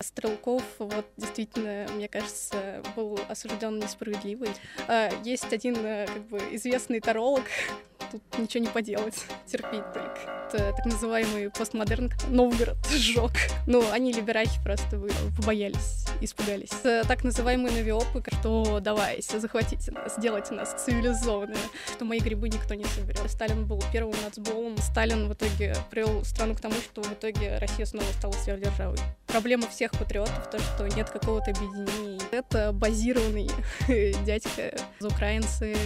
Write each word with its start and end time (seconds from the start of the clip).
Стрелков, 0.00 0.62
вот 0.78 1.06
действительно, 1.16 1.84
мне 1.92 2.06
кажется, 2.06 2.84
был 2.94 3.18
осужден 3.28 3.80
несправедливый. 3.80 4.50
А, 4.86 5.10
есть 5.24 5.52
один 5.52 5.74
э, 5.84 6.06
как 6.06 6.22
бы 6.28 6.38
известный 6.52 7.00
таролог, 7.00 7.42
тут 8.12 8.22
ничего 8.38 8.62
не 8.62 8.70
поделать, 8.70 9.26
терпеть 9.46 9.92
только. 9.92 10.20
Это 10.46 10.72
так 10.76 10.86
называемый 10.86 11.50
постмодерн. 11.50 12.12
Новгород 12.28 12.76
сжег. 12.90 13.32
Ну, 13.66 13.82
они 13.90 14.12
либерахи 14.12 14.62
просто 14.62 15.00
побоялись, 15.36 16.06
испугались. 16.20 16.70
Так 16.82 17.24
называемые 17.24 17.74
навиопы, 17.74 18.22
что 18.40 18.80
давайте, 18.80 19.38
захватите 19.38 19.90
нас, 19.90 20.16
сделайте 20.16 20.54
нас 20.54 20.84
цивилизованными, 20.84 21.58
что 21.94 22.04
мои 22.04 22.18
грибы 22.20 22.48
никто 22.48 22.74
не 22.74 22.84
соберет. 22.84 23.30
Сталин 23.30 23.66
был 23.66 23.82
первым 23.92 24.14
нацболом. 24.22 24.76
Сталин 24.78 25.28
в 25.28 25.34
итоге 25.34 25.74
привел 25.90 26.24
страну 26.24 26.54
к 26.54 26.60
тому, 26.60 26.74
что 26.74 27.02
в 27.02 27.12
итоге 27.12 27.58
Россия 27.58 27.86
снова 27.86 28.06
стала 28.18 28.32
сверхдержавой. 28.32 28.98
Проблема 29.26 29.68
всех 29.68 29.92
патриотов 29.92 30.50
то, 30.50 30.58
что 30.58 30.86
нет 30.88 31.10
какого-то 31.10 31.50
объединения. 31.50 32.18
Это 32.30 32.72
базированный 32.72 33.50
дядька, 34.24 34.74
украинцы, 35.00 35.76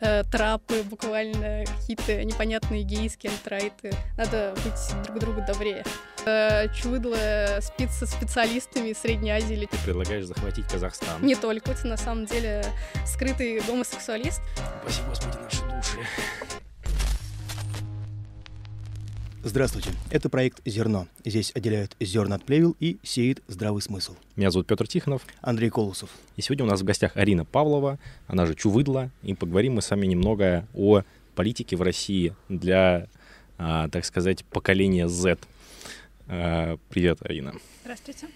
э, 0.00 0.24
трапы, 0.24 0.82
буквально 0.84 1.64
какие-то 1.66 2.24
непонятные 2.24 2.82
гейские 2.82 3.32
альтрайты. 3.32 3.92
Надо 4.16 4.54
быть 4.64 5.04
друг 5.04 5.18
другу 5.18 5.42
добрее. 5.46 5.84
Э, 6.26 6.68
Чудо 6.74 7.60
спит 7.60 7.90
со 7.90 8.06
специалистами 8.06 8.92
Средней 8.92 9.30
Азии. 9.30 9.54
Ты 9.74 9.86
предлагаешь 9.86 10.26
захватить 10.26 10.66
Казахстан. 10.68 11.20
Не 11.20 11.34
только. 11.34 11.72
Это 11.72 11.88
на 11.88 11.96
самом 11.96 12.26
деле 12.26 12.64
скрытый 13.04 13.60
гомосексуалист. 13.60 14.40
Спасибо, 14.82 15.08
Господи, 15.08 15.36
наши 15.42 15.62
души. 15.62 16.08
Здравствуйте, 19.42 19.90
это 20.10 20.28
проект 20.28 20.60
«Зерно». 20.64 21.08
Здесь 21.24 21.50
отделяют 21.56 21.96
зерна 21.98 22.36
от 22.36 22.44
плевел 22.44 22.76
и 22.78 22.98
сеет 23.02 23.42
здравый 23.48 23.82
смысл. 23.82 24.14
Меня 24.36 24.52
зовут 24.52 24.68
Петр 24.68 24.86
Тихонов. 24.86 25.22
Андрей 25.40 25.70
Колосов. 25.70 26.10
И 26.36 26.42
сегодня 26.42 26.64
у 26.64 26.68
нас 26.68 26.80
в 26.80 26.84
гостях 26.84 27.16
Арина 27.16 27.44
Павлова, 27.44 27.98
она 28.28 28.46
же 28.46 28.54
Чувыдла, 28.54 29.10
и 29.22 29.34
поговорим 29.34 29.74
мы 29.74 29.82
с 29.82 29.90
вами 29.90 30.06
немного 30.06 30.68
о 30.72 31.02
политике 31.34 31.74
в 31.76 31.82
России 31.82 32.34
для, 32.48 33.08
а, 33.58 33.88
так 33.88 34.04
сказать, 34.04 34.44
поколения 34.44 35.08
Z. 35.08 35.36
А, 36.28 36.78
привет, 36.90 37.18
Арина. 37.22 37.54
Здравствуйте. 37.82 38.28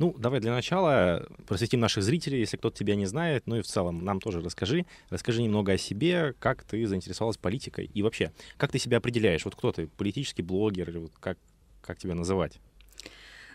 Ну, 0.00 0.14
давай 0.16 0.40
для 0.40 0.50
начала 0.50 1.28
просветим 1.46 1.78
наших 1.78 2.02
зрителей, 2.02 2.40
если 2.40 2.56
кто-то 2.56 2.74
тебя 2.74 2.94
не 2.94 3.04
знает, 3.04 3.46
ну 3.46 3.56
и 3.56 3.60
в 3.60 3.66
целом 3.66 4.02
нам 4.02 4.18
тоже 4.18 4.40
расскажи. 4.40 4.86
Расскажи 5.10 5.42
немного 5.42 5.72
о 5.72 5.76
себе, 5.76 6.32
как 6.38 6.64
ты 6.64 6.86
заинтересовалась 6.86 7.36
политикой 7.36 7.90
и 7.92 8.02
вообще, 8.02 8.32
как 8.56 8.72
ты 8.72 8.78
себя 8.78 8.96
определяешь? 8.96 9.44
Вот 9.44 9.56
кто 9.56 9.72
ты, 9.72 9.88
политический 9.88 10.40
блогер 10.40 10.98
вот 10.98 11.12
как, 11.20 11.36
как 11.82 11.98
тебя 11.98 12.14
называть? 12.14 12.60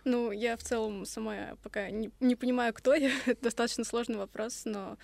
Ну, 0.04 0.32
я 0.32 0.56
в 0.56 0.62
целом 0.62 1.08
сама 1.08 1.58
пока 1.64 1.90
не, 1.90 2.12
не 2.20 2.36
понимаю, 2.36 2.76
кто 2.76 2.94
я. 2.94 3.10
Это 3.26 3.42
достаточно 3.46 3.84
сложный 3.84 4.18
вопрос, 4.18 4.66
но 4.66 5.00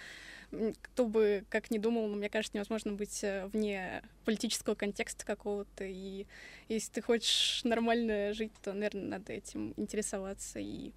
кто 0.83 1.07
бы 1.07 1.43
как 1.49 1.71
ни 1.71 1.79
думал, 1.79 2.07
мне 2.09 2.29
кажется, 2.29 2.55
невозможно 2.55 2.91
быть 2.91 3.23
э, 3.23 3.47
вне 3.47 4.03
политического 4.25 4.75
контекста 4.75 5.25
какого-то. 5.25 5.85
И 5.85 6.27
если 6.69 6.91
ты 6.91 7.01
хочешь 7.01 7.61
нормально 7.63 8.31
жить, 8.35 8.51
то, 8.61 8.73
наверное, 8.73 9.17
надо 9.17 9.33
этим 9.33 9.73
интересоваться 9.75 10.59
и 10.59 10.91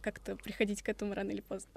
как-то 0.00 0.36
приходить 0.36 0.82
к 0.82 0.88
этому 0.88 1.14
рано 1.14 1.30
или 1.30 1.40
поздно. 1.40 1.70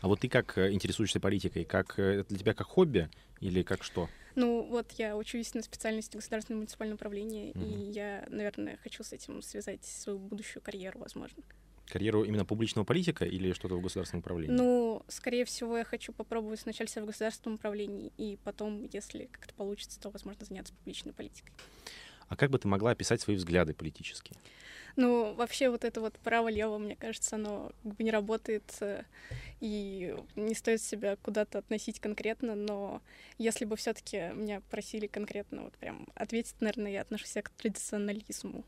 А 0.00 0.08
вот 0.08 0.20
ты 0.20 0.28
как 0.28 0.56
э, 0.58 0.72
интересуешься 0.72 1.20
политикой? 1.20 1.64
Как 1.64 1.98
э, 1.98 2.20
это 2.20 2.28
для 2.30 2.38
тебя 2.38 2.54
как 2.54 2.66
хобби 2.66 3.08
или 3.40 3.62
как 3.62 3.82
что? 3.82 4.08
Ну, 4.34 4.62
вот 4.62 4.92
я 4.92 5.16
учусь 5.16 5.54
на 5.54 5.62
специальности 5.62 6.16
государственного 6.16 6.60
муниципального 6.60 6.96
управления, 6.96 7.50
mm-hmm. 7.50 7.88
и 7.88 7.90
я, 7.90 8.24
наверное, 8.28 8.78
хочу 8.82 9.02
с 9.02 9.12
этим 9.12 9.42
связать 9.42 9.84
свою 9.84 10.18
будущую 10.18 10.62
карьеру, 10.62 11.00
возможно. 11.00 11.42
Карьеру 11.88 12.22
именно 12.24 12.44
публичного 12.44 12.84
политика 12.84 13.24
или 13.24 13.52
что-то 13.52 13.76
в 13.76 13.80
государственном 13.80 14.20
управлении? 14.20 14.54
Ну, 14.54 15.02
скорее 15.08 15.44
всего, 15.44 15.78
я 15.78 15.84
хочу 15.84 16.12
попробовать 16.12 16.60
сначала 16.60 16.86
себя 16.86 17.02
в 17.02 17.06
государственном 17.06 17.56
управлении, 17.56 18.12
и 18.18 18.38
потом, 18.44 18.88
если 18.92 19.28
как-то 19.32 19.54
получится, 19.54 19.98
то, 19.98 20.10
возможно, 20.10 20.44
заняться 20.44 20.74
публичной 20.74 21.12
политикой. 21.12 21.52
А 22.28 22.36
как 22.36 22.50
бы 22.50 22.58
ты 22.58 22.68
могла 22.68 22.92
описать 22.92 23.20
свои 23.20 23.36
взгляды 23.36 23.74
политические? 23.74 24.36
Ну, 24.96 25.32
вообще 25.34 25.70
вот 25.70 25.84
это 25.84 26.00
вот 26.00 26.18
право-лево, 26.18 26.76
мне 26.78 26.96
кажется, 26.96 27.36
оно 27.36 27.70
как 27.84 27.94
бы 27.94 28.02
не 28.02 28.10
работает, 28.10 28.64
э, 28.80 29.04
и 29.60 30.16
не 30.34 30.54
стоит 30.56 30.82
себя 30.82 31.16
куда-то 31.22 31.58
относить 31.58 32.00
конкретно, 32.00 32.56
но 32.56 33.00
если 33.38 33.64
бы 33.64 33.76
все 33.76 33.92
таки 33.92 34.32
меня 34.34 34.60
просили 34.70 35.06
конкретно 35.06 35.62
вот 35.62 35.74
прям 35.74 36.08
ответить, 36.16 36.56
наверное, 36.60 36.90
я 36.90 37.02
отношусь 37.02 37.32
к 37.40 37.50
традиционализму. 37.50 38.64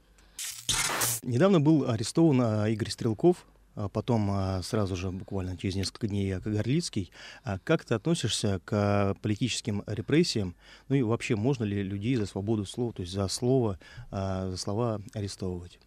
Недавно 1.23 1.61
был 1.61 1.91
арестован 1.91 2.41
а, 2.41 2.69
Игорь 2.69 2.91
Стрелков, 2.91 3.45
потом 3.93 4.31
а, 4.31 4.63
сразу 4.63 4.97
же, 4.97 5.11
буквально 5.11 5.57
через 5.57 5.75
несколько 5.75 6.09
дней, 6.09 6.35
Горлицкий. 6.35 7.11
Как 7.65 7.85
ты 7.85 7.95
относишься 7.95 8.61
к 8.65 9.17
политическим 9.23 9.83
репрессиям? 9.87 10.55
Ну 10.89 10.97
и 10.97 11.03
вообще, 11.03 11.37
можно 11.37 11.65
ли 11.65 11.83
людей 11.83 12.17
за 12.17 12.27
свободу 12.27 12.65
слова, 12.65 12.93
то 12.93 13.03
есть 13.03 13.13
за 13.13 13.29
слово, 13.29 13.79
за 14.11 14.57
слова 14.57 15.01
арестовывать? 15.15 15.79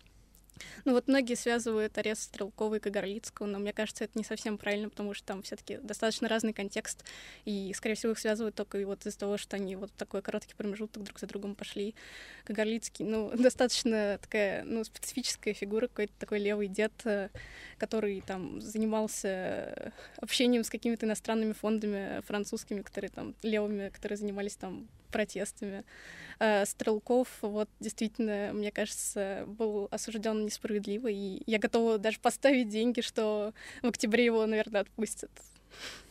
Ну 0.85 0.93
вот 0.93 1.07
многие 1.07 1.35
связывают 1.35 1.97
арест 1.97 2.23
Стрелкова 2.23 2.75
и 2.75 2.79
Кагарлицкого, 2.79 3.47
но 3.47 3.59
мне 3.59 3.73
кажется, 3.73 4.03
это 4.03 4.17
не 4.17 4.23
совсем 4.23 4.57
правильно, 4.57 4.89
потому 4.89 5.13
что 5.13 5.25
там 5.25 5.43
все 5.43 5.55
таки 5.55 5.77
достаточно 5.77 6.27
разный 6.27 6.53
контекст, 6.53 7.03
и, 7.45 7.73
скорее 7.75 7.95
всего, 7.95 8.11
их 8.11 8.19
связывают 8.19 8.55
только 8.55 8.77
и 8.77 8.85
вот 8.85 9.05
из-за 9.05 9.17
того, 9.17 9.37
что 9.37 9.55
они 9.55 9.75
вот 9.75 9.91
такой 9.93 10.21
короткий 10.21 10.53
промежуток 10.55 11.03
друг 11.03 11.19
за 11.19 11.27
другом 11.27 11.55
пошли. 11.55 11.95
Кагарлицкий, 12.43 13.05
ну, 13.05 13.31
достаточно 13.37 14.19
такая, 14.21 14.63
ну, 14.63 14.83
специфическая 14.83 15.53
фигура, 15.53 15.87
какой-то 15.87 16.13
такой 16.19 16.39
левый 16.39 16.67
дед, 16.67 16.93
э, 17.05 17.29
который 17.77 18.21
там 18.21 18.61
занимался 18.61 19.93
общением 20.17 20.63
с 20.63 20.69
какими-то 20.69 21.05
иностранными 21.05 21.53
фондами 21.53 22.21
французскими, 22.21 22.81
которые 22.81 23.09
там 23.09 23.35
левыми, 23.41 23.89
которые 23.89 24.17
занимались 24.17 24.55
там 24.55 24.87
протестами. 25.13 25.85
Э, 26.39 26.65
Стрелков, 26.65 27.29
вот 27.41 27.69
действительно, 27.79 28.51
мне 28.53 28.71
кажется, 28.71 29.45
был 29.47 29.87
осужден 29.91 30.45
несправедливо, 30.45 31.07
и 31.07 31.41
я 31.45 31.59
готова 31.59 31.97
даже 31.97 32.19
поставить 32.19 32.67
деньги, 32.67 32.99
что 33.01 33.53
в 33.81 33.87
октябре 33.87 34.25
его, 34.25 34.45
наверное, 34.45 34.81
отпустят. 34.81 35.31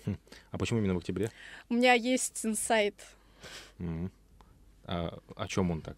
Хм. 0.07 0.17
А 0.51 0.59
почему 0.59 0.79
именно 0.79 0.95
в 0.95 0.99
октябре? 0.99 1.31
У 1.69 1.75
меня 1.75 1.93
есть 1.93 2.47
инсайт. 2.47 2.95
Mm-hmm. 3.79 4.11
А, 4.85 5.19
о 5.37 5.49
чем 5.49 5.71
он 5.71 5.83
так? 5.83 5.97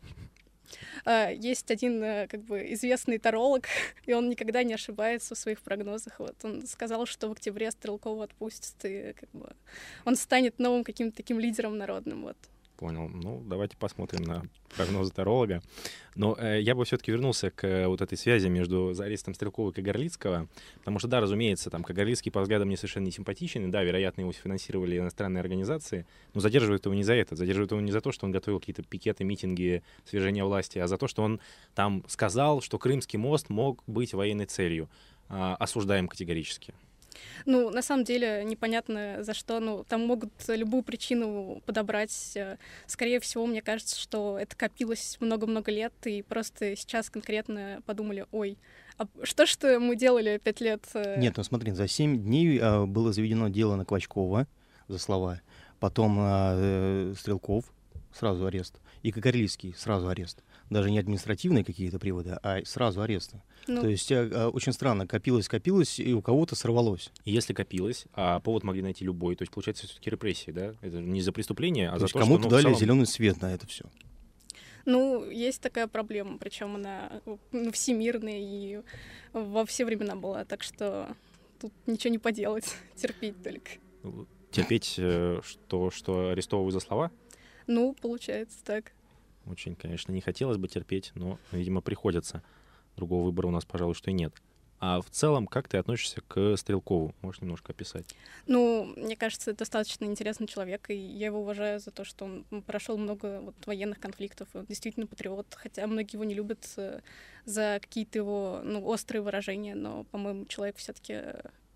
Uh, 1.04 1.34
есть 1.37 1.70
один 1.70 2.03
uh, 2.03 2.26
как 2.26 2.43
бы 2.43 2.72
известный 2.72 3.19
таролог, 3.19 3.66
и 4.06 4.12
он 4.12 4.28
никогда 4.28 4.62
не 4.62 4.75
ошибается 4.75 5.34
в 5.34 5.38
своих 5.38 5.60
прогнозах. 5.60 6.19
Вот 6.19 6.37
он 6.43 6.66
сказал, 6.66 7.06
что 7.06 7.28
в 7.28 7.32
октябре 7.32 7.70
Стрелкова 7.70 8.25
отпустят, 8.25 8.75
и 8.84 9.12
как 9.12 9.31
бы 9.32 9.53
он 10.04 10.16
станет 10.16 10.59
новым 10.59 10.82
каким-то 10.82 11.16
таким 11.16 11.38
лидером 11.38 11.78
народным. 11.78 12.22
Вот. 12.22 12.37
Понял. 12.84 13.08
Ну, 13.08 13.42
давайте 13.46 13.78
посмотрим 13.78 14.24
на 14.24 14.42
прогнозы 14.76 15.10
таролога. 15.10 15.62
Но 16.16 16.36
э, 16.38 16.60
я 16.60 16.74
бы 16.74 16.84
все-таки 16.84 17.12
вернулся 17.12 17.50
к 17.50 17.66
э, 17.66 17.86
вот 17.86 18.02
этой 18.02 18.18
связи 18.18 18.48
между 18.48 18.94
арестом 18.98 19.32
Стрелкова 19.32 19.70
и 19.70 19.72
Кагарлицкого, 19.72 20.48
потому 20.80 20.98
что, 20.98 21.08
да, 21.08 21.20
разумеется, 21.20 21.70
там 21.70 21.82
Кагарлицкий 21.82 22.30
по 22.30 22.42
взглядам 22.42 22.68
мне 22.68 22.76
совершенно 22.76 23.06
не 23.06 23.10
симпатичен, 23.10 23.66
и, 23.66 23.70
да, 23.70 23.82
вероятно, 23.82 24.20
его 24.20 24.32
финансировали 24.32 24.98
иностранные 24.98 25.40
организации, 25.40 26.04
но 26.34 26.42
задерживают 26.42 26.84
его 26.84 26.94
не 26.94 27.04
за 27.04 27.14
это, 27.14 27.36
задерживают 27.36 27.70
его 27.70 27.80
не 27.80 27.90
за 27.90 28.02
то, 28.02 28.12
что 28.12 28.26
он 28.26 28.32
готовил 28.32 28.60
какие-то 28.60 28.82
пикеты, 28.82 29.24
митинги, 29.24 29.82
свержения 30.04 30.44
власти, 30.44 30.78
а 30.78 30.86
за 30.86 30.98
то, 30.98 31.08
что 31.08 31.22
он 31.22 31.40
там 31.74 32.04
сказал, 32.06 32.60
что 32.60 32.78
Крымский 32.78 33.18
мост 33.18 33.48
мог 33.48 33.82
быть 33.86 34.12
военной 34.12 34.44
целью. 34.44 34.90
Э, 35.30 35.56
осуждаем 35.58 36.06
категорически. 36.06 36.74
Ну, 37.47 37.70
на 37.70 37.82
самом 37.82 38.04
деле, 38.04 38.44
непонятно 38.44 39.22
за 39.22 39.34
что. 39.34 39.60
Ну, 39.60 39.84
там 39.88 40.06
могут 40.06 40.32
любую 40.48 40.82
причину 40.82 41.62
подобрать. 41.66 42.36
Скорее 42.86 43.20
всего, 43.20 43.47
мне 43.47 43.62
кажется, 43.62 43.98
что 43.98 44.38
это 44.38 44.56
копилось 44.56 45.16
много-много 45.20 45.70
лет, 45.70 45.92
и 46.04 46.22
просто 46.22 46.76
сейчас 46.76 47.10
конкретно 47.10 47.82
подумали, 47.87 48.26
ой, 48.32 48.58
а 48.96 49.06
что 49.25 49.46
ж 49.46 49.56
мы 49.78 49.96
делали 49.96 50.40
пять 50.43 50.61
лет? 50.61 50.84
Э?» 50.94 51.19
Нет, 51.19 51.37
ну 51.37 51.43
смотри, 51.43 51.72
за 51.72 51.88
семь 51.88 52.22
дней 52.22 52.61
а, 52.62 52.87
было 52.87 53.12
заведено 53.12 53.49
дело 53.49 53.75
на 53.75 53.84
Квачкова 53.84 54.46
за 54.87 54.99
слова, 54.99 55.40
потом 55.81 56.16
а, 56.20 56.55
э, 56.56 57.14
Стрелков, 57.19 57.64
сразу 58.12 58.46
арест, 58.46 58.81
и 59.02 59.11
Кокорлицкий, 59.11 59.75
сразу 59.76 60.08
арест 60.08 60.43
даже 60.75 60.91
не 60.91 60.99
административные 60.99 61.65
какие-то 61.65 61.99
приводы, 61.99 62.37
а 62.43 62.62
сразу 62.65 63.00
аресты. 63.00 63.41
Ну. 63.67 63.81
То 63.81 63.88
есть 63.88 64.12
а, 64.12 64.50
очень 64.50 64.73
странно, 64.73 65.06
копилось, 65.06 65.49
копилось, 65.49 65.99
и 65.99 66.12
у 66.12 66.21
кого-то 66.21 66.55
сорвалось. 66.56 67.11
Если 67.25 67.55
копилось, 67.55 68.05
а 68.12 68.41
повод 68.41 68.65
могли 68.65 68.82
найти 68.82 69.05
любой, 69.05 69.37
то 69.37 69.43
есть 69.43 69.53
получается 69.53 69.87
все-таки 69.87 70.11
репрессии, 70.11 70.50
да? 70.50 70.75
Это 70.82 71.00
не 71.00 71.23
за 71.23 71.32
преступление, 71.32 71.88
а 71.88 71.93
то 71.93 72.00
за 72.00 72.05
есть 72.05 72.12
то, 72.12 72.19
кому-то 72.19 72.43
что... 72.43 72.49
Ну, 72.49 72.50
дали 72.50 72.62
целом... 72.65 72.79
зеленый 72.79 73.06
свет 73.06 73.41
на 73.41 73.55
это 73.55 73.67
все. 73.67 73.85
Ну, 74.85 75.31
есть 75.31 75.62
такая 75.62 75.87
проблема, 75.87 76.37
причем 76.37 76.75
она 76.75 77.23
ну, 77.53 77.73
всемирная 77.73 78.38
и 78.38 78.81
во 79.32 79.65
все 79.65 79.87
времена 79.87 80.15
была, 80.15 80.44
так 80.44 80.62
что 80.62 81.17
тут 81.61 81.73
ничего 81.87 82.11
не 82.11 82.19
поделать, 82.19 82.67
терпеть 82.97 83.43
только. 83.43 83.71
Терпеть, 84.50 84.97
э, 84.99 85.41
что, 85.43 85.91
что 85.91 86.31
арестовывают 86.31 86.75
за 86.75 86.81
слова? 86.81 87.11
Ну, 87.67 87.94
получается 87.94 88.59
так. 88.65 88.93
Очень, 89.46 89.76
конечно, 89.76 90.12
не 90.12 90.20
хотелось 90.20 90.56
бы 90.56 90.69
терпеть, 90.69 91.12
но, 91.14 91.38
видимо, 91.52 91.81
приходится. 91.81 92.43
Другого 92.96 93.25
выбора 93.25 93.49
у 93.49 93.50
нас, 93.50 93.64
пожалуй, 93.64 93.94
что 93.94 94.11
и 94.11 94.14
нет. 94.14 94.35
А 94.81 95.00
в 95.00 95.08
целом, 95.08 95.46
как 95.46 95.69
ты 95.69 95.79
относишься 95.79 96.20
к 96.20 96.56
Стрелкову? 96.56 97.14
Можешь 97.23 97.41
немножко 97.41 97.73
описать? 97.73 98.14
Ну, 98.46 98.93
мне 98.96 99.17
кажется, 99.17 99.55
достаточно 99.55 100.05
интересный 100.05 100.46
человек, 100.46 100.91
и 100.91 100.94
я 100.94 101.26
его 101.26 101.41
уважаю 101.41 101.81
за 101.81 101.91
то, 101.91 102.05
что 102.05 102.26
он 102.26 102.44
прошел 102.67 102.99
много 102.99 103.41
вот, 103.41 103.55
военных 103.67 103.99
конфликтов, 103.99 104.49
он 104.52 104.67
действительно 104.67 105.06
патриот, 105.06 105.47
хотя 105.55 105.87
многие 105.87 106.17
его 106.17 106.25
не 106.25 106.35
любят 106.35 106.70
э, 106.76 107.00
за 107.47 107.79
какие-то 107.81 108.19
его 108.19 108.61
ну, 108.62 108.85
острые 108.85 109.23
выражения, 109.23 109.75
но, 109.75 110.05
по-моему, 110.05 110.44
человек 110.47 110.76
все-таки 110.76 111.23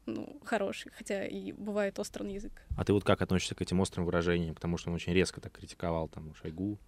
ну, 0.04 0.40
хороший, 0.44 0.90
хотя 0.94 1.26
и 1.26 1.52
бывает 1.52 1.98
острый 1.98 2.32
язык. 2.32 2.52
А 2.76 2.84
ты 2.84 2.92
вот 2.92 3.04
как 3.04 3.22
относишься 3.22 3.54
к 3.54 3.62
этим 3.62 3.80
острым 3.80 4.04
выражениям? 4.04 4.54
Потому 4.54 4.76
что 4.76 4.90
он 4.90 4.96
очень 4.96 5.12
резко 5.12 5.40
так 5.40 5.52
критиковал 5.52 6.08
там 6.08 6.34
Шойгу. 6.34 6.78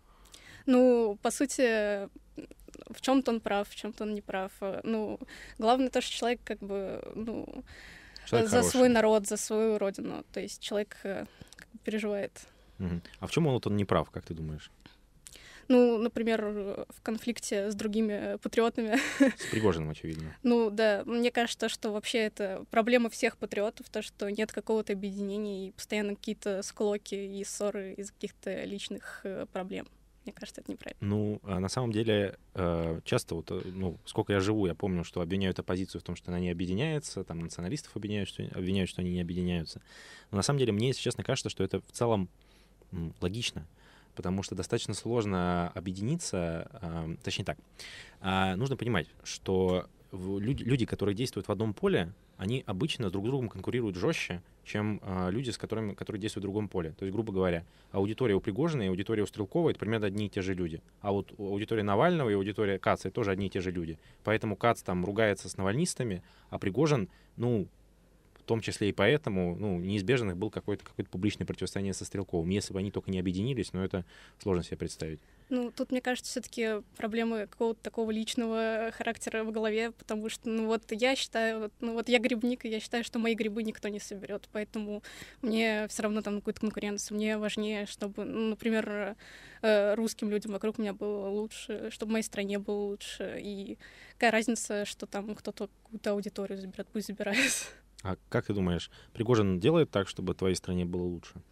Ну, 0.67 1.19
по 1.23 1.31
сути, 1.31 2.09
в 2.91 3.01
чем-то 3.01 3.33
он 3.33 3.41
прав, 3.41 3.69
в 3.69 3.75
чем-то 3.75 4.05
он 4.05 4.15
не 4.15 4.21
прав. 4.21 4.53
Ну, 4.83 5.19
главное 5.59 5.91
то, 5.91 6.01
что 6.01 6.13
человек 6.13 6.41
как 6.45 6.59
бы, 6.59 7.03
ну, 7.15 7.65
человек 8.27 8.51
за 8.51 8.57
хороший. 8.57 8.71
свой 8.71 8.89
народ, 8.89 9.27
за 9.27 9.37
свою 9.37 9.79
родину. 9.79 10.25
То 10.33 10.41
есть 10.41 10.63
человек 10.63 10.97
э, 11.05 11.27
как 11.57 11.69
бы 11.73 11.79
переживает. 11.85 12.33
Угу. 12.79 13.01
А 13.21 13.27
в 13.27 13.31
чем 13.31 13.47
он 13.47 13.55
вот 13.55 13.67
он 13.67 13.77
не 13.77 13.85
прав, 13.85 14.11
как 14.11 14.25
ты 14.25 14.35
думаешь? 14.35 14.71
Ну, 15.69 15.99
например, 15.99 16.45
в 16.89 17.01
конфликте 17.01 17.71
с 17.71 17.77
другими 17.77 18.39
патриотами. 18.43 18.99
С 19.21 19.47
Пригожиным, 19.53 19.91
очевидно. 19.91 20.37
ну, 20.43 20.69
да. 20.69 21.05
Мне 21.07 21.31
кажется, 21.31 21.69
что 21.69 21.93
вообще 21.93 22.19
это 22.19 22.65
проблема 22.73 23.09
всех 23.09 23.37
патриотов, 23.37 23.89
то, 23.89 24.03
что 24.03 24.29
нет 24.29 24.51
какого-то 24.51 24.93
объединения 24.93 25.69
и 25.69 25.71
постоянно 25.71 26.17
какие-то 26.17 26.63
склоки 26.63 27.15
и 27.15 27.45
ссоры 27.45 27.93
из 27.93 28.11
каких-то 28.11 28.65
личных 28.65 29.21
э, 29.23 29.47
проблем. 29.53 29.87
Мне 30.25 30.33
кажется, 30.35 30.61
это 30.61 30.71
неправильно. 30.71 30.99
Ну, 31.01 31.41
а 31.45 31.61
на 31.61 31.69
самом 31.69 31.93
деле, 31.93 32.39
э, 32.55 33.01
часто 33.05 33.35
вот, 33.35 33.51
э, 33.51 33.63
ну, 33.65 33.99
сколько 34.05 34.33
я 34.33 34.41
живу, 34.41 34.67
я 34.67 34.75
помню, 34.75 35.03
что 35.03 35.21
обвиняют 35.23 35.59
оппозицию 35.59 36.01
в 36.01 36.05
том, 36.05 36.15
что 36.15 36.31
она 36.31 36.41
не 36.41 36.51
объединяется, 36.51 37.25
там 37.25 37.39
националистов 37.39 37.97
обвиняют, 37.97 38.29
что, 38.29 38.43
обвиняют, 38.55 38.91
что 38.91 39.01
они 39.01 39.13
не 39.13 39.21
объединяются. 39.21 39.81
Но 40.31 40.37
на 40.37 40.43
самом 40.43 40.59
деле, 40.59 40.73
мне, 40.73 40.89
если 40.89 41.01
честно, 41.01 41.25
кажется, 41.25 41.49
что 41.49 41.65
это 41.65 41.81
в 41.81 41.93
целом 41.93 42.29
логично 43.21 43.67
потому 44.17 44.43
что 44.43 44.55
достаточно 44.55 44.93
сложно 44.93 45.69
объединиться, 45.69 46.69
э, 46.83 47.17
точнее 47.23 47.45
так, 47.45 47.59
э, 48.21 48.55
нужно 48.57 48.77
понимать, 48.77 49.07
что 49.23 49.87
люди, 50.13 50.63
люди, 50.63 50.85
которые 50.85 51.15
действуют 51.15 51.49
в 51.49 51.53
одном 51.53 51.73
поле, 51.73 52.13
они 52.41 52.65
обычно 52.67 53.11
друг 53.11 53.27
другом 53.27 53.51
конкурируют 53.51 53.97
жестче, 53.97 54.41
чем 54.65 54.99
э, 55.03 55.31
люди, 55.31 55.51
с 55.51 55.59
которыми, 55.59 55.93
которые 55.93 56.23
действуют 56.23 56.45
в 56.45 56.47
другом 56.47 56.69
поле. 56.69 56.95
То 56.99 57.05
есть, 57.05 57.13
грубо 57.13 57.35
говоря, 57.35 57.67
аудитория 57.93 58.35
у 58.35 58.41
Пригожина 58.41 58.81
и 58.81 58.87
аудитория 58.87 59.23
у 59.23 59.27
Стрелкова— 59.27 59.69
это 59.71 59.79
примерно 59.79 60.07
одни 60.07 60.25
и 60.25 60.31
те 60.31 60.41
же 60.41 60.55
люди. 60.55 60.81
А 61.03 61.13
вот 61.13 61.35
аудитория 61.39 61.83
Навального 61.83 62.31
и 62.31 62.33
аудитория 62.33 62.79
Каца— 62.79 63.09
это 63.11 63.17
тоже 63.17 63.31
одни 63.31 63.49
и 63.49 63.51
те 63.51 63.61
же 63.61 63.71
люди. 63.71 63.99
Поэтому 64.25 64.57
Кац 64.57 64.81
там 64.81 65.05
ругается 65.05 65.51
с 65.51 65.59
навальнистами, 65.59 66.23
а 66.49 66.59
Пригожин, 66.59 67.11
ну, 67.37 67.69
в 68.39 68.43
том 68.45 68.63
числе 68.63 68.89
и 68.89 68.93
поэтому, 68.93 69.55
ну, 69.57 69.79
неизбежно 69.79 70.35
был 70.35 70.49
какое-то 70.49 70.83
какое 70.83 71.05
публичное 71.05 71.47
противостояние 71.47 71.93
со 71.93 72.07
Стрелковым. 72.07 72.49
Если 72.49 72.73
бы 72.73 72.79
они 72.79 72.91
только 72.91 73.11
не 73.11 73.21
объединились, 73.21 73.75
но 73.75 73.85
это 73.85 74.07
сложно 74.39 74.63
себе 74.63 74.79
представить. 74.79 75.21
Ну, 75.51 75.73
тут, 75.73 75.91
мне 75.91 76.01
кажется, 76.01 76.31
все-таки 76.31 76.83
проблемы 76.97 77.49
какого-то 77.49 77.83
такого 77.83 78.13
личного 78.13 78.91
характера 78.97 79.43
в 79.43 79.51
голове, 79.51 79.91
потому 79.91 80.29
что, 80.29 80.49
ну, 80.49 80.67
вот 80.67 80.85
я 80.93 81.17
считаю, 81.17 81.61
вот, 81.61 81.73
ну, 81.81 81.95
вот 81.95 82.09
я 82.09 82.21
грибник, 82.21 82.65
и 82.65 82.69
я 82.69 82.79
считаю, 82.79 83.03
что 83.03 83.19
мои 83.19 83.35
грибы 83.35 83.65
никто 83.65 83.89
не 83.89 83.99
соберет, 83.99 84.49
поэтому 84.53 85.03
мне 85.43 85.89
все 85.89 86.05
равно 86.05 86.23
там 86.23 86.37
какую-то 86.37 86.61
конкуренцию. 86.61 87.17
Мне 87.17 87.37
важнее, 87.37 87.87
чтобы, 87.87 88.25
ну, 88.25 88.51
например, 88.51 89.17
э, 89.63 89.95
русским 89.95 90.31
людям 90.31 90.53
вокруг 90.53 90.79
меня 90.79 90.93
было 90.93 91.29
лучше, 91.29 91.91
чтобы 91.91 92.13
моей 92.13 92.25
стране 92.25 92.61
было 92.61 92.83
лучше, 92.83 93.39
и 93.43 93.77
какая 94.13 94.31
разница, 94.31 94.85
что 94.85 95.07
там 95.07 95.35
кто-то 95.35 95.69
какую-то 95.83 96.13
аудиторию 96.13 96.59
заберет, 96.59 96.87
пусть 96.93 97.09
забирает. 97.09 97.73
А 98.03 98.17
как 98.29 98.47
ты 98.47 98.55
думаешь, 98.55 98.91
Пригожин 99.13 99.61
делает 99.61 99.91
так, 99.91 100.09
чтобы 100.09 100.35
твоей 100.35 100.55
стране 100.55 100.85
было 100.85 101.03
лучше? 101.03 101.43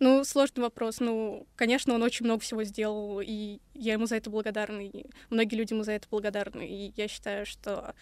Ну, 0.00 0.24
сложный 0.24 0.62
вопрос. 0.62 1.00
Ну, 1.00 1.46
конечно, 1.56 1.94
он 1.94 2.02
очень 2.02 2.24
много 2.24 2.40
всего 2.40 2.64
сделал, 2.64 3.20
и 3.20 3.60
я 3.74 3.94
ему 3.94 4.06
за 4.06 4.16
это 4.16 4.30
благодарна, 4.30 4.80
и 4.80 5.06
многие 5.30 5.56
люди 5.56 5.72
ему 5.72 5.84
за 5.84 5.92
это 5.92 6.08
благодарны, 6.10 6.66
и 6.66 6.92
я 6.96 7.08
считаю, 7.08 7.46
что 7.46 7.94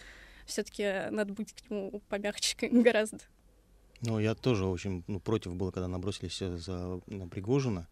все-таки 0.47 1.11
надо 1.11 1.33
быть 1.33 1.53
к 1.53 1.71
нему 1.71 2.03
помягче 2.09 2.57
гораздо. 2.71 3.19
Ну, 4.01 4.19
я 4.19 4.35
тоже 4.35 4.67
очень 4.67 5.05
ну, 5.07 5.21
против 5.21 5.55
был, 5.55 5.71
когда 5.71 5.89
набросились 5.89 6.39
за 6.39 7.01
на 7.07 7.29
Пригожина. 7.29 7.87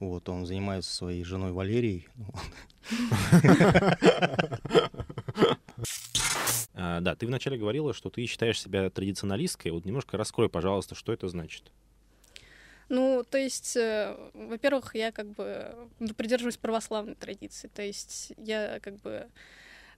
Вот, 0.00 0.28
он 0.28 0.46
занимается 0.46 0.92
своей 0.92 1.22
женой 1.22 1.52
Валерией. 1.52 2.08
А, 6.74 7.00
да, 7.00 7.14
ты 7.14 7.26
вначале 7.26 7.58
говорила, 7.58 7.92
что 7.92 8.10
ты 8.10 8.26
считаешь 8.26 8.60
себя 8.60 8.88
традиционалисткой. 8.90 9.72
Вот 9.72 9.84
немножко 9.84 10.16
раскрой, 10.16 10.48
пожалуйста, 10.48 10.94
что 10.94 11.12
это 11.12 11.28
значит. 11.28 11.70
Ну, 12.92 13.24
то 13.24 13.38
есть, 13.38 13.74
э, 13.74 14.14
во-первых, 14.34 14.94
я 14.94 15.12
как 15.12 15.26
бы 15.28 15.88
придерживаюсь 16.14 16.58
православной 16.58 17.14
традиции. 17.14 17.68
То 17.68 17.80
есть 17.80 18.34
я 18.36 18.80
как 18.82 18.96
бы 18.96 19.30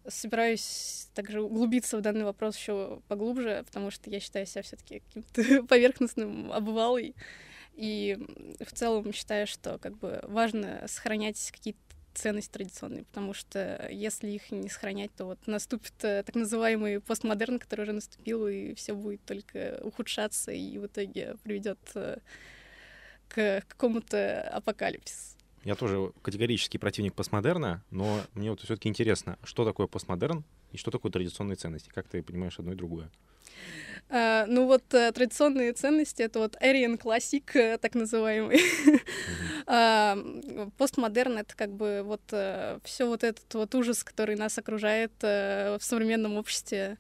собираюсь 0.07 1.09
также 1.13 1.43
углубиться 1.43 1.99
в 1.99 2.03
данный 2.03 2.25
вопрос 2.25 2.57
еще 2.57 3.01
поглубже, 3.09 3.65
потому 3.67 3.91
что 3.91 4.11
я 4.11 4.21
считаю 4.21 4.47
себя 4.47 4.63
все-таки 4.63 5.01
каким-то 5.01 5.63
поверхностным 5.69 6.53
обывалой. 6.53 7.17
И 7.75 8.17
в 8.61 8.73
целом 8.73 9.13
считаю, 9.13 9.49
что 9.49 9.79
как 9.81 9.99
бы 9.99 10.21
важно 10.23 10.85
сохранять 10.87 11.51
какие-то 11.51 11.81
ценности 12.15 12.53
традиционные, 12.53 13.03
потому 13.07 13.35
что 13.35 13.89
если 13.91 14.31
их 14.31 14.53
не 14.53 14.69
сохранять, 14.69 15.11
то 15.17 15.25
вот 15.25 15.45
наступит 15.49 15.95
э, 16.05 16.23
так 16.25 16.37
называемый 16.37 17.01
постмодерн, 17.01 17.59
который 17.59 17.81
уже 17.83 17.93
наступил, 17.93 18.47
и 18.47 18.73
все 18.75 18.95
будет 18.95 19.25
только 19.25 19.81
ухудшаться, 19.83 20.53
и 20.53 20.79
в 20.79 20.87
итоге 20.87 21.35
приведет 21.43 21.81
э, 21.97 22.19
к 23.35 23.65
какому-то 23.67 24.43
апокалипсису. 24.53 25.37
Я 25.65 25.75
тоже 25.75 26.13
категорический 26.23 26.79
противник 26.79 27.15
постмодерна, 27.15 27.83
но 27.91 28.21
мне 28.35 28.51
вот 28.51 28.61
все-таки 28.61 28.89
интересно, 28.89 29.39
что 29.43 29.65
такое 29.65 29.87
постмодерн 29.87 30.45
и 30.73 30.77
что 30.77 30.91
такое 30.91 31.11
традиционные 31.11 31.57
ценности? 31.57 31.91
Как 31.95 32.07
ты 32.07 32.23
понимаешь 32.23 32.59
одно 32.59 32.73
и 32.73 32.77
другое? 32.77 33.11
Uh, 34.11 34.45
ну 34.47 34.67
вот 34.67 34.83
uh, 34.93 35.13
традиционные 35.13 35.73
ценности 35.73 36.21
это 36.23 36.39
вот 36.39 36.57
Aryan 36.57 37.01
Classic, 37.01 37.43
uh, 37.55 37.79
так 37.79 37.95
называемый. 37.95 38.61
Mm-hmm. 39.67 40.73
Постмодерн 40.77 41.39
это 41.39 41.57
как 41.57 41.73
бы 41.73 42.03
вот 42.05 42.21
все 42.85 43.09
вот 43.09 43.25
этот 43.25 43.55
вот 43.55 43.75
ужас, 43.75 44.05
который 44.05 44.37
нас 44.37 44.59
окружает 44.59 45.13
в 45.23 45.79
современном 45.81 46.37
обществе. 46.37 46.99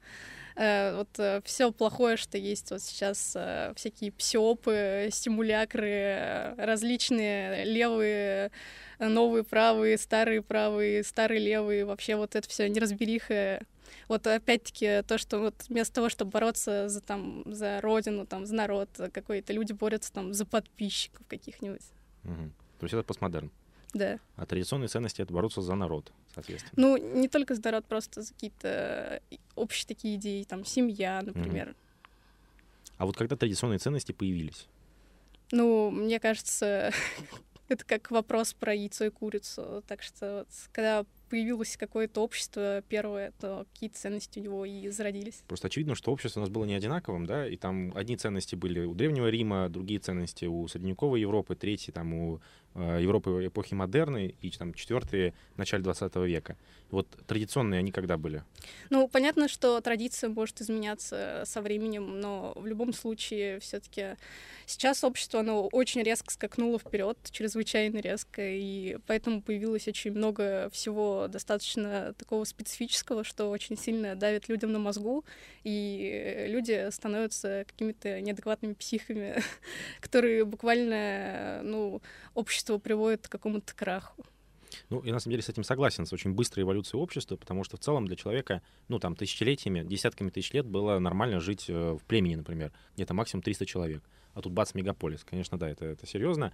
Э, 0.56 0.96
вот 0.96 1.08
э, 1.18 1.40
все 1.44 1.72
плохое, 1.72 2.16
что 2.16 2.38
есть 2.38 2.70
вот 2.70 2.80
сейчас, 2.80 3.32
э, 3.34 3.72
всякие 3.74 4.12
псиопы, 4.12 5.08
стимулякры, 5.10 6.54
различные 6.56 7.64
левые, 7.64 8.52
новые 9.00 9.42
правые, 9.42 9.98
старые 9.98 10.42
правые, 10.42 11.02
старые 11.02 11.40
левые, 11.40 11.84
вообще 11.84 12.14
вот 12.14 12.36
это 12.36 12.48
все 12.48 12.68
неразбериха. 12.68 13.60
Вот 14.08 14.26
опять-таки 14.26 15.02
то, 15.02 15.18
что 15.18 15.38
вот 15.40 15.54
вместо 15.68 15.94
того, 15.94 16.08
чтобы 16.08 16.30
бороться 16.30 16.88
за 16.88 17.00
там 17.00 17.42
за 17.46 17.80
родину, 17.80 18.26
там 18.26 18.46
за 18.46 18.54
народ 18.54 18.88
какой-то, 19.12 19.52
люди 19.52 19.72
борются 19.72 20.12
там 20.12 20.34
за 20.34 20.46
подписчиков 20.46 21.26
каких-нибудь. 21.26 21.82
Угу. 22.24 22.50
То 22.78 22.84
есть 22.84 22.94
это 22.94 23.02
постмодерн. 23.02 23.50
Да. 23.94 24.18
А 24.36 24.44
традиционные 24.44 24.88
ценности— 24.88 25.22
это 25.22 25.32
бороться 25.32 25.62
за 25.62 25.74
народ, 25.74 26.12
соответственно. 26.34 26.72
Ну, 26.76 26.96
не 26.96 27.28
только 27.28 27.54
за 27.54 27.62
народ, 27.62 27.86
просто 27.86 28.22
за 28.22 28.34
какие-то 28.34 29.22
общие 29.54 29.86
такие 29.86 30.16
идеи, 30.16 30.42
там, 30.42 30.64
семья, 30.64 31.22
например. 31.22 31.68
Угу. 31.68 31.76
А 32.98 33.06
вот 33.06 33.16
когда 33.16 33.36
традиционные 33.36 33.78
ценности 33.78 34.12
появились? 34.12 34.66
Ну, 35.52 35.90
мне 35.90 36.18
кажется, 36.20 36.92
это 37.68 37.84
как 37.84 38.10
вопрос 38.10 38.52
про 38.52 38.74
яйцо 38.74 39.04
и 39.04 39.10
курицу. 39.10 39.82
Так 39.86 40.02
что 40.02 40.38
вот, 40.38 40.48
когда 40.72 41.04
появилось 41.30 41.76
какое-то 41.76 42.20
общество 42.20 42.82
первое, 42.88 43.32
то 43.40 43.66
какие 43.72 43.90
ценности 43.90 44.38
у 44.38 44.42
него 44.42 44.64
и 44.64 44.88
зародились. 44.88 45.42
Просто 45.48 45.66
очевидно, 45.66 45.94
что 45.94 46.12
общество 46.12 46.40
у 46.40 46.42
нас 46.42 46.50
было 46.50 46.64
не 46.64 46.74
одинаковым, 46.74 47.26
да, 47.26 47.48
и 47.48 47.56
там 47.56 47.92
одни 47.96 48.16
ценности 48.16 48.54
были 48.54 48.84
у 48.84 48.94
Древнего 48.94 49.28
Рима, 49.28 49.68
другие 49.68 49.98
ценности 49.98 50.44
у 50.44 50.68
средневековой 50.68 51.20
Европы, 51.20 51.56
третьи 51.56 51.90
там 51.90 52.14
у 52.14 52.40
Европы 52.74 53.46
эпохи 53.46 53.74
модерны 53.74 54.34
и 54.40 54.50
там 54.50 54.74
четвертые 54.74 55.34
начале 55.56 55.82
20 55.82 56.16
века. 56.16 56.56
Вот 56.90 57.08
традиционные 57.26 57.78
они 57.78 57.92
когда 57.92 58.16
были? 58.16 58.42
Ну, 58.90 59.08
понятно, 59.08 59.48
что 59.48 59.80
традиция 59.80 60.30
может 60.30 60.60
изменяться 60.60 61.42
со 61.44 61.60
временем, 61.60 62.20
но 62.20 62.52
в 62.56 62.66
любом 62.66 62.92
случае 62.92 63.60
все-таки 63.60 64.16
сейчас 64.66 65.04
общество, 65.04 65.40
оно 65.40 65.66
очень 65.68 66.02
резко 66.02 66.32
скакнуло 66.32 66.78
вперед, 66.78 67.18
чрезвычайно 67.30 67.98
резко, 67.98 68.42
и 68.42 68.98
поэтому 69.06 69.42
появилось 69.42 69.88
очень 69.88 70.12
много 70.12 70.68
всего 70.72 71.26
достаточно 71.28 72.14
такого 72.16 72.44
специфического, 72.44 73.24
что 73.24 73.50
очень 73.50 73.76
сильно 73.76 74.14
давит 74.14 74.48
людям 74.48 74.72
на 74.72 74.78
мозгу, 74.78 75.24
и 75.64 76.46
люди 76.48 76.88
становятся 76.90 77.64
какими-то 77.66 78.20
неадекватными 78.20 78.74
психами, 78.74 79.42
которые 80.00 80.44
буквально, 80.44 81.60
ну, 81.62 82.02
общество 82.34 82.63
приводит 82.78 83.28
к 83.28 83.30
какому-то 83.30 83.74
краху. 83.74 84.24
Ну, 84.90 85.02
я 85.04 85.12
на 85.12 85.20
самом 85.20 85.32
деле 85.32 85.42
с 85.42 85.48
этим 85.48 85.64
согласен, 85.64 86.06
с 86.06 86.12
очень 86.12 86.32
быстрой 86.32 86.64
эволюцией 86.64 87.00
общества, 87.00 87.36
потому 87.36 87.64
что 87.64 87.76
в 87.76 87.80
целом 87.80 88.06
для 88.06 88.16
человека, 88.16 88.62
ну, 88.88 88.98
там, 88.98 89.16
тысячелетиями, 89.16 89.82
десятками 89.82 90.30
тысяч 90.30 90.52
лет 90.52 90.66
было 90.66 90.98
нормально 90.98 91.40
жить 91.40 91.66
э, 91.68 91.92
в 91.92 92.04
племени, 92.04 92.36
например, 92.36 92.72
где-то 92.94 93.14
максимум 93.14 93.42
300 93.42 93.66
человек. 93.66 94.02
А 94.34 94.42
тут 94.42 94.52
бац, 94.52 94.74
мегаполис. 94.74 95.24
Конечно, 95.24 95.58
да, 95.58 95.68
это, 95.68 95.84
это 95.84 96.06
серьезно. 96.06 96.52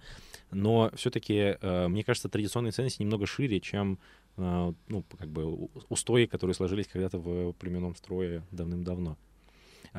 Но 0.51 0.91
все-таки, 0.95 1.57
э, 1.59 1.87
мне 1.87 2.03
кажется, 2.03 2.29
традиционные 2.29 2.71
ценности 2.71 3.01
немного 3.01 3.25
шире, 3.25 3.59
чем 3.59 3.99
э, 4.37 4.73
ну, 4.87 5.03
как 5.17 5.29
бы 5.29 5.69
устои, 5.89 6.25
которые 6.25 6.53
сложились 6.53 6.87
когда-то 6.87 7.17
в 7.17 7.53
племенном 7.53 7.95
строе 7.95 8.43
давным-давно. 8.51 9.17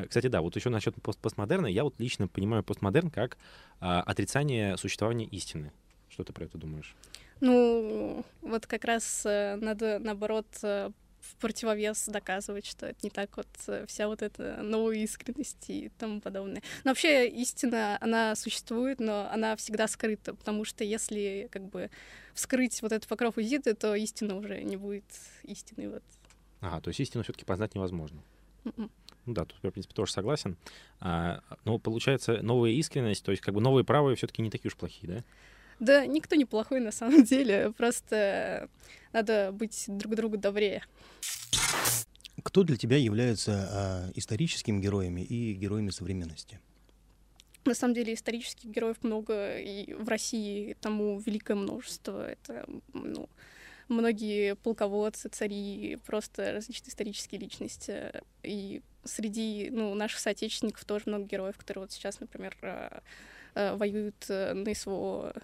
Кстати, 0.08 0.28
да, 0.28 0.40
вот 0.40 0.56
еще 0.56 0.70
насчет 0.70 0.94
пост 1.02 1.18
постмодерна. 1.18 1.66
Я 1.66 1.84
вот 1.84 1.94
лично 1.98 2.26
понимаю 2.26 2.62
постмодерн 2.62 3.10
как 3.10 3.36
а, 3.78 4.00
отрицание 4.00 4.78
существования 4.78 5.26
истины. 5.26 5.70
Что 6.12 6.24
ты 6.24 6.32
про 6.34 6.44
это 6.44 6.58
думаешь? 6.58 6.94
Ну, 7.40 8.24
вот 8.42 8.66
как 8.66 8.84
раз 8.84 9.24
э, 9.24 9.56
надо, 9.56 9.98
наоборот, 9.98 10.46
э, 10.62 10.90
в 11.20 11.36
противовес 11.36 12.06
доказывать, 12.08 12.66
что 12.66 12.86
это 12.86 12.98
не 13.02 13.08
так 13.08 13.34
вот 13.36 13.48
э, 13.66 13.86
вся 13.88 14.08
вот 14.08 14.20
эта 14.20 14.62
новая 14.62 14.96
искренность 14.96 15.70
и 15.70 15.90
тому 15.98 16.20
подобное. 16.20 16.62
Но 16.84 16.90
вообще 16.90 17.28
истина, 17.28 17.96
она 18.02 18.36
существует, 18.36 19.00
но 19.00 19.26
она 19.32 19.56
всегда 19.56 19.88
скрыта, 19.88 20.34
потому 20.34 20.66
что 20.66 20.84
если 20.84 21.48
как 21.50 21.62
бы 21.70 21.90
вскрыть 22.34 22.82
вот 22.82 22.92
этот 22.92 23.08
покров 23.08 23.38
изиды, 23.38 23.74
то 23.74 23.94
истина 23.94 24.36
уже 24.36 24.62
не 24.62 24.76
будет 24.76 25.04
истиной. 25.44 25.88
Вот. 25.88 26.02
Ага, 26.60 26.82
то 26.82 26.88
есть 26.88 27.00
истину 27.00 27.24
все-таки 27.24 27.46
познать 27.46 27.74
невозможно. 27.74 28.20
Mm-mm. 28.64 28.90
Ну 29.24 29.34
да, 29.34 29.46
тут 29.46 29.58
я, 29.62 29.70
в 29.70 29.72
принципе, 29.72 29.94
тоже 29.94 30.12
согласен. 30.12 30.56
А, 31.00 31.40
но 31.64 31.78
получается, 31.78 32.42
новая 32.42 32.70
искренность, 32.72 33.24
то 33.24 33.30
есть 33.30 33.42
как 33.42 33.54
бы 33.54 33.60
новые 33.60 33.84
правые 33.84 34.16
все-таки 34.16 34.42
не 34.42 34.50
такие 34.50 34.68
уж 34.68 34.76
плохие, 34.76 35.12
да? 35.12 35.24
Да, 35.82 36.06
никто 36.06 36.36
не 36.36 36.44
плохой 36.44 36.78
на 36.78 36.92
самом 36.92 37.24
деле, 37.32 37.72
просто 37.76 38.68
надо 39.12 39.50
быть 39.50 39.84
друг 39.88 40.14
другу 40.14 40.36
добрее. 40.36 40.84
Кто 42.44 42.62
для 42.62 42.76
тебя 42.76 42.96
является 42.96 43.68
а, 43.72 44.10
историческими 44.14 44.80
героями 44.80 45.22
и 45.22 45.54
героями 45.54 45.90
современности? 45.90 46.60
На 47.64 47.74
самом 47.74 47.94
деле 47.94 48.14
исторических 48.14 48.70
героев 48.70 48.98
много, 49.02 49.58
и 49.58 49.92
в 49.94 50.08
России 50.08 50.76
тому 50.80 51.18
великое 51.18 51.56
множество. 51.56 52.30
Это 52.30 52.64
ну, 52.92 53.28
многие 53.88 54.54
полководцы, 54.54 55.30
цари, 55.30 55.98
просто 56.06 56.52
различные 56.52 56.90
исторические 56.90 57.40
личности. 57.40 58.22
И 58.44 58.82
среди 59.02 59.68
ну, 59.72 59.94
наших 59.94 60.20
соотечественников 60.20 60.84
тоже 60.84 61.04
много 61.06 61.24
героев, 61.24 61.56
которые 61.56 61.82
вот 61.82 61.92
сейчас, 61.92 62.20
например, 62.20 62.56
а, 62.62 63.02
а, 63.56 63.76
воюют 63.76 64.26
э, 64.28 64.54
на 64.54 64.72
СВО 64.74 65.34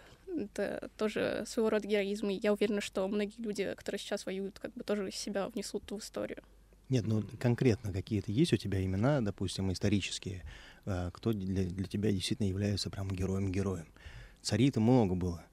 это 0.45 0.91
тоже 0.97 1.45
своего 1.47 1.71
рода 1.71 1.87
героизм, 1.87 2.29
и 2.29 2.35
я 2.35 2.53
уверена, 2.53 2.81
что 2.81 3.07
многие 3.09 3.41
люди, 3.41 3.75
которые 3.75 3.99
сейчас 3.99 4.27
воюют, 4.27 4.59
как 4.59 4.73
бы 4.75 4.85
тоже 4.85 5.11
себя 5.11 5.49
внесут 5.49 5.91
в 5.91 5.99
историю. 5.99 6.43
Нет, 6.89 7.07
ну 7.07 7.23
конкретно 7.39 7.93
какие-то 7.93 8.33
есть 8.33 8.53
у 8.53 8.57
тебя 8.57 8.83
имена, 8.83 9.21
допустим, 9.21 9.71
исторические, 9.73 10.43
а, 10.87 11.11
кто 11.11 11.33
для, 11.33 11.65
для 11.65 11.85
тебя 11.85 12.11
действительно 12.11 12.47
является 12.47 12.89
прям 12.89 13.11
героем-героем? 13.11 13.87
Царей-то 14.41 14.81
много 14.81 15.15
было. 15.15 15.45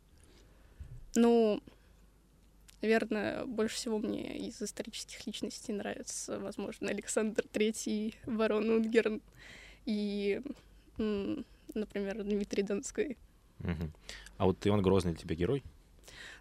Ну, 1.15 1.61
наверное, 2.81 3.45
больше 3.45 3.75
всего 3.75 3.97
мне 3.99 4.37
из 4.37 4.61
исторических 4.61 5.25
личностей 5.25 5.73
нравится, 5.73 6.39
возможно, 6.39 6.89
Александр 6.89 7.43
Третий, 7.51 8.15
барон 8.25 8.69
Унгерн 8.69 9.21
и, 9.85 10.41
например, 10.97 12.23
Дмитрий 12.23 12.63
Донской. 12.63 13.17
Угу. 13.59 13.91
А 14.37 14.45
вот 14.45 14.65
Иван 14.65 14.81
Грозный 14.81 15.13
для 15.13 15.21
тебя 15.21 15.35
герой? 15.35 15.63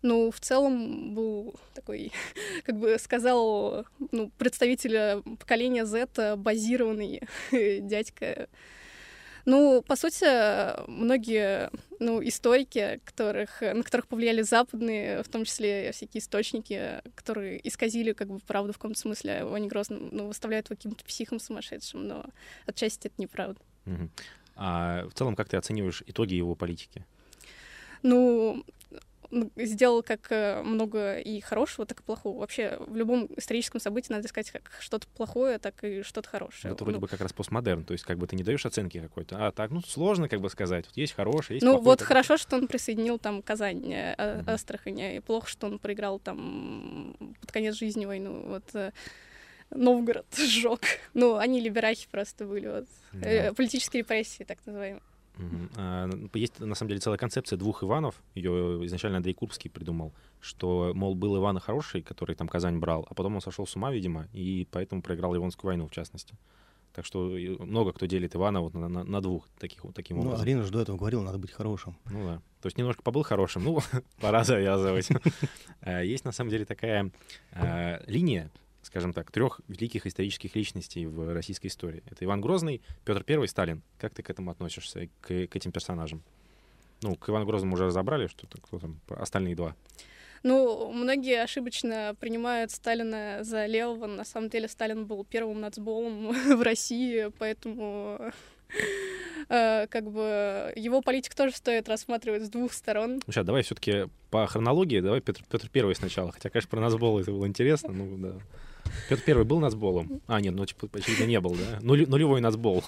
Ну, 0.02 0.30
в 0.30 0.38
целом 0.38 1.14
был 1.14 1.54
такой, 1.74 2.12
как 2.64 2.78
бы 2.78 2.98
сказал, 2.98 3.86
ну, 4.12 4.30
представитель 4.36 5.22
поколения 5.38 5.86
Z, 5.86 6.36
базированный 6.36 7.22
дядька. 7.80 8.48
Ну, 9.46 9.82
по 9.82 9.94
сути, 9.96 10.26
многие 10.90 11.70
ну, 12.00 12.22
историки, 12.26 13.00
которых, 13.04 13.60
на 13.60 13.82
которых 13.82 14.06
повлияли 14.08 14.42
западные, 14.42 15.22
в 15.22 15.28
том 15.28 15.44
числе 15.44 15.92
всякие 15.92 16.20
источники, 16.20 17.02
которые 17.14 17.66
исказили 17.66 18.12
как 18.12 18.28
бы 18.28 18.38
правду 18.40 18.72
в 18.72 18.76
каком-то 18.76 18.98
смысле, 18.98 19.38
его 19.40 19.56
не 19.58 19.68
грозно, 19.68 19.98
ну, 20.12 20.28
выставляют 20.28 20.68
каким-то 20.68 21.04
психом 21.04 21.40
сумасшедшим, 21.40 22.06
но 22.06 22.26
отчасти 22.66 23.08
это 23.08 23.14
неправда. 23.18 23.60
Угу. 23.86 24.08
А 24.56 25.06
в 25.08 25.14
целом, 25.14 25.36
как 25.36 25.48
ты 25.48 25.56
оцениваешь 25.56 26.02
итоги 26.06 26.34
его 26.34 26.54
политики? 26.54 27.04
Ну, 28.02 28.64
сделал 29.56 30.02
как 30.02 30.30
э, 30.30 30.62
много 30.62 31.18
и 31.18 31.40
хорошего, 31.40 31.86
так 31.86 32.00
и 32.00 32.02
плохого. 32.02 32.40
Вообще 32.40 32.76
в 32.86 32.94
любом 32.94 33.28
историческом 33.36 33.80
событии 33.80 34.12
надо 34.12 34.26
искать 34.26 34.50
как 34.50 34.70
что-то 34.80 35.06
плохое, 35.08 35.58
так 35.58 35.82
и 35.82 36.02
что-то 36.02 36.28
хорошее. 36.28 36.72
Это 36.74 36.84
вроде 36.84 36.96
ну, 36.96 37.00
бы 37.00 37.08
как 37.08 37.20
раз 37.20 37.32
постмодерн, 37.32 37.84
то 37.84 37.92
есть 37.92 38.04
как 38.04 38.18
бы 38.18 38.26
ты 38.26 38.36
не 38.36 38.42
даешь 38.42 38.64
оценки 38.64 39.00
какой-то, 39.00 39.46
а 39.46 39.52
так, 39.52 39.70
ну, 39.70 39.80
сложно 39.82 40.28
как 40.28 40.40
бы 40.40 40.50
сказать. 40.50 40.86
Вот 40.86 40.96
есть 40.96 41.14
хорошее, 41.14 41.56
есть 41.56 41.64
Ну, 41.64 41.72
плохое, 41.72 41.84
вот 41.84 41.98
так... 42.00 42.08
хорошо, 42.08 42.36
что 42.36 42.56
он 42.56 42.68
присоединил 42.68 43.18
там 43.18 43.42
Казань, 43.42 43.92
mm-hmm. 43.92 44.50
Астрахань, 44.50 45.00
и 45.00 45.20
плохо, 45.20 45.48
что 45.48 45.66
он 45.66 45.78
проиграл 45.78 46.18
там 46.18 47.16
под 47.40 47.52
конец 47.52 47.74
жизни 47.74 48.06
войну. 48.06 48.44
Вот 48.46 48.64
э, 48.74 48.92
Новгород 49.70 50.26
сжег. 50.36 50.80
Ну, 51.14 51.36
они 51.36 51.60
либерахи 51.60 52.08
просто 52.10 52.46
были. 52.46 52.68
Вот. 52.68 52.86
Mm-hmm. 53.12 53.54
Политические 53.54 54.02
репрессии, 54.02 54.44
так 54.44 54.58
называемые. 54.66 55.02
Uh-huh. 55.36 56.30
Есть, 56.34 56.60
на 56.60 56.74
самом 56.74 56.90
деле, 56.90 57.00
целая 57.00 57.18
концепция 57.18 57.56
двух 57.56 57.82
Иванов. 57.82 58.22
Ее 58.34 58.84
изначально 58.86 59.16
Андрей 59.16 59.34
Курбский 59.34 59.68
придумал, 59.68 60.12
что, 60.40 60.92
мол, 60.94 61.14
был 61.14 61.36
Иван 61.36 61.58
хороший, 61.58 62.02
который 62.02 62.36
там 62.36 62.46
Казань 62.46 62.78
брал, 62.78 63.06
а 63.10 63.14
потом 63.14 63.34
он 63.34 63.40
сошел 63.40 63.66
с 63.66 63.74
ума, 63.74 63.90
видимо, 63.90 64.28
и 64.32 64.68
поэтому 64.70 65.02
проиграл 65.02 65.34
Ливонскую 65.34 65.70
войну, 65.70 65.88
в 65.88 65.90
частности. 65.90 66.36
Так 66.92 67.04
что 67.04 67.32
много 67.58 67.92
кто 67.92 68.06
делит 68.06 68.36
Ивана 68.36 68.60
вот 68.60 68.74
на, 68.74 68.88
на, 68.88 69.02
на 69.02 69.20
двух 69.20 69.48
таких, 69.58 69.82
вот 69.82 69.96
таким 69.96 70.18
ну, 70.18 70.26
образом. 70.26 70.42
Арина 70.42 70.62
же 70.62 70.70
до 70.70 70.80
этого 70.80 70.96
говорила, 70.96 71.22
надо 71.22 71.38
быть 71.38 71.50
хорошим. 71.50 71.96
Ну 72.08 72.24
да. 72.24 72.36
То 72.62 72.66
есть 72.66 72.78
немножко 72.78 73.02
побыл 73.02 73.24
хорошим, 73.24 73.64
ну, 73.64 73.80
пора 74.20 74.44
завязывать. 74.44 75.08
Э, 75.80 76.06
есть, 76.06 76.24
на 76.24 76.32
самом 76.32 76.50
деле, 76.50 76.64
такая 76.64 77.10
э, 77.52 78.02
линия, 78.06 78.50
скажем 78.94 79.12
так, 79.12 79.32
трех 79.32 79.60
великих 79.66 80.06
исторических 80.06 80.54
личностей 80.54 81.04
в 81.06 81.34
российской 81.34 81.66
истории. 81.66 82.04
Это 82.08 82.24
Иван 82.24 82.40
Грозный, 82.40 82.80
Петр 83.04 83.24
I, 83.28 83.48
Сталин. 83.48 83.82
Как 83.98 84.14
ты 84.14 84.22
к 84.22 84.30
этому 84.30 84.52
относишься, 84.52 85.08
к, 85.20 85.26
к 85.48 85.56
этим 85.56 85.72
персонажам? 85.72 86.22
Ну, 87.02 87.16
к 87.16 87.28
Ивану 87.28 87.44
Грозному 87.44 87.74
уже 87.74 87.86
разобрали, 87.86 88.28
что 88.28 88.46
кто 88.46 88.78
там, 88.78 89.00
остальные 89.08 89.56
два. 89.56 89.74
Ну, 90.44 90.92
многие 90.92 91.42
ошибочно 91.42 92.14
принимают 92.20 92.70
Сталина 92.70 93.38
за 93.42 93.66
левого. 93.66 94.06
На 94.06 94.24
самом 94.24 94.48
деле 94.48 94.68
Сталин 94.68 95.06
был 95.06 95.24
первым 95.24 95.60
нацболом 95.60 96.30
в 96.56 96.62
России, 96.62 97.32
поэтому 97.36 98.30
э, 99.48 99.88
как 99.88 100.08
бы 100.08 100.72
его 100.76 101.00
политик 101.00 101.34
тоже 101.34 101.52
стоит 101.56 101.88
рассматривать 101.88 102.44
с 102.44 102.48
двух 102.48 102.72
сторон. 102.72 103.14
Ну, 103.26 103.32
сейчас, 103.32 103.44
давай 103.44 103.62
все-таки 103.64 104.04
по 104.30 104.46
хронологии, 104.46 105.00
давай 105.00 105.20
Петр, 105.20 105.42
Петр 105.50 105.68
Первый 105.68 105.96
сначала. 105.96 106.30
Хотя, 106.30 106.48
конечно, 106.48 106.70
про 106.70 106.80
нацбол 106.80 107.18
это 107.18 107.32
было 107.32 107.48
интересно, 107.48 107.92
ну 107.92 108.16
да. 108.18 108.38
Петр 109.08 109.22
Первый 109.24 109.44
был 109.44 109.60
нацболом? 109.60 110.20
А, 110.26 110.40
нет, 110.40 110.54
ну, 110.54 110.64
типа, 110.64 110.88
очевидно, 110.92 111.24
не 111.24 111.40
был, 111.40 111.54
да? 111.54 111.78
Нуль, 111.80 112.06
нулевой 112.08 112.40
нацбол. 112.40 112.84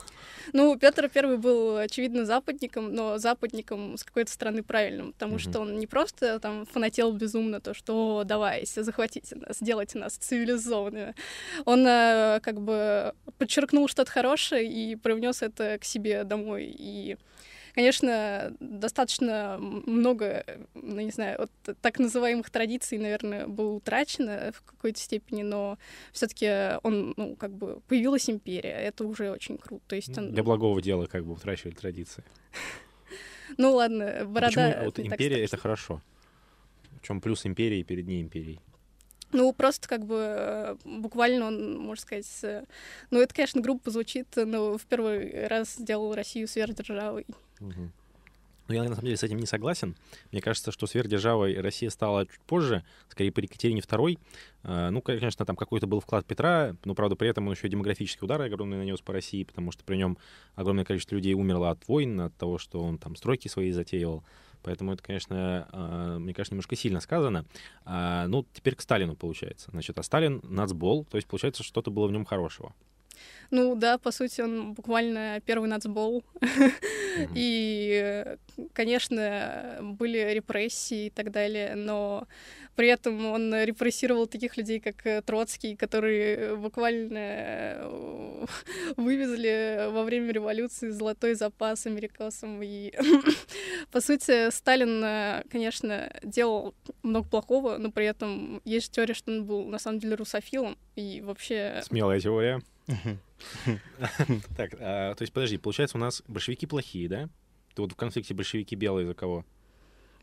Ну, 0.53 0.79
Петр 0.79 1.09
Первый 1.09 1.39
был, 1.39 1.77
очевидно, 1.77 2.25
западником, 2.25 2.95
но 2.95 3.19
западником 3.19 3.97
с 3.97 4.05
какой-то 4.05 4.31
стороны 4.31 4.63
правильным, 4.63 5.13
потому 5.13 5.37
mm-hmm. 5.37 5.51
что 5.51 5.61
он 5.61 5.79
не 5.79 5.87
просто 5.87 6.39
там 6.39 6.67
фанател 6.67 7.13
безумно 7.13 7.61
то, 7.61 7.75
что 7.75 8.23
давайте, 8.25 8.83
захватите 8.83 9.37
нас, 9.37 9.59
сделайте 9.59 9.99
нас 9.99 10.17
цивилизованными. 10.17 11.15
Он 11.65 11.87
э, 11.87 12.41
как 12.43 12.61
бы 12.61 13.15
подчеркнул 13.39 13.89
что-то 13.89 14.11
хорошее 14.11 14.71
и 14.71 14.97
привнес 14.97 15.43
это 15.43 15.79
к 15.79 15.85
себе 15.85 16.25
домой. 16.25 16.75
И 16.79 17.17
Конечно, 17.77 18.57
достаточно 18.59 19.59
много, 19.61 20.47
ну, 20.73 20.99
не 20.99 21.11
знаю, 21.11 21.37
вот 21.41 21.77
так 21.83 21.99
называемых 21.99 22.49
традиций, 22.49 22.97
наверное, 22.97 23.47
было 23.47 23.73
утрачено 23.73 24.51
в 24.55 24.63
какой-то 24.63 24.99
степени, 24.99 25.43
но 25.43 25.77
все 26.11 26.27
таки 26.27 26.79
он, 26.85 27.13
ну, 27.19 27.37
как 27.37 27.53
бы 27.53 27.81
появилась 27.87 28.31
империя, 28.31 28.71
это 28.71 29.05
уже 29.05 29.31
очень 29.31 29.59
круто. 29.59 29.85
То 29.89 29.95
есть 29.95 30.17
он... 30.17 30.33
Для 30.33 30.43
благого 30.43 30.81
дела 30.81 31.05
как 31.05 31.27
бы 31.27 31.35
утрачивали 31.35 31.75
традиции. 31.75 32.25
Ну 33.59 33.75
ладно, 33.75 34.25
борода... 34.27 34.81
А 34.81 34.85
вот 34.87 34.99
империя— 34.99 35.45
это 35.45 35.57
хорошо. 35.57 36.03
В 37.01 37.07
чем 37.07 37.21
плюс 37.21 37.47
империи 37.47 37.85
перед 37.85 38.07
ней 38.07 38.21
империей? 38.21 38.61
Ну, 39.31 39.53
просто 39.53 39.89
как 39.89 40.05
бы 40.05 40.17
э, 40.19 40.77
буквально 40.85 41.47
он, 41.47 41.79
можно 41.79 42.03
сказать, 42.03 42.67
ну, 43.11 43.21
это, 43.21 43.33
конечно, 43.33 43.61
грубо 43.61 43.89
звучит, 43.89 44.27
но 44.35 44.77
в 44.77 44.85
первый 44.87 45.47
раз 45.47 45.75
сделал 45.75 46.13
Россию 46.13 46.49
сверхдержавой. 46.49 47.25
Угу. 47.61 47.91
Ну, 48.69 48.75
я, 48.75 48.83
на 48.83 48.89
самом 48.91 49.05
деле, 49.05 49.17
с 49.17 49.23
этим 49.23 49.39
не 49.39 49.47
согласен. 49.47 49.95
Мне 50.33 50.41
кажется, 50.41 50.73
что 50.73 50.87
сверхдержавой 50.87 51.61
Россия 51.61 51.89
стала 51.89 52.27
чуть 52.27 52.41
позже, 52.41 52.85
скорее 53.09 53.31
при 53.31 53.45
Екатерине 53.45 53.81
II. 53.81 54.19
Э, 54.65 54.91
ну, 54.91 55.01
конечно, 55.03 55.45
там 55.45 55.55
какой-то 55.55 55.87
был 55.87 56.01
вклад 56.01 56.27
Петра, 56.27 56.75
но, 56.85 56.95
правда, 56.95 57.15
при 57.15 57.29
этом 57.29 57.47
он 57.47 57.55
еще 57.55 57.69
и 57.69 57.71
демографический 57.71 58.25
удар 58.25 58.43
огромный 58.43 58.79
нанес 58.79 59.01
по 59.01 59.13
России, 59.13 59.45
потому 59.45 59.71
что 59.71 59.85
при 59.85 59.97
нем 59.97 60.19
огромное 60.57 60.85
количество 60.85 61.15
людей 61.15 61.35
умерло 61.35 61.71
от 61.71 61.87
войн, 61.87 62.21
от 62.21 62.35
того, 62.35 62.59
что 62.59 62.83
он 62.83 62.99
там 62.99 63.15
стройки 63.15 63.47
свои 63.47 63.71
затеял. 63.71 64.25
Поэтому 64.63 64.93
это, 64.93 65.03
конечно, 65.03 65.69
а, 65.71 66.19
мне 66.19 66.35
кажется, 66.35 66.55
немножко 66.55 66.75
сильно 66.75 66.99
сказано. 66.99 67.45
А, 67.85 68.27
ну, 68.27 68.45
теперь 68.53 68.75
к 68.75 68.81
Сталину, 68.81 69.15
получается. 69.15 69.71
Значит, 69.71 69.97
а 69.97 70.03
Сталин— 70.03 70.41
нацбол, 70.43 71.05
то 71.05 71.19
есть, 71.19 71.29
получается, 71.29 71.63
что-то 71.63 71.93
было 71.93 72.09
в 72.09 72.13
нем 72.13 72.25
хорошего. 72.25 72.75
Ну 73.51 73.75
да, 73.75 73.99
по 73.99 74.11
сути, 74.11 74.41
он 74.41 74.75
буквально 74.75 75.41
первый 75.45 75.69
нацбол. 75.69 76.25
И, 77.35 78.37
конечно, 78.73 79.79
были 79.81 80.33
репрессии 80.33 81.07
и 81.07 81.11
так 81.11 81.31
далее, 81.31 81.75
но 81.75 82.27
при 82.77 82.89
этом 82.89 83.25
он 83.27 83.55
репрессировал 83.55 84.27
таких 84.27 84.59
людей, 84.59 84.81
как 84.81 85.25
Троцкий, 85.25 85.77
которые 85.77 86.57
буквально 86.57 87.19
э, 87.19 88.47
вывезли 88.99 89.89
во 89.91 90.05
время 90.05 90.31
революции 90.33 90.91
золотой 90.91 91.35
запас 91.35 91.87
америкосам. 91.87 92.63
И, 92.63 92.93
по 93.91 94.03
сути, 94.03 94.51
Сталин, 94.51 95.03
э, 95.03 95.43
конечно, 95.51 96.13
делал 96.23 96.75
много 97.03 97.27
плохого, 97.27 97.79
но 97.79 97.91
при 97.91 98.05
этом 98.05 98.61
есть 98.67 98.93
теория, 98.93 99.15
что 99.15 99.33
он 99.33 99.47
был 99.47 99.65
на 99.65 99.79
самом 99.79 99.99
деле 99.99 100.15
русофилом 100.15 100.77
и 100.97 101.23
вообще... 101.23 101.81
Смелая 101.83 102.21
теория. 102.21 102.61
Так, 104.57 104.75
а, 104.81 105.15
то 105.15 105.23
есть, 105.23 105.33
подожди, 105.33 105.59
получается, 105.59 105.99
у 105.99 106.01
нас 106.01 106.23
большевики 106.29 106.67
плохие, 106.67 107.09
да? 107.09 107.29
Ты 107.75 107.83
вот 107.83 107.93
в 107.93 107.97
конфликте 107.97 108.35
большевики 108.35 108.75
белые 108.75 109.07
за 109.07 109.15
кого? 109.15 109.45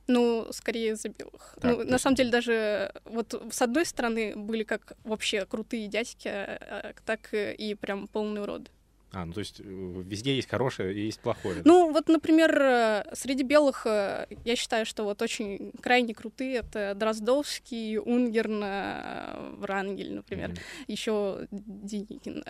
Ну, 0.08 0.48
скорее 0.52 0.96
за 0.96 1.10
белых. 1.10 1.56
Так, 1.62 1.78
ну, 1.78 1.84
на 1.84 1.98
самом 1.98 2.16
деле, 2.16 2.30
даже 2.30 2.92
вот 3.06 3.42
с 3.52 3.62
одной 3.62 3.86
стороны 3.86 4.36
были 4.36 4.64
как 4.64 4.94
вообще 5.04 5.46
крутые 5.46 5.88
дядьки, 5.88 6.28
а, 6.28 6.94
так 7.06 7.30
и 7.34 7.76
прям 7.80 8.08
полные 8.08 8.44
уроды. 8.44 8.70
А, 9.14 9.26
ну 9.26 9.34
то 9.34 9.40
есть 9.42 9.60
э, 9.60 9.64
везде 9.64 10.36
есть 10.36 10.50
хорошее 10.50 10.96
и 10.96 11.06
есть 11.06 11.20
плохое. 11.20 11.62
Ну 11.66 11.92
вот, 11.92 12.08
например, 12.08 12.60
э, 12.60 13.04
среди 13.14 13.44
белых 13.44 13.86
э, 13.86 14.26
я 14.44 14.56
считаю, 14.56 14.88
что 14.88 15.04
вот 15.04 15.22
очень 15.22 15.72
крайне 15.82 16.16
крутые 16.16 16.58
это 16.58 16.96
Дроздовский, 16.96 18.00
Унгерн, 18.00 19.60
Врангель, 19.60 20.16
например, 20.16 20.50
mm-hmm. 20.50 20.86
еще 20.88 21.48
Деникин. 21.52 22.44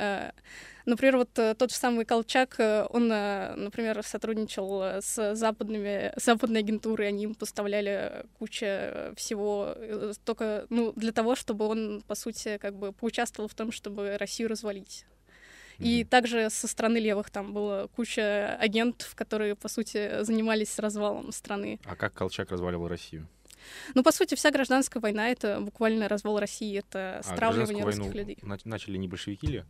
Например, 0.85 1.17
вот 1.17 1.29
тот 1.33 1.71
же 1.71 1.75
самый 1.75 2.05
Колчак, 2.05 2.57
он, 2.89 3.07
например, 3.07 4.01
сотрудничал 4.03 5.01
с 5.01 5.35
западными, 5.35 6.13
западной 6.17 6.59
агентурой, 6.59 7.07
они 7.07 7.23
им 7.23 7.35
поставляли 7.35 8.25
кучу 8.37 8.65
всего 9.15 9.75
только 10.25 10.65
ну, 10.69 10.91
для 10.95 11.13
того, 11.13 11.35
чтобы 11.35 11.67
он, 11.67 12.03
по 12.05 12.15
сути, 12.15 12.57
как 12.57 12.75
бы 12.75 12.91
поучаствовал 12.91 13.47
в 13.47 13.53
том, 13.53 13.71
чтобы 13.71 14.17
Россию 14.17 14.49
развалить. 14.49 15.05
И 15.79 16.03
также 16.03 16.49
со 16.49 16.67
стороны 16.67 16.97
левых 16.97 17.29
там 17.29 17.53
была 17.53 17.87
куча 17.87 18.55
агентов, 18.59 19.15
которые, 19.15 19.55
по 19.55 19.67
сути, 19.67 20.23
занимались 20.23 20.77
развалом 20.79 21.31
страны. 21.31 21.79
А 21.85 21.95
как 21.95 22.13
Колчак 22.13 22.51
разваливал 22.51 22.87
Россию? 22.87 23.27
Ну, 23.95 24.03
по 24.03 24.11
сути, 24.11 24.35
вся 24.35 24.51
гражданская 24.51 25.01
война— 25.01 25.29
это 25.31 25.59
буквально 25.61 26.07
развал 26.07 26.39
России, 26.39 26.77
это 26.77 27.19
а 27.19 27.23
стравливание 27.23 27.83
а 27.83 27.85
русских 27.85 28.03
войну 28.03 28.17
людей. 28.17 28.37
начали 28.65 28.97
не 28.97 29.07
большевики 29.07 29.47
ли? 29.47 29.63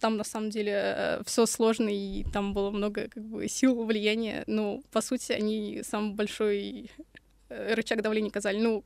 Там, 0.00 0.16
на 0.16 0.24
самом 0.24 0.50
деле, 0.50 0.72
э, 0.74 1.22
все 1.24 1.46
сложно, 1.46 1.88
и 1.88 2.24
там 2.32 2.54
было 2.54 2.70
много 2.72 3.08
как 3.08 3.22
бы, 3.22 3.46
сил, 3.46 3.84
влияния. 3.84 4.42
Ну, 4.48 4.82
по 4.90 5.00
сути, 5.00 5.30
они 5.30 5.82
самый 5.84 6.14
большой 6.14 6.90
э, 7.48 7.74
рычаг 7.74 8.02
давления 8.02 8.30
оказали. 8.30 8.58
Ну, 8.58 8.84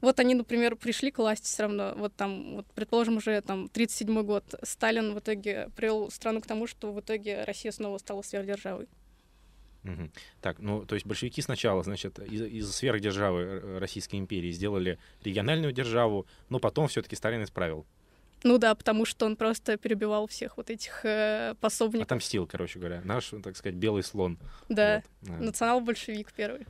вот 0.00 0.20
они, 0.20 0.34
например, 0.34 0.76
пришли 0.76 1.10
к 1.10 1.18
власти 1.18 1.44
все 1.44 1.64
равно, 1.64 1.94
вот 1.96 2.14
там, 2.14 2.56
вот, 2.56 2.66
предположим, 2.74 3.16
уже 3.16 3.40
там 3.40 3.66
37-й 3.66 4.24
год, 4.24 4.54
Сталин 4.62 5.14
в 5.14 5.18
итоге 5.18 5.70
привел 5.76 6.10
страну 6.10 6.40
к 6.40 6.46
тому, 6.46 6.66
что 6.66 6.92
в 6.92 7.00
итоге 7.00 7.44
Россия 7.44 7.72
снова 7.72 7.98
стала 7.98 8.22
сверхдержавой. 8.22 8.88
Угу. 9.84 10.10
Так, 10.40 10.58
ну, 10.58 10.84
то 10.84 10.94
есть 10.94 11.06
большевики 11.06 11.40
сначала, 11.42 11.82
значит, 11.82 12.18
из, 12.18 12.42
из 12.42 12.72
сверхдержавы 12.72 13.78
Российской 13.78 14.16
империи 14.16 14.50
сделали 14.50 14.98
региональную 15.22 15.72
державу, 15.72 16.26
но 16.48 16.58
потом 16.58 16.88
все-таки 16.88 17.16
Сталин 17.16 17.44
исправил. 17.44 17.86
Ну 18.42 18.58
да, 18.58 18.74
потому 18.74 19.04
что 19.04 19.26
он 19.26 19.36
просто 19.36 19.76
перебивал 19.76 20.26
всех 20.26 20.56
вот 20.56 20.70
этих 20.70 21.04
э, 21.04 21.54
пособников. 21.60 22.06
Отомстил, 22.06 22.46
короче 22.46 22.78
говоря. 22.78 23.00
Наш, 23.04 23.32
так 23.42 23.56
сказать, 23.56 23.76
белый 23.76 24.02
слон. 24.02 24.38
Да, 24.68 25.02
вот. 25.22 25.40
национал-большевик 25.40 26.32
первый. 26.32 26.66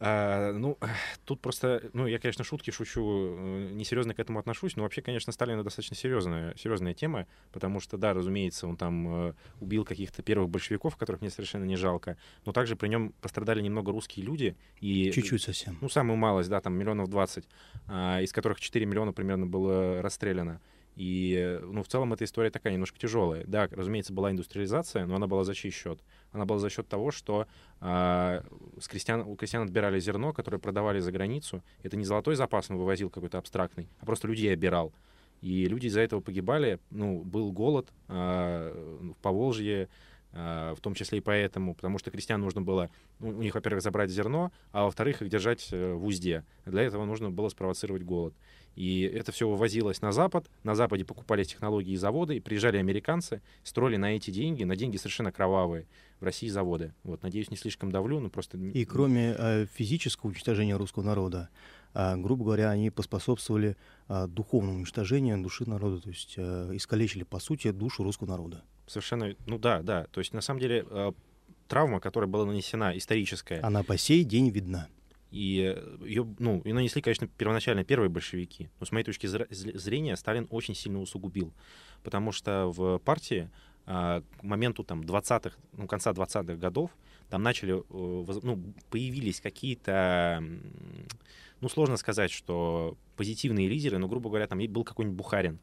А, 0.00 0.52
ну, 0.52 0.78
тут 1.24 1.40
просто, 1.40 1.82
ну, 1.92 2.06
я, 2.06 2.18
конечно, 2.18 2.44
шутки 2.44 2.70
шучу, 2.70 3.36
э, 3.36 3.70
несерьезно 3.72 4.14
к 4.14 4.20
этому 4.20 4.38
отношусь, 4.38 4.76
но 4.76 4.84
вообще, 4.84 5.02
конечно, 5.02 5.32
Сталин 5.32 5.62
достаточно 5.62 5.96
серьезная, 5.96 6.54
серьезная 6.56 6.94
тема, 6.94 7.26
потому 7.52 7.80
что, 7.80 7.96
да, 7.96 8.14
разумеется, 8.14 8.66
он 8.66 8.76
там 8.76 9.28
э, 9.28 9.34
убил 9.60 9.84
каких-то 9.84 10.22
первых 10.22 10.50
большевиков, 10.50 10.96
которых 10.96 11.20
мне 11.20 11.30
совершенно 11.30 11.64
не 11.64 11.76
жалко, 11.76 12.16
но 12.44 12.52
также 12.52 12.76
при 12.76 12.88
нем 12.88 13.12
пострадали 13.20 13.60
немного 13.60 13.92
русские 13.92 14.24
люди. 14.24 14.56
И, 14.80 15.10
Чуть-чуть 15.10 15.42
совсем. 15.42 15.78
Ну, 15.80 15.88
самую 15.88 16.16
малость, 16.16 16.48
да, 16.48 16.60
там 16.60 16.74
миллионов 16.74 17.08
двадцать, 17.08 17.48
а, 17.86 18.20
из 18.20 18.32
которых 18.32 18.60
4 18.60 18.86
миллиона 18.86 19.12
примерно 19.12 19.46
было 19.46 20.00
расстреляно. 20.02 20.60
И, 20.98 21.60
ну, 21.62 21.84
в 21.84 21.86
целом 21.86 22.12
эта 22.12 22.24
история 22.24 22.50
такая 22.50 22.72
немножко 22.72 22.98
тяжелая. 22.98 23.44
Да, 23.46 23.68
разумеется, 23.70 24.12
была 24.12 24.32
индустриализация, 24.32 25.06
но 25.06 25.14
она 25.14 25.28
была 25.28 25.44
за 25.44 25.54
чей 25.54 25.70
счет? 25.70 26.00
Она 26.32 26.44
была 26.44 26.58
за 26.58 26.70
счет 26.70 26.88
того, 26.88 27.12
что 27.12 27.46
э, 27.80 28.42
с 28.80 28.88
крестьян, 28.88 29.20
у 29.20 29.36
крестьян 29.36 29.62
отбирали 29.62 30.00
зерно, 30.00 30.32
которое 30.32 30.58
продавали 30.58 30.98
за 30.98 31.12
границу. 31.12 31.62
Это 31.84 31.96
не 31.96 32.04
золотой 32.04 32.34
запас 32.34 32.68
он 32.68 32.78
вывозил 32.78 33.10
какой-то 33.10 33.38
абстрактный, 33.38 33.86
а 34.00 34.06
просто 34.06 34.26
людей 34.26 34.52
обирал. 34.52 34.92
И 35.40 35.66
люди 35.66 35.86
из-за 35.86 36.00
этого 36.00 36.20
погибали. 36.20 36.80
Ну, 36.90 37.22
был 37.22 37.52
голод 37.52 37.92
э, 38.08 39.12
в 39.12 39.22
Поволжье, 39.22 39.88
э, 40.32 40.74
в 40.76 40.80
том 40.80 40.94
числе 40.94 41.18
и 41.18 41.20
поэтому, 41.20 41.76
потому 41.76 41.98
что 41.98 42.10
крестьян 42.10 42.40
нужно 42.40 42.60
было, 42.60 42.90
у 43.20 43.30
них, 43.30 43.54
во-первых, 43.54 43.84
забрать 43.84 44.10
зерно, 44.10 44.50
а 44.72 44.86
во-вторых, 44.86 45.22
их 45.22 45.28
держать 45.28 45.68
э, 45.70 45.92
в 45.92 46.04
узде. 46.04 46.44
Для 46.66 46.82
этого 46.82 47.04
нужно 47.04 47.30
было 47.30 47.50
спровоцировать 47.50 48.02
голод. 48.02 48.34
И 48.78 49.00
это 49.00 49.32
все 49.32 49.48
вывозилось 49.48 50.02
на 50.02 50.12
Запад. 50.12 50.48
На 50.62 50.76
Западе 50.76 51.04
покупались 51.04 51.48
технологии 51.48 51.94
и 51.94 51.96
заводы, 51.96 52.36
и 52.36 52.40
приезжали 52.40 52.76
американцы, 52.76 53.42
строили 53.64 53.96
на 53.96 54.14
эти 54.14 54.30
деньги, 54.30 54.62
на 54.62 54.76
деньги 54.76 54.96
совершенно 54.96 55.32
кровавые, 55.32 55.88
в 56.20 56.24
России 56.24 56.46
заводы. 56.46 56.94
Вот, 57.02 57.24
надеюсь, 57.24 57.50
не 57.50 57.56
слишком 57.56 57.90
давлю, 57.90 58.20
но 58.20 58.30
просто... 58.30 58.56
И 58.56 58.84
кроме 58.84 59.34
э, 59.36 59.66
физического 59.74 60.28
уничтожения 60.28 60.76
русского 60.76 61.02
народа, 61.02 61.48
э, 61.92 62.16
грубо 62.18 62.44
говоря, 62.44 62.70
они 62.70 62.90
поспособствовали 62.90 63.76
э, 64.08 64.28
духовному 64.28 64.76
уничтожению 64.78 65.42
души 65.42 65.68
народа, 65.68 66.00
то 66.00 66.10
есть 66.10 66.34
э, 66.36 66.70
искалечили, 66.74 67.24
по 67.24 67.40
сути, 67.40 67.72
душу 67.72 68.04
русского 68.04 68.28
народа. 68.28 68.62
Совершенно, 68.86 69.34
ну 69.46 69.58
да, 69.58 69.82
да. 69.82 70.06
То 70.12 70.20
есть, 70.20 70.32
на 70.32 70.40
самом 70.40 70.60
деле, 70.60 70.86
э, 70.88 71.12
травма, 71.66 71.98
которая 71.98 72.30
была 72.30 72.44
нанесена, 72.44 72.96
историческая... 72.96 73.58
Она 73.58 73.82
по 73.82 73.98
сей 73.98 74.22
день 74.22 74.50
видна. 74.50 74.86
И 75.30 75.76
ее, 76.00 76.26
ну, 76.38 76.60
и 76.64 76.72
нанесли, 76.72 77.02
конечно, 77.02 77.28
первоначально 77.28 77.84
первые 77.84 78.08
большевики. 78.08 78.70
Но 78.80 78.86
с 78.86 78.92
моей 78.92 79.04
точки 79.04 79.26
зрения 79.26 80.16
Сталин 80.16 80.46
очень 80.50 80.74
сильно 80.74 81.00
усугубил. 81.00 81.52
Потому 82.02 82.32
что 82.32 82.68
в 82.68 82.98
партии 82.98 83.50
а, 83.90 84.22
к 84.38 84.42
моменту 84.42 84.84
там 84.84 85.00
20-х, 85.00 85.56
ну, 85.72 85.86
конца 85.86 86.12
20-х 86.12 86.56
годов 86.56 86.90
там 87.30 87.42
начали, 87.42 87.78
э, 87.78 88.40
ну, 88.42 88.62
появились 88.90 89.40
какие-то, 89.40 90.42
ну, 91.60 91.68
сложно 91.68 91.96
сказать, 91.96 92.30
что 92.30 92.96
позитивные 93.16 93.68
лидеры, 93.68 93.98
но, 93.98 94.08
грубо 94.08 94.28
говоря, 94.28 94.46
там 94.46 94.58
был 94.58 94.84
какой-нибудь 94.84 95.16
Бухарин, 95.16 95.58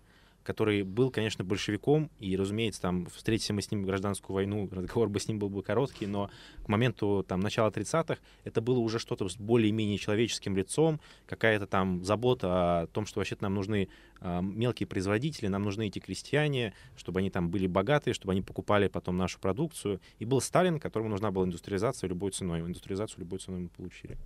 который 0.46 0.84
был, 0.84 1.10
конечно, 1.10 1.44
большевиком, 1.44 2.12
и, 2.20 2.38
разумеется, 2.38 2.82
там, 2.82 3.08
встретимся 3.08 3.54
мы 3.54 3.62
с 3.64 3.72
ним 3.72 3.82
в 3.82 3.86
гражданскую 3.88 4.36
войну, 4.36 4.70
разговор 4.72 5.10
бы 5.10 5.20
с 5.20 5.28
ним 5.28 5.40
был 5.40 5.50
бы 5.50 5.64
короткий, 5.64 6.06
но 6.06 6.30
к 6.64 6.68
моменту 6.68 7.26
там, 7.28 7.40
начала 7.40 7.70
30-х 7.70 8.20
это 8.44 8.62
было 8.62 8.78
уже 8.78 9.00
что-то 9.00 9.28
с 9.28 9.38
более-менее 9.38 9.98
человеческим 9.98 10.56
лицом, 10.56 11.02
какая-то 11.26 11.66
там 11.66 12.04
забота 12.06 12.82
о 12.82 12.88
том, 12.88 13.08
что 13.08 13.20
вообще-то 13.20 13.44
нам 13.44 13.56
нужны 13.56 13.90
э, 14.22 14.42
мелкие 14.42 14.86
производители, 14.86 15.48
нам 15.48 15.64
нужны 15.64 15.88
эти 15.88 15.98
крестьяне, 15.98 16.74
чтобы 16.96 17.22
они 17.22 17.32
там 17.32 17.50
были 17.50 17.66
богатые, 17.66 18.14
чтобы 18.14 18.34
они 18.34 18.44
покупали 18.44 18.88
потом 18.88 19.18
нашу 19.18 19.40
продукцию. 19.40 20.00
И 20.20 20.26
был 20.26 20.42
Сталин, 20.42 20.80
которому 20.80 21.10
нужна 21.10 21.32
была 21.32 21.46
индустриализация 21.46 22.08
любой 22.08 22.32
ценой. 22.32 22.60
Индустриализацию 22.60 23.22
любой 23.22 23.40
ценой 23.40 23.62
мы 23.62 23.70
получили. 23.70 24.18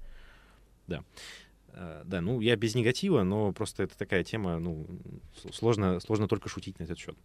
Да. 0.87 1.03
Э, 1.73 2.03
да, 2.05 2.21
ну 2.21 2.41
я 2.41 2.55
без 2.55 2.75
негатива, 2.75 3.23
но 3.23 3.51
просто 3.51 3.83
это 3.83 3.97
такая 3.97 4.23
тема, 4.23 4.59
ну, 4.59 4.87
сложно, 5.51 5.99
сложно 5.99 6.27
только 6.27 6.49
шутить 6.49 6.79
на 6.79 6.83
этот 6.83 6.97
счет. 6.97 7.17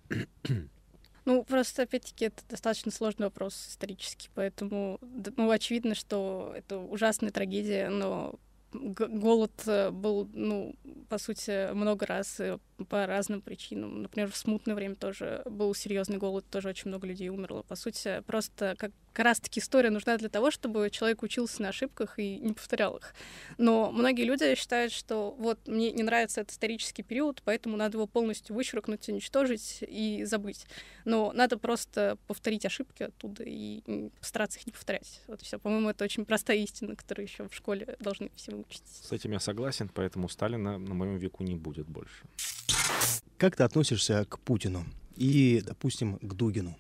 Ну, 1.27 1.43
просто, 1.43 1.85
опять-таки, 1.85 2.27
это 2.27 2.43
достаточно 2.51 2.91
сложный 2.91 3.29
вопрос 3.29 3.69
исторический, 3.71 4.29
поэтому, 4.35 4.99
ну, 5.39 5.51
очевидно, 5.51 5.95
что 5.95 6.53
это 6.55 6.77
ужасная 6.77 7.31
трагедия, 7.31 7.89
но 7.89 8.39
голод 8.75 9.53
э, 9.67 9.91
был, 9.91 10.29
ну, 10.35 10.75
по 11.09 11.19
сути, 11.19 11.73
много 11.73 12.07
раз 12.07 12.41
по 12.89 13.07
разным 13.07 13.41
причинам. 13.41 14.03
Например, 14.03 14.31
в 14.31 14.37
смутное 14.37 14.75
время 14.75 14.97
тоже 14.97 15.43
был 15.47 15.75
серьезный 15.75 16.19
голод, 16.19 16.45
тоже 16.51 16.69
очень 16.69 16.89
много 16.89 17.07
людей 17.07 17.29
умерло. 17.29 17.63
По 17.63 17.77
сути, 17.77 18.23
просто 18.27 18.75
как, 18.79 18.91
как 19.13 19.25
раз-таки 19.25 19.61
история 19.61 19.91
нужна 19.91 20.17
для 20.17 20.29
того, 20.29 20.51
чтобы 20.51 20.91
человек 20.91 21.23
учился 21.23 21.63
на 21.63 21.69
ошибках 21.69 22.19
и 22.19 22.39
не 22.39 22.53
повторял 22.53 22.97
их. 22.97 23.15
Но 23.59 23.93
многие 23.93 24.25
люди 24.25 24.55
считают, 24.57 24.93
что 24.93 25.35
вот 25.39 25.67
мне 25.69 25.93
не 25.93 26.03
нравится 26.03 26.41
этот 26.41 26.53
исторический 26.53 27.03
период, 27.03 27.43
поэтому 27.45 27.77
надо 27.77 27.99
его 27.99 28.07
полностью 28.07 28.57
вычеркнуть, 28.57 29.09
уничтожить 29.09 29.79
и 29.83 30.25
забыть. 30.25 30.67
Но 31.05 31.33
надо 31.33 31.59
просто 31.59 32.19
повторить 32.27 32.67
ошибки 32.67 33.05
оттуда 33.05 33.45
и 33.45 34.11
постараться 34.19 34.59
их 34.59 34.67
не 34.67 34.73
повторять. 34.73 35.23
Вот 35.29 35.43
все. 35.43 35.59
По-моему, 35.59 35.91
это 35.91 36.05
очень 36.05 36.25
простая 36.25 36.57
истина, 36.59 36.97
которую 36.97 37.27
еще 37.27 37.49
в 37.49 37.55
школе 37.55 37.97
должны 38.01 38.31
все 38.35 38.53
выучить. 38.53 38.83
С 38.87 39.13
этим 39.13 39.33
я 39.33 39.41
согласен, 39.41 39.89
поэтому 39.89 40.29
Сталина 40.29 40.79
на 40.95 41.05
моем 41.05 41.17
веку 41.19 41.45
не 41.45 41.55
будет 41.55 41.87
больше. 41.87 42.25
Как 43.37 43.57
ты 43.57 43.65
относишься 43.65 44.25
к 44.25 44.39
Путину 44.39 44.85
и, 45.17 45.63
допустим, 45.67 46.19
к 46.19 46.35
Дугину? 46.35 46.75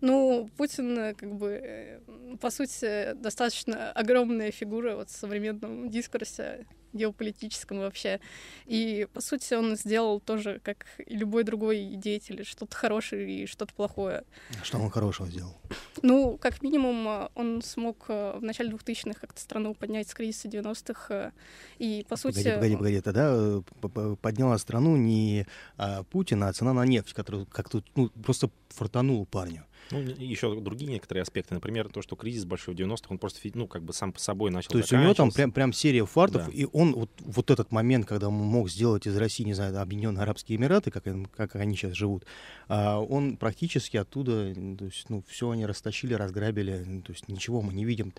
Ну, 0.00 0.50
Путин, 0.56 0.98
э, 0.98 1.14
как 1.14 1.34
бы, 1.34 1.48
э, 1.48 2.00
по 2.40 2.50
сути, 2.50 3.14
достаточно 3.14 3.92
огромная 3.92 4.50
фигура 4.50 4.96
вот 4.96 5.08
в 5.08 5.16
современном 5.16 5.90
дискурсе 5.90 6.66
геополитическом 6.94 7.78
вообще. 7.78 8.20
И, 8.66 9.06
по 9.12 9.20
сути, 9.20 9.54
он 9.54 9.76
сделал 9.76 10.20
тоже, 10.20 10.60
как 10.62 10.86
и 11.06 11.16
любой 11.16 11.44
другой 11.44 11.94
деятель, 11.96 12.44
что-то 12.44 12.76
хорошее 12.76 13.42
и 13.42 13.46
что-то 13.46 13.74
плохое. 13.74 14.24
А 14.60 14.64
что 14.64 14.78
он 14.78 14.90
хорошего 14.90 15.28
сделал? 15.28 15.54
Ну, 16.02 16.38
как 16.38 16.62
минимум, 16.62 17.28
он 17.34 17.62
смог 17.62 18.04
э, 18.08 18.38
в 18.38 18.42
начале 18.42 18.70
2000-х 18.70 19.18
как-то 19.20 19.40
страну 19.40 19.74
поднять 19.74 20.08
с 20.08 20.14
кризиса 20.14 20.48
90-х. 20.48 21.32
И, 21.78 22.06
по 22.08 22.16
сути... 22.16 22.36
Погоди, 22.54 22.76
погоди, 22.76 22.76
погоди. 22.76 23.00
Тогда 23.00 24.16
подняла 24.22 24.58
страну 24.58 24.96
не 24.96 25.46
а, 25.76 26.02
Путин, 26.04 26.42
а 26.44 26.52
цена 26.52 26.72
на 26.72 26.84
нефть, 26.84 27.12
которая 27.12 27.44
как-то 27.46 27.82
ну, 27.94 28.08
просто 28.10 28.50
фортанула 28.68 29.24
парню. 29.24 29.64
Ну, 29.90 30.00
еще 30.00 30.58
другие 30.60 30.90
некоторые 30.90 31.22
аспекты. 31.22 31.54
Например, 31.54 31.88
то, 31.88 32.02
что 32.02 32.16
кризис 32.16 32.44
большой 32.44 32.74
в 32.74 32.78
90-х, 32.78 33.06
он 33.08 33.18
просто, 33.18 33.40
ну, 33.54 33.66
как 33.66 33.82
бы 33.82 33.92
сам 33.92 34.12
по 34.12 34.20
собой 34.20 34.50
начал 34.50 34.70
То 34.70 34.78
есть 34.78 34.92
у 34.92 34.96
него 34.96 35.14
там 35.14 35.30
прям, 35.30 35.52
прям 35.52 35.72
серия 35.72 36.04
фартов, 36.06 36.46
да. 36.46 36.52
и 36.52 36.66
он 36.72 36.94
вот, 36.94 37.10
вот 37.20 37.50
этот 37.50 37.72
момент, 37.72 38.06
когда 38.06 38.28
он 38.28 38.34
мог 38.34 38.70
сделать 38.70 39.06
из 39.06 39.16
России, 39.16 39.44
не 39.44 39.54
знаю, 39.54 39.78
Объединенные 39.80 40.22
Арабские 40.22 40.56
Эмираты, 40.56 40.90
как, 40.90 41.04
как 41.36 41.56
они 41.56 41.76
сейчас 41.76 41.92
живут, 41.92 42.24
а 42.68 42.98
он 43.00 43.36
практически 43.36 43.96
оттуда, 43.96 44.54
то 44.54 44.84
есть, 44.84 45.10
ну, 45.10 45.22
все 45.28 45.50
они 45.50 45.66
растащили, 45.66 46.14
разграбили, 46.14 47.02
то 47.04 47.12
есть 47.12 47.28
ничего 47.28 47.60
мы 47.60 47.72
не 47.72 47.84
видим 47.84 48.14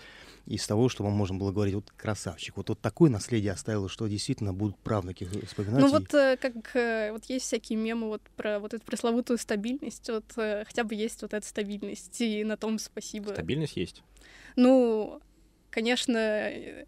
из 0.46 0.66
того, 0.68 0.90
что 0.90 1.04
вам 1.04 1.14
можно 1.14 1.38
было 1.38 1.52
говорить, 1.52 1.76
вот 1.76 1.92
красавчик, 1.92 2.58
вот, 2.58 2.70
вот 2.70 2.80
такое 2.80 3.10
наследие 3.10 3.52
оставил, 3.52 3.90
что 3.90 4.08
действительно 4.08 4.54
будут 4.54 4.78
правнуки 4.78 5.28
вспоминать. 5.46 5.82
Ну 5.82 5.90
вот 5.90 6.14
э, 6.14 6.38
как 6.38 6.76
э, 6.76 7.12
вот 7.12 7.26
есть 7.26 7.46
всякие 7.46 7.78
мемы 7.78 8.08
вот 8.08 8.22
про 8.36 8.60
вот 8.60 8.74
эту 8.74 8.86
пресловутую 8.86 9.38
стабильность, 9.38 10.10
вот 10.10 10.26
э, 10.38 10.64
хотя 10.66 10.84
бы 10.84 10.94
есть 10.96 11.22
вот 11.22 11.34
эта 11.34 11.46
стабильность, 11.46 12.22
и 12.22 12.44
на 12.44 12.58
том 12.58 12.78
спасибо. 12.78 13.32
Стабильность 13.32 13.76
есть? 13.76 14.04
Ну, 14.56 15.20
конечно, 15.72 16.86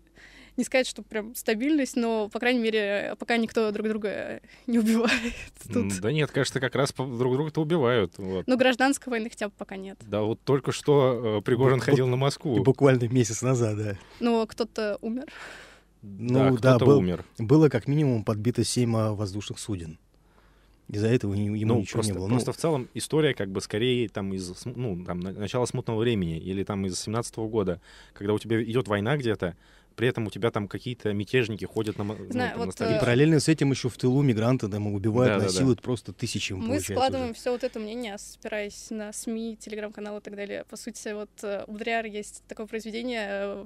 не 0.57 0.63
сказать, 0.63 0.87
что 0.87 1.03
прям 1.03 1.35
стабильность, 1.35 1.95
но, 1.95 2.29
по 2.29 2.39
крайней 2.39 2.59
мере, 2.59 3.15
пока 3.19 3.37
никто 3.37 3.71
друг 3.71 3.87
друга 3.87 4.41
не 4.65 4.79
убивает. 4.79 5.33
Тут. 5.73 5.99
Да 6.01 6.11
нет, 6.11 6.31
кажется, 6.31 6.59
как 6.59 6.75
раз 6.75 6.91
друг 6.93 7.33
друга-то 7.33 7.61
убивают. 7.61 8.17
Вот. 8.17 8.47
Но 8.47 8.57
гражданской 8.57 9.11
войны 9.11 9.29
хотя 9.29 9.47
бы 9.47 9.53
пока 9.57 9.77
нет. 9.77 9.97
Да, 10.07 10.21
вот 10.21 10.41
только 10.41 10.71
что 10.71 11.39
э, 11.39 11.41
Пригожин 11.43 11.79
ходил 11.79 12.07
на 12.07 12.17
Москву. 12.17 12.63
Буквально 12.63 13.07
месяц 13.07 13.41
назад, 13.41 13.77
да. 13.77 13.97
Ну, 14.19 14.45
кто-то 14.47 14.97
умер. 15.01 15.25
Ну, 16.01 16.57
да, 16.57 16.77
да 16.77 16.85
был, 16.85 16.99
умер. 16.99 17.23
Было 17.37 17.69
как 17.69 17.87
минимум 17.87 18.23
подбито 18.23 18.63
семь 18.63 18.95
а, 18.95 19.13
воздушных 19.13 19.59
суден. 19.59 19.99
Из-за 20.87 21.07
этого 21.07 21.33
ему 21.33 21.55
ну, 21.55 21.81
ничего 21.81 21.97
просто, 21.97 22.13
не 22.13 22.17
было. 22.17 22.27
Просто 22.29 22.49
ну, 22.49 22.53
в 22.53 22.57
целом 22.57 22.89
история 22.93 23.33
как 23.33 23.49
бы 23.49 23.59
скорее 23.59 24.07
там 24.07 24.33
из 24.33 24.53
ну, 24.63 25.03
там, 25.03 25.19
начала 25.19 25.65
смутного 25.65 25.99
времени 25.99 26.37
или 26.37 26.63
там 26.63 26.85
из 26.85 26.97
17 26.99 27.35
-го 27.35 27.49
года, 27.49 27.81
когда 28.13 28.33
у 28.33 28.39
тебя 28.39 28.63
идет 28.63 28.87
война 28.87 29.17
где-то, 29.17 29.57
при 29.97 30.07
этом 30.07 30.27
у 30.27 30.29
тебя 30.29 30.51
там 30.51 30.67
какие-то 30.67 31.11
мятежники 31.11 31.65
ходят 31.65 31.97
на, 31.97 32.03
ну, 32.03 32.15
Знаю, 32.29 32.55
там, 32.55 32.65
вот, 32.67 32.79
на 32.79 32.95
И 32.95 32.99
параллельно 32.99 33.39
с 33.39 33.49
этим 33.49 33.71
еще 33.71 33.89
в 33.89 33.97
тылу 33.97 34.21
мигранты 34.21 34.67
там 34.69 34.93
убивают, 34.93 35.39
да, 35.39 35.45
насилуют 35.45 35.79
да, 35.79 35.81
да. 35.81 35.85
просто 35.85 36.13
тысячи. 36.13 36.53
Мы 36.53 36.79
складываем 36.79 37.33
все 37.33 37.51
вот 37.51 37.63
это 37.63 37.79
мнение, 37.79 38.15
спираясь 38.19 38.91
на 38.91 39.11
СМИ, 39.11 39.57
телеграм-каналы 39.59 40.19
и 40.19 40.21
так 40.21 40.35
далее. 40.35 40.65
По 40.69 40.77
сути, 40.77 41.13
вот 41.13 41.31
э, 41.41 41.63
у 41.65 41.71
Бодряр 41.71 42.05
есть 42.05 42.43
такое 42.47 42.67
произведение 42.67 43.27
э, 43.27 43.65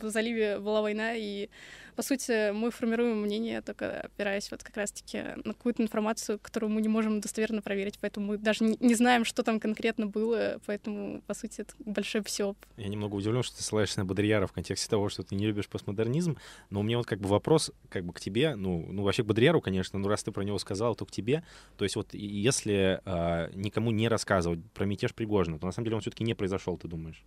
«В 0.00 0.08
заливе 0.08 0.58
была 0.58 0.80
война», 0.80 1.12
и 1.14 1.50
по 1.96 2.02
сути, 2.02 2.52
мы 2.52 2.70
формируем 2.70 3.22
мнение, 3.22 3.62
только 3.62 4.02
опираясь 4.02 4.50
вот 4.50 4.62
как 4.62 4.76
раз-таки 4.76 5.22
на 5.44 5.54
какую-то 5.54 5.82
информацию, 5.82 6.38
которую 6.38 6.70
мы 6.70 6.82
не 6.82 6.88
можем 6.88 7.20
достоверно 7.20 7.62
проверить, 7.62 7.98
поэтому 7.98 8.26
мы 8.26 8.38
даже 8.38 8.64
не 8.64 8.94
знаем, 8.94 9.24
что 9.24 9.42
там 9.42 9.58
конкретно 9.58 10.06
было, 10.06 10.60
поэтому, 10.66 11.22
по 11.22 11.34
сути, 11.34 11.62
это 11.62 11.72
большой 11.78 12.22
все. 12.22 12.54
Я 12.76 12.88
немного 12.88 13.14
удивлен, 13.14 13.42
что 13.42 13.56
ты 13.56 13.62
ссылаешься 13.62 14.00
на 14.00 14.04
Бодрияра 14.04 14.46
в 14.46 14.52
контексте 14.52 14.88
того, 14.88 15.08
что 15.08 15.22
ты 15.22 15.34
не 15.34 15.46
любишь 15.46 15.68
постмодернизм, 15.68 16.36
но 16.68 16.80
у 16.80 16.82
меня 16.82 16.98
вот 16.98 17.06
как 17.06 17.20
бы 17.20 17.28
вопрос 17.28 17.72
как 17.88 18.04
бы 18.04 18.12
к 18.12 18.20
тебе, 18.20 18.54
ну, 18.54 18.86
ну 18.90 19.02
вообще 19.02 19.22
к 19.22 19.26
Бодрияру, 19.26 19.62
конечно, 19.62 19.98
ну 19.98 20.06
раз 20.08 20.22
ты 20.22 20.32
про 20.32 20.42
него 20.42 20.58
сказал, 20.58 20.94
то 20.94 21.06
к 21.06 21.10
тебе. 21.10 21.44
То 21.78 21.84
есть 21.84 21.96
вот 21.96 22.12
если 22.12 23.00
э, 23.04 23.50
никому 23.54 23.90
не 23.90 24.08
рассказывать 24.08 24.60
про 24.72 24.84
мятеж 24.84 25.14
Пригожина, 25.14 25.58
то 25.58 25.66
на 25.66 25.72
самом 25.72 25.86
деле 25.86 25.96
он 25.96 26.02
все-таки 26.02 26.24
не 26.24 26.34
произошел, 26.34 26.76
ты 26.76 26.88
думаешь? 26.88 27.24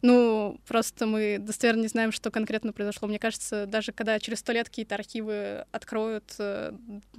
Ну, 0.00 0.60
просто 0.68 1.06
мы 1.06 1.38
достоверно 1.40 1.82
не 1.82 1.88
знаем, 1.88 2.12
что 2.12 2.30
конкретно 2.30 2.72
произошло. 2.72 3.08
Мне 3.08 3.18
кажется, 3.18 3.66
даже 3.66 3.92
когда 3.92 4.11
когда 4.12 4.18
через 4.20 4.38
сто 4.40 4.52
лет 4.52 4.68
какие-то 4.68 4.94
архивы 4.94 5.64
откроют, 5.72 6.34
э, 6.38 6.72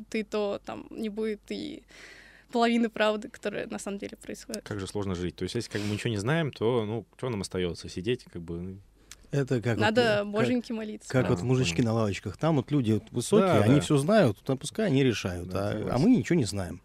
ты 0.10 0.24
то 0.24 0.62
там 0.64 0.86
не 0.92 1.10
будет 1.10 1.42
и 1.50 1.84
половины 2.52 2.90
правды, 2.90 3.30
которая 3.30 3.68
на 3.68 3.80
самом 3.80 3.98
деле 3.98 4.16
происходит. 4.16 4.64
Как 4.64 4.80
же 4.80 4.86
сложно 4.88 5.16
жить. 5.16 5.36
То 5.36 5.44
есть, 5.44 5.56
если 5.56 5.72
как 5.72 5.82
бы 5.82 5.88
мы 5.88 5.94
ничего 5.96 6.12
не 6.12 6.18
знаем, 6.18 6.52
то 6.52 6.86
ну 6.86 7.06
что 7.18 7.30
нам 7.30 7.42
остается? 7.42 7.90
Сидеть, 7.90 8.26
как 8.32 8.42
бы. 8.42 8.60
Ну, 8.60 8.78
это 9.32 9.62
как 9.62 9.78
Надо 9.80 10.22
вот, 10.24 10.34
боженьки 10.34 10.68
как, 10.68 10.78
молиться. 10.78 11.10
Как 11.10 11.26
правда. 11.26 11.42
вот 11.42 11.48
мужички 11.48 11.82
на 11.82 11.94
лавочках. 11.94 12.38
Там 12.38 12.58
вот 12.58 12.70
люди 12.70 13.02
высокие, 13.10 13.48
да, 13.48 13.64
они 13.64 13.76
да. 13.76 13.82
все 13.82 13.98
знают, 13.98 14.38
там 14.46 14.60
пускай 14.60 14.88
они 14.88 15.04
решают, 15.04 15.50
да, 15.50 15.72
а, 15.72 15.96
а 15.96 15.98
мы 15.98 16.12
ничего 16.12 16.38
не 16.38 16.46
знаем. 16.46 16.82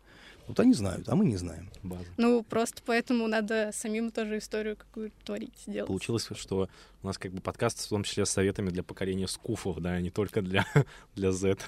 Вот 0.49 0.59
они 0.61 0.73
знают, 0.73 1.09
а 1.11 1.15
мы 1.15 1.27
не 1.27 1.37
знаем. 1.37 1.71
База. 1.83 2.07
Ну, 2.17 2.43
просто 2.43 2.83
поэтому 2.85 3.29
надо 3.29 3.71
самим 3.75 4.11
тоже 4.11 4.39
историю 4.39 4.77
какую-то 4.77 5.15
творить, 5.23 5.53
делать. 5.67 5.89
Получилось, 5.89 6.27
что 6.35 6.69
у 7.03 7.07
нас 7.07 7.19
как 7.19 7.33
бы 7.33 7.43
подкаст 7.43 7.85
в 7.85 7.89
том 7.89 8.03
числе 8.03 8.25
с 8.25 8.31
советами 8.31 8.71
для 8.71 8.83
поколения 8.83 9.29
скуфов, 9.29 9.79
да, 9.81 9.93
а 9.93 10.01
не 10.01 10.11
только 10.11 10.41
для, 10.41 10.65
для 11.15 11.33
Z. 11.33 11.59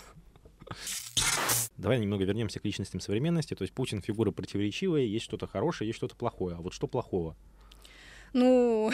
Давай 1.77 1.99
немного 1.99 2.25
вернемся 2.25 2.59
к 2.59 2.65
личностям 2.65 3.01
современности. 3.01 3.55
То 3.55 3.63
есть 3.63 3.75
Путин 3.75 4.01
фигура 4.01 4.31
противоречивая, 4.31 5.03
есть 5.03 5.27
что-то 5.27 5.47
хорошее, 5.47 5.89
есть 5.89 5.99
что-то 5.99 6.17
плохое. 6.17 6.57
А 6.57 6.61
вот 6.61 6.73
что 6.73 6.87
плохого? 6.87 7.37
Ну, 8.33 8.91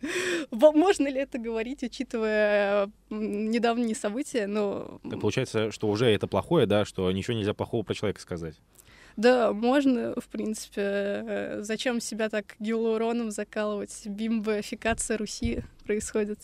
можно 0.50 1.08
ли 1.08 1.20
это 1.20 1.38
говорить, 1.38 1.82
учитывая 1.82 2.90
недавние 3.10 3.94
события? 3.94 4.46
Но... 4.46 4.98
Так 5.10 5.20
получается, 5.20 5.70
что 5.72 5.88
уже 5.88 6.06
это 6.06 6.26
плохое, 6.26 6.64
да, 6.66 6.86
что 6.86 7.12
ничего 7.12 7.36
нельзя 7.36 7.52
плохого 7.52 7.82
про 7.82 7.94
человека 7.94 8.20
сказать. 8.20 8.56
Да, 9.16 9.52
можно, 9.52 10.14
в 10.20 10.28
принципе. 10.28 10.82
Э, 10.82 11.58
зачем 11.62 12.00
себя 12.00 12.28
так 12.28 12.54
гиалуроном 12.58 13.30
закалывать? 13.30 14.06
Бимбофикация 14.06 15.16
Руси 15.16 15.62
происходит. 15.84 16.38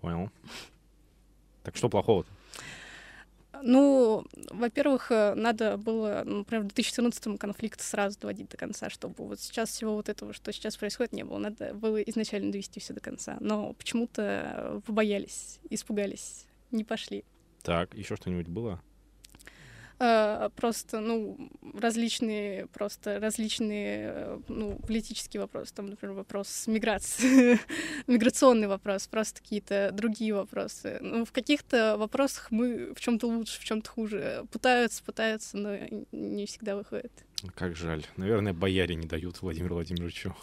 Понял. 0.00 0.30
Так 1.62 1.76
что 1.76 1.88
плохого-то? 1.88 2.30
Ну, 3.62 4.24
во-первых, 4.50 5.10
э, 5.10 5.34
надо 5.34 5.78
было, 5.78 6.22
например, 6.24 6.64
в 6.64 6.68
2014 6.68 7.38
конфликт 7.38 7.80
сразу 7.80 8.18
доводить 8.20 8.50
до 8.50 8.56
конца, 8.56 8.90
чтобы 8.90 9.26
вот 9.26 9.40
сейчас 9.40 9.70
всего 9.70 9.94
вот 9.94 10.08
этого, 10.08 10.32
что 10.32 10.52
сейчас 10.52 10.76
происходит, 10.76 11.12
не 11.12 11.24
было. 11.24 11.38
Надо 11.38 11.74
было 11.74 12.00
изначально 12.02 12.52
довести 12.52 12.80
все 12.80 12.92
до 12.92 13.00
конца. 13.00 13.38
Но 13.40 13.72
почему-то 13.72 14.82
побоялись, 14.86 15.58
испугались, 15.70 16.46
не 16.70 16.84
пошли. 16.84 17.24
Так, 17.62 17.94
еще 17.94 18.16
что-нибудь 18.16 18.48
было? 18.48 18.80
Э, 20.00 20.50
просто, 20.54 21.00
ну, 21.00 21.50
различные, 21.74 22.66
просто 22.68 23.18
различные, 23.18 24.12
э, 24.14 24.38
ну, 24.48 24.78
политические 24.86 25.40
вопросы, 25.40 25.74
там, 25.74 25.86
например, 25.86 26.14
вопрос 26.14 26.68
миграции, 26.68 27.58
миграционный 28.06 28.68
вопрос, 28.68 29.08
просто 29.08 29.40
какие-то 29.40 29.90
другие 29.92 30.34
вопросы. 30.34 30.98
Ну, 31.00 31.24
в 31.24 31.32
каких-то 31.32 31.96
вопросах 31.98 32.52
мы 32.52 32.94
в 32.94 33.00
чем-то 33.00 33.26
лучше, 33.26 33.60
в 33.60 33.64
чем-то 33.64 33.90
хуже. 33.90 34.44
Пытаются, 34.52 35.02
пытаются, 35.02 35.56
но 35.56 35.76
не 36.12 36.46
всегда 36.46 36.76
выходит. 36.76 37.12
Как 37.56 37.74
жаль. 37.74 38.04
Наверное, 38.16 38.52
бояре 38.52 38.94
не 38.94 39.06
дают 39.06 39.42
Владимиру 39.42 39.74
Владимировичу. 39.74 40.36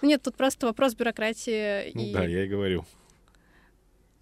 Нет, 0.00 0.22
тут 0.22 0.34
просто 0.34 0.66
вопрос 0.66 0.94
бюрократии. 0.94 1.92
Ну 1.92 2.02
и... 2.02 2.12
да, 2.12 2.24
я 2.24 2.44
и 2.44 2.48
говорю. 2.48 2.86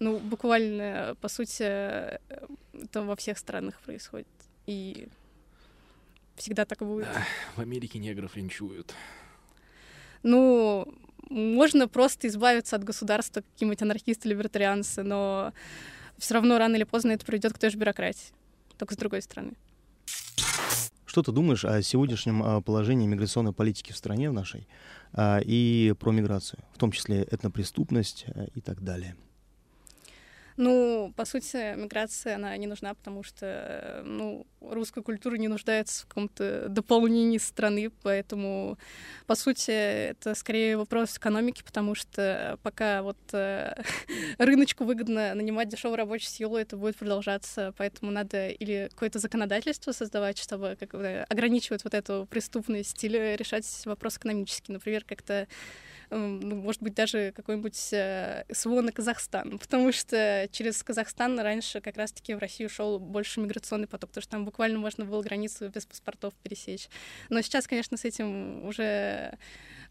Ну, 0.05 0.19
буквально, 0.19 1.17
по 1.19 1.27
сути, 1.27 1.63
это 1.63 3.01
во 3.01 3.15
всех 3.15 3.39
странах 3.39 3.81
происходит. 3.81 4.27
И 4.67 5.07
всегда 6.35 6.65
так 6.65 6.77
будет. 6.77 7.07
В 7.55 7.61
Америке 7.61 7.97
негров 7.97 8.35
линчуют. 8.35 8.93
Ну, 10.21 10.87
можно 11.31 11.87
просто 11.87 12.27
избавиться 12.27 12.75
от 12.75 12.83
государства, 12.83 13.41
какие-нибудь 13.41 13.81
анархисты-либертарианцы, 13.81 15.01
но 15.01 15.53
все 16.19 16.35
равно 16.35 16.59
рано 16.59 16.75
или 16.75 16.83
поздно 16.83 17.13
это 17.13 17.25
приведет 17.25 17.53
к 17.53 17.57
той 17.57 17.71
же 17.71 17.77
бюрократии, 17.79 18.31
только 18.77 18.93
с 18.93 18.97
другой 18.97 19.23
стороны. 19.23 19.53
Что 21.07 21.23
ты 21.23 21.31
думаешь 21.31 21.65
о 21.65 21.81
сегодняшнем 21.81 22.43
а, 22.43 22.61
положении 22.61 23.07
миграционной 23.07 23.53
политики 23.53 23.91
в 23.91 23.97
стране 23.97 24.29
в 24.29 24.33
нашей 24.33 24.67
а, 25.13 25.39
и 25.43 25.95
про 25.99 26.11
миграцию, 26.11 26.59
в 26.75 26.77
том 26.77 26.91
числе 26.91 27.23
этнопреступность 27.23 28.25
а, 28.27 28.45
и 28.53 28.61
так 28.61 28.83
далее? 28.83 29.15
Ну, 30.57 31.13
по 31.17 31.25
сути, 31.25 31.75
миграция, 31.75 32.35
она 32.35 32.55
не 32.55 32.65
нужна, 32.65 32.93
потому 32.93 33.23
что, 33.23 34.01
ну, 34.05 34.47
русская 34.61 35.01
культура 35.01 35.35
не 35.35 35.49
нуждается 35.49 36.03
в 36.03 36.07
каком-то 36.07 36.69
дополнении 36.69 37.39
страны, 37.39 37.91
поэтому, 38.03 38.77
по 39.27 39.35
сути, 39.35 39.71
это 39.71 40.33
скорее 40.33 40.77
вопрос 40.77 41.17
экономики, 41.17 41.61
потому 41.61 41.93
что 41.93 42.57
пока 42.63 43.01
вот 43.01 43.17
э, 43.33 43.75
рыночку 44.37 44.85
выгодно 44.85 45.35
нанимать 45.35 45.67
дешевую 45.67 45.97
рабочую 45.97 46.29
силу, 46.29 46.55
это 46.55 46.77
будет 46.77 46.95
продолжаться, 46.95 47.73
поэтому 47.77 48.11
надо 48.11 48.47
или 48.47 48.87
какое-то 48.91 49.19
законодательство 49.19 49.91
создавать, 49.91 50.37
чтобы 50.37 50.77
как 50.79 50.93
ограничивать 51.29 51.83
вот 51.83 51.93
эту 51.93 52.27
преступность, 52.29 53.03
или 53.03 53.35
решать 53.37 53.65
вопрос 53.85 54.15
экономический, 54.15 54.71
например, 54.71 55.03
как-то 55.03 55.47
может 56.09 56.81
быть, 56.81 56.93
даже 56.93 57.31
какой-нибудь 57.35 57.89
э, 57.93 58.43
СВО 58.51 58.81
на 58.81 58.91
Казахстан, 58.91 59.57
потому 59.59 59.91
что 59.91 60.47
через 60.51 60.81
Казахстан 60.83 61.39
раньше 61.39 61.81
как 61.81 61.97
раз-таки 61.97 62.33
в 62.33 62.39
Россию 62.39 62.69
шел 62.69 62.99
больше 62.99 63.39
миграционный 63.39 63.87
поток, 63.87 64.09
потому 64.09 64.21
что 64.21 64.31
там 64.31 64.45
буквально 64.45 64.79
можно 64.79 65.05
было 65.05 65.21
границу 65.21 65.69
без 65.69 65.85
паспортов 65.85 66.33
пересечь. 66.43 66.89
Но 67.29 67.41
сейчас, 67.41 67.67
конечно, 67.67 67.97
с 67.97 68.05
этим 68.05 68.65
уже 68.65 69.37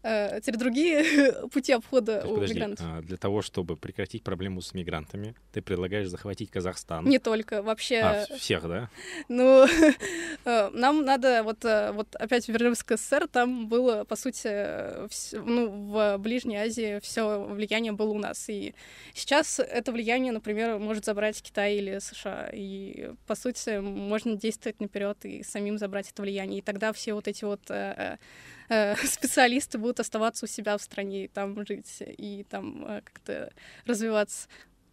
теперь 0.05 0.57
другие 0.57 1.33
пути 1.51 1.73
обхода 1.73 2.17
есть, 2.17 2.25
у 2.27 2.35
подожди, 2.35 2.53
мигрантов. 2.53 2.85
А, 2.87 3.01
для 3.01 3.17
того, 3.17 3.41
чтобы 3.41 3.75
прекратить 3.75 4.23
проблему 4.23 4.61
с 4.61 4.73
мигрантами, 4.73 5.35
ты 5.51 5.61
предлагаешь 5.61 6.07
захватить 6.07 6.51
Казахстан. 6.51 7.05
Не 7.05 7.19
только, 7.19 7.63
вообще. 7.63 7.99
А, 7.99 8.25
всех, 8.37 8.67
да? 8.67 8.89
Ну, 9.29 9.65
э, 10.45 10.69
нам 10.69 11.03
надо, 11.03 11.41
вот, 11.43 11.65
э, 11.65 11.91
вот 11.91 12.15
опять 12.15 12.47
вернемся 12.47 12.85
к 12.85 12.97
СССР, 12.97 13.27
там 13.27 13.67
было, 13.67 14.03
по 14.03 14.15
сути, 14.15 14.47
вс- 15.07 15.41
ну, 15.43 15.69
в 15.69 16.17
Ближней 16.19 16.57
Азии 16.57 16.99
все 17.01 17.43
влияние 17.43 17.91
было 17.91 18.11
у 18.11 18.19
нас. 18.19 18.47
И 18.49 18.75
сейчас 19.13 19.59
это 19.59 19.91
влияние, 19.91 20.31
например, 20.31 20.77
может 20.77 21.05
забрать 21.05 21.41
Китай 21.41 21.75
или 21.75 21.99
США. 21.99 22.49
И, 22.53 23.11
по 23.25 23.35
сути, 23.35 23.79
можно 23.79 24.35
действовать 24.35 24.79
наперед 24.79 25.17
и 25.25 25.43
самим 25.43 25.77
забрать 25.77 26.11
это 26.11 26.21
влияние. 26.21 26.59
И 26.59 26.61
тогда 26.61 26.93
все 26.93 27.13
вот 27.13 27.27
эти 27.27 27.43
вот 27.43 27.61
э, 28.69 28.95
специалисты 29.05 29.77
будут 29.77 29.99
оставаться 29.99 30.45
у 30.45 30.47
себя 30.47 30.77
в 30.77 30.81
стране 30.81 31.25
и 31.25 31.27
там 31.27 31.65
жить, 31.65 32.01
и 32.01 32.45
там 32.49 32.85
э, 32.85 33.01
как-то 33.01 33.51
развиваться. 33.85 34.47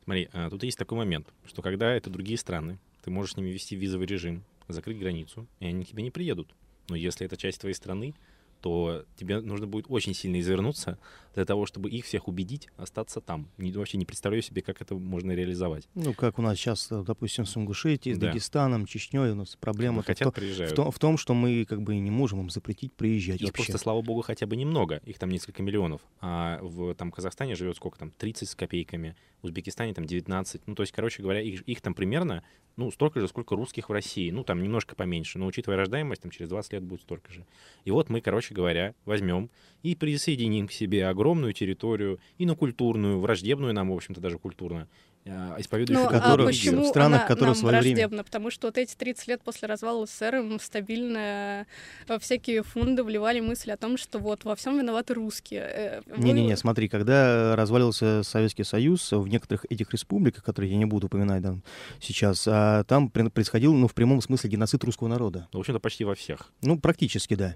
Смотри, 0.05 0.29
а, 0.33 0.51
тут 0.51 0.63
есть 0.65 0.79
такой 0.79 0.99
момент, 0.99 1.29
что 1.47 1.63
когда 1.63 1.93
это 1.95 2.11
другие 2.11 2.39
страны, 2.39 2.79
ты 3.05 3.11
можешь 3.11 3.35
с 3.35 3.37
ними 3.37 3.51
вести 3.51 3.77
визовый 3.77 4.07
режим, 4.07 4.45
закрыть 4.69 4.99
границу, 4.99 5.47
и 5.61 5.67
они 5.67 5.85
к 5.85 5.89
тебе 5.89 6.03
не 6.03 6.11
приедут. 6.11 6.55
Но 6.89 6.97
если 6.97 7.27
это 7.27 7.37
часть 7.37 7.61
твоей 7.61 7.75
страны, 7.75 8.15
то 8.61 9.05
тебе 9.17 9.41
нужно 9.41 9.67
будет 9.67 9.87
очень 9.89 10.15
сильно 10.15 10.41
извернуться 10.41 10.99
для 11.35 11.45
того, 11.45 11.67
чтобы 11.67 11.91
их 11.91 12.05
всех 12.05 12.29
убедить 12.29 12.69
остаться 12.77 13.21
там. 13.21 13.49
Не, 13.59 13.73
вообще 13.73 13.99
не 13.99 14.05
представляю 14.05 14.43
себе, 14.43 14.63
как 14.63 14.81
это 14.81 14.95
можно 14.95 15.33
реализовать. 15.33 15.89
Ну, 15.95 16.15
как 16.15 16.39
у 16.39 16.43
нас 16.43 16.59
сейчас, 16.59 16.89
допустим, 16.91 17.47
с 17.47 17.57
Ингушетией, 17.57 18.15
с 18.15 18.19
Да. 18.19 18.29
Дагестаном, 18.29 18.87
Чечней, 18.87 19.31
у 19.31 19.35
нас 19.35 19.57
проблема 19.61 20.03
Хотят, 20.03 20.29
в, 20.29 20.31
то- 20.31 20.31
в, 20.31 20.35
приезжают. 20.35 20.75
том, 20.75 20.91
в 20.91 20.99
том, 20.99 21.17
что 21.17 21.35
мы 21.35 21.65
как 21.65 21.83
бы 21.83 21.95
не 21.97 22.11
можем 22.11 22.41
им 22.41 22.51
запретить 22.51 22.93
приезжать 22.93 23.41
Их 23.41 23.49
вообще. 23.49 23.65
просто, 23.65 23.79
слава 23.79 24.03
богу, 24.03 24.23
хотя 24.23 24.47
бы 24.47 24.57
немного. 24.57 25.01
Их 25.05 25.19
там 25.19 25.31
несколько 25.31 25.63
миллионов. 25.63 26.01
А 26.21 26.59
в 26.63 26.95
там, 26.95 27.11
Казахстане 27.11 27.55
живет 27.57 27.77
сколько 27.77 27.99
там? 27.99 28.11
30 28.11 28.49
с 28.49 28.55
копейками. 28.55 29.17
В 29.41 29.47
Узбекистане 29.47 29.93
там 29.95 30.05
19. 30.05 30.63
Ну, 30.67 30.75
то 30.75 30.83
есть, 30.83 30.93
короче 30.93 31.23
говоря, 31.23 31.41
их, 31.41 31.63
их 31.63 31.81
там 31.81 31.95
примерно 31.95 32.45
ну, 32.77 32.91
столько 32.91 33.21
же, 33.21 33.29
сколько 33.29 33.55
русских 33.55 33.89
в 33.89 33.93
России. 33.93 34.31
Ну, 34.31 34.45
там 34.45 34.63
немножко 34.63 34.95
поменьше. 34.95 35.39
Но 35.39 35.47
учитывая 35.47 35.77
рождаемость, 35.77 36.23
там 36.23 36.31
через 36.31 36.49
20 36.49 36.73
лет 36.75 36.83
будет 36.83 37.03
столько 37.03 37.33
же. 37.33 37.47
И 37.85 37.91
вот 37.91 38.09
мы, 38.09 38.21
короче 38.21 38.55
говоря, 38.55 38.95
возьмем 39.05 39.51
и 39.83 39.95
присоединим 39.95 40.69
к 40.69 40.73
себе 40.73 41.07
огромную 41.23 41.53
территорию, 41.53 42.19
инокультурную, 42.39 43.21
враждебную 43.21 43.73
нам, 43.73 43.91
в 43.91 43.95
общем-то, 43.95 44.21
даже 44.21 44.39
культурно, 44.39 44.89
а, 45.25 45.55
исповедующую 45.57 46.11
Ну, 46.11 46.19
а 46.21 46.37
почему 46.37 46.83
в 46.83 46.87
странах, 46.89 47.21
она 47.21 47.29
которые 47.29 47.47
нам 47.47 47.55
в 47.55 47.59
свое 47.59 47.81
время-? 47.81 48.25
Потому 48.25 48.51
что 48.51 48.67
вот 48.67 48.77
эти 48.77 48.97
30 48.97 49.29
лет 49.29 49.41
после 49.43 49.69
развала 49.69 50.05
СССР 50.05 50.59
стабильно 50.61 51.65
во 52.09 52.19
всякие 52.19 52.65
фунды 52.65 53.05
вливали 53.05 53.39
мысль 53.39 53.71
о 53.71 53.77
том, 53.77 53.97
что 53.97 54.19
вот 54.19 54.45
во 54.45 54.57
всем 54.57 54.79
виноваты 54.79 55.15
русские. 55.15 55.61
Э, 55.63 56.03
вы- 56.07 56.25
Не-не-не, 56.25 56.57
смотри, 56.57 56.89
когда 56.89 57.55
развалился 57.55 58.23
Советский 58.25 58.65
Союз, 58.65 59.13
в 59.13 59.29
некоторых 59.29 59.65
этих 59.71 59.93
республиках, 59.93 60.43
которые 60.43 60.73
я 60.73 60.77
не 60.77 60.87
буду 60.87 61.07
упоминать 61.07 61.41
да, 61.43 61.55
сейчас, 62.01 62.49
а, 62.49 62.83
там 62.85 63.09
происходил, 63.11 63.75
ну, 63.75 63.87
в 63.87 63.95
прямом 63.95 64.21
смысле, 64.23 64.51
геноцид 64.51 64.83
русского 64.83 65.07
народа. 65.07 65.47
Ну, 65.53 65.61
в 65.61 65.61
общем-то, 65.61 65.79
почти 65.79 66.03
во 66.05 66.17
всех. 66.17 66.51
Ну, 66.63 66.81
практически, 66.81 67.35
да. 67.35 67.55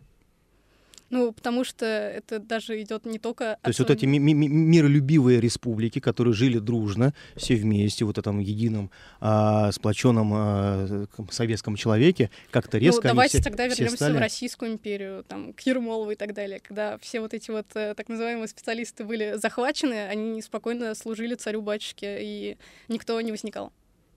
Ну, 1.11 1.33
потому 1.33 1.63
что 1.65 1.87
это 1.87 2.41
даже 2.41 2.83
идет 2.83 3.07
не 3.07 3.19
только... 3.19 3.59
То 3.63 3.69
есть 3.69 3.79
вот 3.79 3.91
эти 3.91 4.07
ми- 4.07 4.19
ми- 4.19 4.35
ми- 4.35 4.49
миролюбивые 4.49 5.41
республики, 5.41 6.01
которые 6.01 6.35
жили 6.35 6.59
дружно, 6.59 7.15
все 7.37 7.55
вместе, 7.55 8.05
вот 8.05 8.19
этом 8.19 8.41
едином 8.41 8.91
а, 9.21 9.71
сплоченном 9.71 10.33
а, 10.35 11.07
советском 11.31 11.77
человеке, 11.77 12.31
как-то 12.51 12.79
резко 12.79 13.03
ну, 13.03 13.09
давайте 13.15 13.39
все- 13.39 13.45
тогда 13.45 13.69
все 13.69 13.85
вернемся 13.85 14.05
стали- 14.05 14.17
в 14.17 14.21
Российскую 14.21 14.73
империю, 14.73 15.25
там, 15.29 15.53
к 15.53 15.61
Ермолову 15.61 16.11
и 16.11 16.17
так 16.17 16.35
далее, 16.35 16.59
когда 16.61 16.99
все 16.99 17.21
вот 17.21 17.35
эти 17.35 17.51
вот 17.53 17.67
э, 17.75 17.95
так 17.95 18.09
называемые 18.09 18.49
специалисты 18.49 19.05
были 19.05 19.35
захвачены, 19.37 20.09
они 20.09 20.43
спокойно 20.43 20.95
служили 20.95 21.35
царю-батюшке, 21.37 22.19
и 22.21 22.57
никто 22.89 23.21
не 23.21 23.31
возникал. 23.31 23.73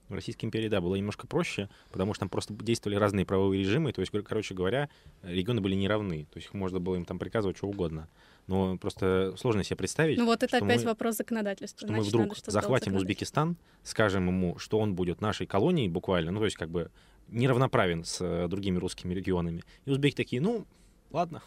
В 0.09 0.13
Российской 0.15 0.45
империи, 0.45 0.67
да, 0.69 0.81
было 0.81 0.95
немножко 0.95 1.27
проще, 1.27 1.69
потому 1.91 2.13
что 2.13 2.21
там 2.21 2.29
просто 2.29 2.53
действовали 2.53 2.97
разные 2.97 3.25
правовые 3.25 3.61
режимы, 3.63 3.93
то 3.93 4.01
есть, 4.01 4.11
кор- 4.11 4.23
короче 4.23 4.55
говоря, 4.55 4.89
регионы 5.21 5.61
были 5.61 5.75
неравны, 5.75 6.25
то 6.31 6.37
есть 6.37 6.47
их 6.47 6.53
можно 6.55 6.79
было 6.79 6.95
им 6.95 7.05
там 7.05 7.19
приказывать 7.19 7.57
что 7.57 7.67
угодно. 7.67 8.07
Но 8.47 8.77
просто 8.77 9.35
сложно 9.37 9.63
себе 9.63 9.75
представить, 9.77 10.17
Ну 10.17 10.25
вот 10.25 10.41
это 10.41 10.57
что 10.57 10.65
опять 10.65 10.79
мы- 10.81 10.85
вопрос 10.87 11.17
законодательства. 11.17 11.85
что 11.85 11.87
мы 11.93 11.97
Значит, 11.99 12.09
вдруг 12.09 12.23
надо 12.23 12.35
что-то 12.35 12.51
сделать 12.51 12.63
захватим. 12.63 12.95
Узбекистан, 12.95 13.55
скажем 13.83 14.25
ему, 14.27 14.57
что 14.57 14.79
он 14.79 14.95
будет 14.95 15.21
нашей 15.21 15.45
колонией 15.45 15.87
буквально, 15.89 16.31
ну 16.31 16.39
то 16.39 16.45
есть 16.45 16.57
как 16.57 16.69
бы 16.71 16.89
неравноправен 17.27 18.03
с 18.03 18.17
э, 18.21 18.47
другими 18.47 18.77
русскими 18.79 19.13
регионами. 19.13 19.63
И 19.85 19.91
узбеки 19.91 20.15
такие, 20.15 20.41
ну, 20.41 20.65
ладно, 21.11 21.43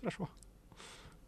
хорошо. 0.00 0.28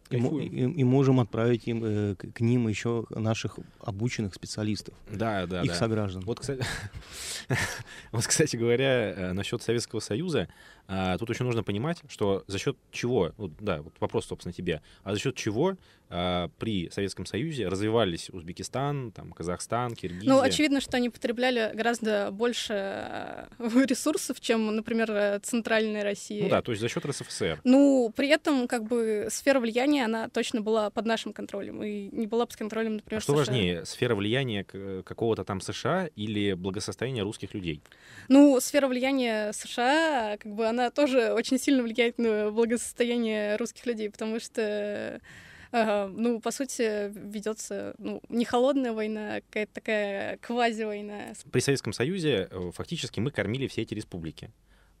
И, 0.09 0.17
и- 0.17 0.71
и 0.79 0.83
можем 0.83 1.19
отправить 1.19 1.67
им, 1.67 1.83
э, 1.83 2.15
к, 2.15 2.31
к 2.33 2.41
ним 2.41 2.67
еще 2.67 3.05
наших 3.09 3.59
обученных 3.81 4.33
специалистов, 4.33 4.93
Да, 5.11 5.45
да, 5.47 5.61
их 5.61 5.69
да. 5.71 5.75
сограждан. 5.75 6.23
Вот, 6.23 6.39
кстати, 6.39 6.63
вот, 8.11 8.25
кстати 8.25 8.55
говоря, 8.55 9.13
э, 9.13 9.33
насчет 9.33 9.61
Советского 9.61 9.99
Союза, 9.99 10.47
а, 10.87 11.17
тут 11.17 11.29
еще 11.29 11.43
нужно 11.43 11.63
понимать, 11.63 12.01
что 12.07 12.43
за 12.47 12.57
счет 12.57 12.77
чего, 12.91 13.33
вот, 13.37 13.51
да, 13.59 13.81
вот 13.81 13.93
вопрос, 13.99 14.25
собственно, 14.25 14.53
тебе, 14.53 14.81
а 15.03 15.13
за 15.13 15.19
счет 15.19 15.35
чего 15.35 15.75
а, 16.09 16.49
при 16.57 16.89
Советском 16.89 17.25
Союзе 17.25 17.67
развивались 17.67 18.29
Узбекистан, 18.29 19.11
там, 19.11 19.33
Казахстан, 19.33 19.93
Киргизия? 19.95 20.29
Ну, 20.29 20.39
очевидно, 20.39 20.79
что 20.79 20.95
они 20.95 21.09
потребляли 21.09 21.71
гораздо 21.73 22.31
больше 22.31 22.73
э, 22.73 23.47
ресурсов, 23.85 24.39
чем, 24.39 24.73
например, 24.73 25.11
э, 25.11 25.39
центральная 25.43 26.03
Россия. 26.03 26.43
Ну 26.43 26.49
да, 26.49 26.61
то 26.61 26.71
есть 26.71 26.81
за 26.81 26.87
счет 26.87 27.05
РСФСР. 27.05 27.59
Ну, 27.65 28.13
при 28.15 28.29
этом, 28.29 28.67
как 28.69 28.83
бы, 28.83 29.27
сфера 29.29 29.59
влияния, 29.59 30.05
она 30.05 30.29
точно 30.29 30.61
была 30.61 30.89
под 30.89 31.05
нашим 31.05 31.33
контролем, 31.33 31.83
и 31.83 32.09
не 32.13 32.27
была 32.27 32.45
под 32.45 32.55
контролем, 32.55 32.95
например, 32.95 33.19
А 33.19 33.21
что 33.21 33.33
США. 33.33 33.37
важнее, 33.39 33.85
сфера 33.85 34.15
влияния 34.15 34.63
какого-то 34.63 35.43
там 35.43 35.59
США 35.59 36.07
или 36.15 36.53
благосостояние 36.53 37.23
русских 37.23 37.53
людей? 37.53 37.81
Ну, 38.29 38.57
сфера 38.61 38.87
влияния 38.87 39.51
США, 39.51 40.37
как 40.39 40.53
бы, 40.53 40.65
она 40.67 40.76
тоже 40.93 41.33
очень 41.33 41.59
сильно 41.59 41.83
влияет 41.83 42.17
на 42.17 42.51
благосостояние 42.51 43.55
русских 43.57 43.85
людей, 43.85 44.09
потому 44.09 44.39
что 44.39 45.21
э, 45.71 46.07
ну, 46.07 46.39
по 46.39 46.51
сути, 46.51 47.11
ведется 47.13 47.95
ну, 47.97 48.21
не 48.29 48.45
холодная 48.45 48.93
война, 48.93 49.35
а 49.35 49.41
какая-то 49.41 49.73
такая 49.73 50.37
квази-война. 50.37 51.33
При 51.51 51.59
Советском 51.59 51.93
Союзе 51.93 52.47
э, 52.49 52.71
фактически 52.73 53.19
мы 53.19 53.31
кормили 53.31 53.67
все 53.67 53.81
эти 53.81 53.93
республики. 53.93 54.51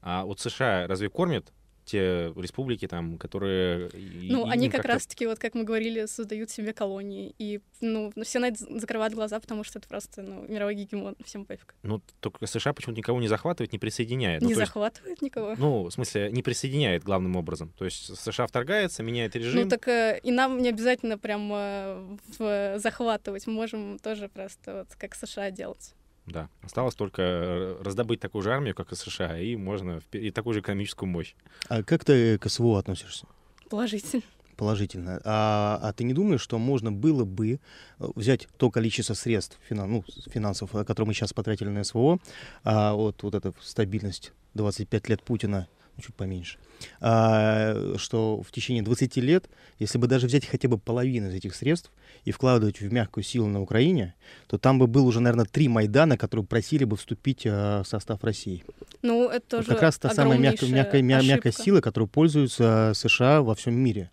А 0.01 0.25
вот 0.25 0.39
США 0.39 0.87
разве 0.87 1.09
кормят 1.09 1.51
те 1.87 2.33
республики, 2.35 2.87
там, 2.87 3.17
которые... 3.17 3.89
Ну, 3.93 4.45
и 4.45 4.49
они 4.51 4.67
как 4.69 4.81
как-то- 4.81 4.93
раз-таки, 4.93 5.25
вот 5.25 5.39
как 5.39 5.55
мы 5.55 5.63
говорили, 5.63 6.05
создают 6.05 6.49
себе 6.49 6.73
колонии. 6.73 7.33
И, 7.39 7.61
ну, 7.81 8.11
все 8.23 8.39
на 8.39 8.49
это 8.49 8.79
закрывают 8.79 9.13
глаза, 9.13 9.39
потому 9.39 9.63
что 9.63 9.79
это 9.79 9.87
просто, 9.87 10.21
ну, 10.21 10.45
мировой 10.47 10.75
гегемон, 10.75 11.15
всем 11.23 11.45
пофиг. 11.45 11.75
Ну, 11.83 12.01
только 12.19 12.45
США 12.45 12.73
почему-то 12.73 12.97
никого 12.99 13.21
не 13.21 13.27
захватывает, 13.29 13.71
не 13.71 13.79
присоединяет. 13.79 14.41
не 14.41 14.49
ну, 14.49 14.53
то 14.53 14.59
есть, 14.59 14.67
захватывает 14.67 15.21
никого. 15.21 15.55
ну, 15.57 15.83
в 15.85 15.91
смысле, 15.91 16.29
не 16.31 16.43
присоединяет 16.43 17.03
главным 17.03 17.35
образом. 17.37 17.73
То 17.77 17.85
есть 17.85 18.15
США 18.17 18.47
вторгается, 18.47 19.01
меняет 19.01 19.35
режим. 19.35 19.63
Ну 19.63 19.69
так 19.69 19.87
э, 19.87 20.19
и 20.21 20.31
нам 20.31 20.61
не 20.61 20.69
обязательно 20.69 21.17
прям 21.17 21.49
э, 21.53 22.17
в- 22.37 22.79
захватывать, 22.79 23.47
мы 23.47 23.53
можем 23.53 23.97
тоже 23.99 24.27
просто 24.27 24.79
вот 24.79 24.95
как 24.95 25.15
США 25.15 25.51
делать. 25.51 25.93
Да. 26.27 26.49
Осталось 26.61 26.93
только 26.93 27.21
э, 27.21 27.81
раздобыть 27.81 28.19
такую 28.19 28.41
же 28.41 28.51
армию, 28.51 28.75
как 28.75 28.91
и 28.91 28.95
США, 28.95 29.39
и 29.39 29.55
можно 29.55 30.01
и 30.11 30.29
такую 30.29 30.53
же 30.53 30.59
экономическую 30.59 31.09
мощь. 31.09 31.33
А 31.69 31.83
как 31.83 32.03
ты 32.03 32.37
к 32.37 32.49
СВО 32.49 32.77
относишься? 32.77 33.25
Положительно. 33.69 34.23
положительно. 34.57 35.21
А, 35.23 35.79
а 35.81 35.93
ты 35.93 36.03
не 36.03 36.13
думаешь, 36.13 36.41
что 36.41 36.57
можно 36.57 36.91
было 36.91 37.23
бы 37.23 37.53
э, 37.53 37.57
взять 38.15 38.47
то 38.57 38.69
количество 38.69 39.13
средств, 39.13 39.57
финан, 39.67 39.89
ну, 39.89 40.03
финансов, 40.27 40.71
которые 40.71 41.07
мы 41.07 41.13
сейчас 41.13 41.31
потратили 41.31 41.69
на 41.69 41.85
СВО, 41.85 42.19
а 42.63 42.93
вот, 42.93 43.23
вот 43.23 43.33
эта 43.33 43.53
стабильность 43.61 44.33
25 44.53 45.09
лет 45.09 45.23
Путина, 45.23 45.69
чуть 46.01 46.15
поменьше, 46.15 46.57
а, 46.99 47.95
что 47.97 48.41
в 48.41 48.51
течение 48.51 48.83
20 48.83 49.17
лет, 49.17 49.49
если 49.79 49.97
бы 49.97 50.07
даже 50.07 50.27
взять 50.27 50.45
хотя 50.45 50.67
бы 50.67 50.77
половину 50.77 51.29
из 51.29 51.33
этих 51.35 51.55
средств 51.55 51.91
и 52.25 52.31
вкладывать 52.31 52.79
в 52.81 52.91
мягкую 52.91 53.23
силу 53.23 53.47
на 53.47 53.61
Украине, 53.61 54.15
то 54.47 54.57
там 54.57 54.79
бы 54.79 54.87
был 54.87 55.07
уже, 55.07 55.19
наверное, 55.19 55.45
три 55.45 55.67
Майдана, 55.67 56.17
которые 56.17 56.45
просили 56.45 56.83
бы 56.83 56.97
вступить 56.97 57.43
а, 57.45 57.83
в 57.83 57.87
состав 57.87 58.23
России. 58.23 58.63
Ну, 59.01 59.29
это 59.29 59.47
тоже 59.47 59.67
вот 59.67 59.73
как 59.73 59.81
раз 59.83 59.97
та 59.97 60.09
самая 60.09 60.37
мягкая, 60.37 60.69
мягкая, 60.69 61.01
мягкая 61.01 61.51
сила, 61.51 61.81
которой 61.81 62.07
пользуются 62.07 62.91
США 62.95 63.41
во 63.41 63.55
всем 63.55 63.75
мире. 63.75 64.11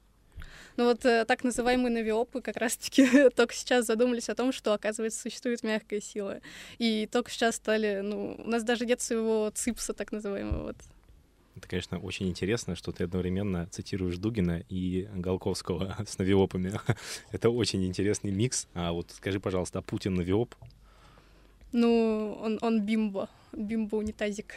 Ну 0.76 0.86
вот 0.86 1.04
э, 1.04 1.24
так 1.24 1.44
называемые 1.44 1.92
навиопы 1.92 2.40
как 2.40 2.56
раз-таки 2.56 3.28
только 3.36 3.54
сейчас 3.54 3.86
задумались 3.86 4.28
о 4.28 4.34
том, 4.34 4.52
что, 4.52 4.72
оказывается, 4.72 5.20
существует 5.20 5.62
мягкая 5.62 6.00
сила. 6.00 6.40
И 6.78 7.08
только 7.10 7.30
сейчас 7.30 7.56
стали, 7.56 8.00
ну, 8.02 8.36
у 8.38 8.48
нас 8.48 8.64
даже 8.64 8.84
нет 8.84 9.00
своего 9.00 9.50
ципса, 9.54 9.94
так 9.94 10.10
называемого. 10.10 10.64
Вот. 10.64 10.76
Это, 11.56 11.68
конечно, 11.68 11.98
очень 11.98 12.28
интересно, 12.28 12.74
что 12.74 12.90
ты 12.90 13.04
одновременно 13.04 13.66
цитируешь 13.70 14.16
Дугина 14.16 14.64
и 14.68 15.08
Голковского 15.14 15.96
с 16.06 16.18
навиопами. 16.18 16.72
Это 17.32 17.50
очень 17.50 17.84
интересный 17.84 18.32
микс. 18.32 18.66
А 18.74 18.92
вот 18.92 19.10
скажи, 19.12 19.38
пожалуйста, 19.38 19.78
а 19.78 19.82
Путин 19.82 20.14
навиоп? 20.14 20.54
Ну, 21.72 22.38
он, 22.40 22.58
он 22.62 22.82
бимбо, 22.82 23.28
бимбо-унитазик. 23.52 24.54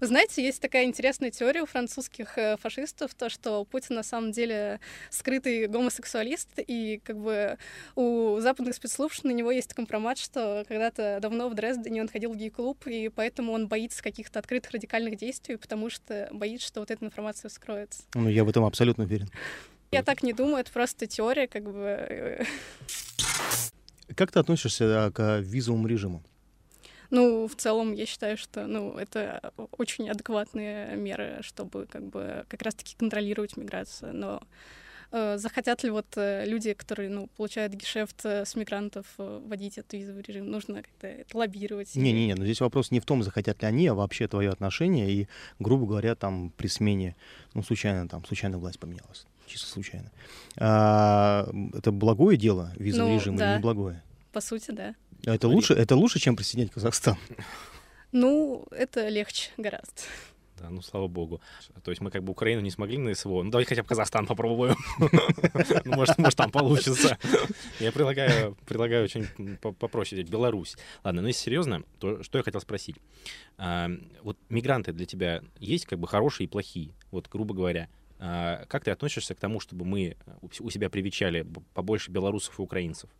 Вы 0.00 0.06
знаете, 0.06 0.42
есть 0.42 0.60
такая 0.60 0.84
интересная 0.84 1.30
теория 1.30 1.62
у 1.62 1.66
французских 1.66 2.36
э, 2.38 2.56
фашистов, 2.56 3.14
то, 3.14 3.28
что 3.28 3.64
Путин 3.64 3.96
на 3.96 4.02
самом 4.02 4.32
деле 4.32 4.80
скрытый 5.10 5.66
гомосексуалист, 5.66 6.50
и 6.66 7.00
как 7.04 7.18
бы 7.18 7.58
у 7.94 8.38
западных 8.40 8.74
спецслужб 8.74 9.24
на 9.24 9.30
него 9.30 9.50
есть 9.50 9.74
компромат, 9.74 10.18
что 10.18 10.64
когда-то 10.68 11.18
давно 11.20 11.48
в 11.48 11.54
Дрездене 11.54 12.02
он 12.02 12.08
ходил 12.08 12.32
в 12.32 12.36
гей-клуб, 12.36 12.86
и 12.86 13.08
поэтому 13.08 13.52
он 13.52 13.68
боится 13.68 14.02
каких-то 14.02 14.38
открытых 14.38 14.72
радикальных 14.72 15.16
действий, 15.16 15.56
потому 15.56 15.90
что 15.90 16.28
боится, 16.32 16.66
что 16.66 16.80
вот 16.80 16.90
эта 16.90 17.04
информация 17.04 17.48
вскроется. 17.48 18.02
Ну, 18.14 18.28
я 18.28 18.44
в 18.44 18.48
этом 18.48 18.64
абсолютно 18.64 19.04
уверен. 19.04 19.28
Я 19.90 20.02
так 20.02 20.22
не 20.22 20.32
думаю, 20.32 20.58
это 20.58 20.70
просто 20.70 21.06
теория, 21.06 21.46
как 21.46 21.64
бы. 21.64 22.46
Как 24.14 24.32
ты 24.32 24.38
относишься 24.38 25.10
к 25.14 25.38
визовому 25.40 25.86
режиму? 25.86 26.22
Ну, 27.10 27.48
в 27.48 27.54
целом, 27.56 27.92
я 27.92 28.06
считаю, 28.06 28.36
что 28.36 28.66
ну, 28.66 28.96
это 28.96 29.52
очень 29.78 30.10
адекватные 30.10 30.94
меры, 30.96 31.38
чтобы 31.40 31.86
как 31.86 32.02
бы 32.04 32.44
как 32.48 32.62
раз-таки 32.62 32.96
контролировать 32.96 33.56
миграцию. 33.56 34.14
Но 34.14 34.42
э, 35.10 35.38
захотят 35.38 35.82
ли 35.84 35.90
вот 35.90 36.06
э, 36.16 36.44
люди, 36.46 36.74
которые 36.74 37.08
ну, 37.08 37.28
получают 37.36 37.72
гешефт 37.72 38.26
э, 38.26 38.44
с 38.44 38.54
мигрантов, 38.56 39.06
вводить 39.16 39.78
этот 39.78 39.94
визовый 39.94 40.22
режим? 40.22 40.50
Нужно 40.50 40.82
как-то 40.82 41.06
это 41.06 41.38
лоббировать. 41.38 41.94
Не-не-не, 41.96 42.34
но 42.34 42.44
здесь 42.44 42.60
вопрос 42.60 42.90
не 42.90 43.00
в 43.00 43.06
том, 43.06 43.22
захотят 43.22 43.62
ли 43.62 43.68
они, 43.68 43.86
а 43.86 43.94
вообще 43.94 44.28
твое 44.28 44.50
отношение. 44.50 45.10
И, 45.10 45.28
грубо 45.58 45.86
говоря, 45.86 46.14
там 46.14 46.52
при 46.58 46.66
смене, 46.66 47.16
ну, 47.54 47.62
случайно, 47.62 48.06
там, 48.06 48.24
случайно 48.26 48.58
власть 48.58 48.78
поменялась. 48.78 49.26
Чисто 49.46 49.66
случайно. 49.66 50.10
А, 50.58 51.48
это 51.72 51.90
благое 51.90 52.36
дело, 52.36 52.70
визовый 52.76 53.14
ну, 53.14 53.18
режим, 53.18 53.36
да. 53.36 53.46
или 53.46 53.56
не 53.56 53.62
благое? 53.62 54.02
По 54.32 54.42
сути, 54.42 54.72
да. 54.72 54.94
А 55.26 55.34
это 55.34 55.48
лучше, 55.48 55.74
это 55.74 55.96
лучше, 55.96 56.18
чем 56.18 56.36
присоединять 56.36 56.72
Казахстан? 56.72 57.16
Ну, 58.12 58.66
это 58.70 59.08
легче 59.08 59.50
гораздо. 59.56 60.02
Да, 60.60 60.70
ну 60.70 60.82
слава 60.82 61.06
богу. 61.06 61.40
То 61.84 61.90
есть 61.90 62.00
мы 62.00 62.10
как 62.10 62.24
бы 62.24 62.32
Украину 62.32 62.60
не 62.62 62.70
смогли 62.70 62.98
на 62.98 63.14
СВО. 63.14 63.42
Ну 63.42 63.50
давайте 63.50 63.68
хотя 63.68 63.82
бы 63.82 63.88
Казахстан 63.88 64.26
попробуем. 64.26 64.76
Ну, 65.84 65.96
может, 65.96 66.18
может 66.18 66.36
там 66.36 66.50
получится. 66.50 67.18
Я 67.80 67.92
предлагаю, 67.92 68.56
предлагаю 68.66 69.04
очень 69.04 69.26
попроще 69.58 70.20
взять 70.20 70.30
Беларусь. 70.30 70.76
Ладно, 71.04 71.22
ну 71.22 71.28
если 71.28 71.42
серьезно, 71.44 71.82
то 71.98 72.22
что 72.22 72.38
я 72.38 72.44
хотел 72.44 72.60
спросить. 72.60 72.96
А, 73.56 73.90
вот 74.22 74.36
мигранты 74.48 74.92
для 74.92 75.06
тебя 75.06 75.42
есть 75.58 75.86
как 75.86 75.98
бы 75.98 76.08
хорошие 76.08 76.46
и 76.46 76.48
плохие? 76.48 76.92
Вот, 77.10 77.28
грубо 77.28 77.54
говоря, 77.54 77.88
а, 78.18 78.64
как 78.66 78.84
ты 78.84 78.90
относишься 78.90 79.34
к 79.34 79.40
тому, 79.40 79.60
чтобы 79.60 79.84
мы 79.84 80.16
у 80.60 80.70
себя 80.70 80.90
привечали 80.90 81.46
побольше 81.74 82.10
белорусов 82.10 82.58
и 82.58 82.62
украинцев? 82.62 83.10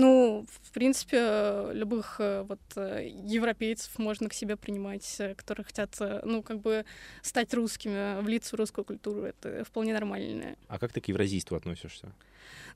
Ну, 0.00 0.46
в 0.62 0.70
принципе, 0.70 1.72
любых 1.72 2.20
э, 2.20 2.42
вот 2.42 2.60
э, 2.76 3.08
европейцев 3.08 3.98
можно 3.98 4.28
к 4.28 4.32
себе 4.32 4.56
принимать, 4.56 5.16
э, 5.18 5.34
которые 5.34 5.64
хотят, 5.64 5.98
ну, 6.24 6.40
как 6.44 6.60
бы 6.60 6.84
стать 7.20 7.52
русскими, 7.52 8.22
влиться 8.22 8.54
в 8.54 8.60
русскую 8.60 8.84
культуру. 8.84 9.22
Это 9.22 9.64
вполне 9.64 9.92
нормально. 9.92 10.54
А 10.68 10.78
как 10.78 10.92
ты 10.92 11.00
к 11.00 11.08
евразийству 11.08 11.56
относишься? 11.56 12.12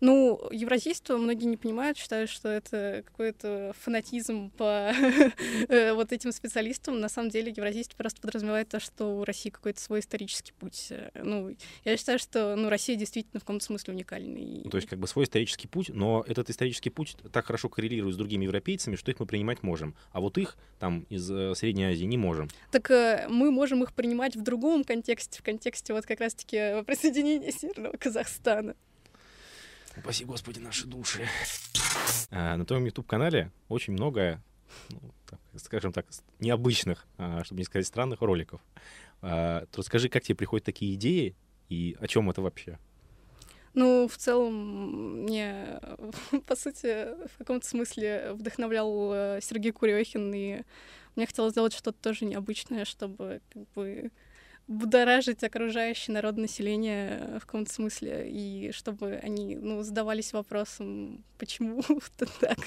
Ну, 0.00 0.40
евразийство 0.50 1.16
многие 1.16 1.44
не 1.44 1.56
понимают, 1.56 1.96
считают, 1.96 2.30
что 2.30 2.48
это 2.48 3.04
какой-то 3.06 3.72
фанатизм 3.78 4.50
по 4.50 4.92
э, 5.68 5.92
вот 5.92 6.12
этим 6.12 6.32
специалистам. 6.32 7.00
На 7.00 7.08
самом 7.08 7.30
деле 7.30 7.52
евразийство 7.56 7.96
просто 7.96 8.20
подразумевает 8.20 8.68
то, 8.68 8.80
что 8.80 9.18
у 9.18 9.24
России 9.24 9.50
какой-то 9.50 9.80
свой 9.80 10.00
исторический 10.00 10.52
путь. 10.52 10.92
Ну, 11.14 11.54
я 11.84 11.96
считаю, 11.96 12.18
что 12.18 12.56
ну, 12.56 12.68
Россия 12.68 12.96
действительно 12.96 13.40
в 13.40 13.44
каком-то 13.44 13.64
смысле 13.64 13.94
уникальный. 13.94 14.62
Ну, 14.64 14.70
то 14.70 14.76
есть 14.76 14.88
как 14.88 14.98
бы 14.98 15.06
свой 15.06 15.24
исторический 15.24 15.68
путь, 15.68 15.90
но 15.90 16.24
этот 16.26 16.50
исторический 16.50 16.90
путь 16.90 17.16
так 17.32 17.46
хорошо 17.46 17.68
коррелирует 17.68 18.14
с 18.14 18.18
другими 18.18 18.44
европейцами, 18.44 18.96
что 18.96 19.10
их 19.10 19.20
мы 19.20 19.26
принимать 19.26 19.62
можем. 19.62 19.94
А 20.12 20.20
вот 20.20 20.38
их 20.38 20.56
там 20.78 21.06
из 21.08 21.30
э, 21.30 21.54
Средней 21.54 21.84
Азии 21.84 22.04
не 22.04 22.18
можем. 22.18 22.48
Так 22.70 22.90
э, 22.90 23.26
мы 23.28 23.50
можем 23.50 23.82
их 23.82 23.92
принимать 23.92 24.36
в 24.36 24.42
другом 24.42 24.84
контексте, 24.84 25.38
в 25.38 25.42
контексте 25.42 25.92
вот 25.92 26.06
как 26.06 26.20
раз-таки 26.20 26.82
присоединения 26.84 27.52
Северного 27.52 27.96
Казахстана. 27.96 28.74
Упаси 29.96 30.24
Господи 30.24 30.58
наши 30.58 30.86
души. 30.86 31.28
А, 32.30 32.56
на 32.56 32.64
твоем 32.64 32.84
YouTube-канале 32.84 33.50
очень 33.68 33.92
много, 33.92 34.42
ну, 34.88 35.00
так, 35.28 35.40
скажем 35.56 35.92
так, 35.92 36.06
необычных, 36.40 37.06
а, 37.18 37.44
чтобы 37.44 37.60
не 37.60 37.64
сказать 37.64 37.86
странных 37.86 38.22
роликов. 38.22 38.60
А, 39.20 39.66
то 39.66 39.78
расскажи, 39.78 40.08
как 40.08 40.22
тебе 40.22 40.36
приходят 40.36 40.64
такие 40.64 40.94
идеи 40.94 41.36
и 41.68 41.96
о 42.00 42.08
чем 42.08 42.30
это 42.30 42.40
вообще? 42.40 42.78
Ну, 43.74 44.08
в 44.08 44.16
целом, 44.16 45.22
мне, 45.22 45.80
по 46.46 46.56
сути, 46.56 47.08
в 47.28 47.38
каком-то 47.38 47.66
смысле 47.66 48.32
вдохновлял 48.32 49.12
э, 49.12 49.40
Сергей 49.42 49.72
Курехин, 49.72 50.32
и 50.34 50.62
мне 51.16 51.26
хотелось 51.26 51.52
сделать 51.52 51.72
что-то 51.72 51.98
тоже 51.98 52.24
необычное, 52.24 52.84
чтобы 52.84 53.40
как 53.52 53.68
бы 53.74 54.10
будоражить 54.68 55.42
окружающее 55.42 56.14
народное 56.14 56.42
население 56.42 57.38
в 57.38 57.46
каком-то 57.46 57.72
смысле, 57.72 58.28
и 58.30 58.72
чтобы 58.72 59.14
они 59.22 59.56
ну, 59.56 59.82
задавались 59.82 60.32
вопросом, 60.32 61.24
почему 61.38 61.82
так. 62.40 62.58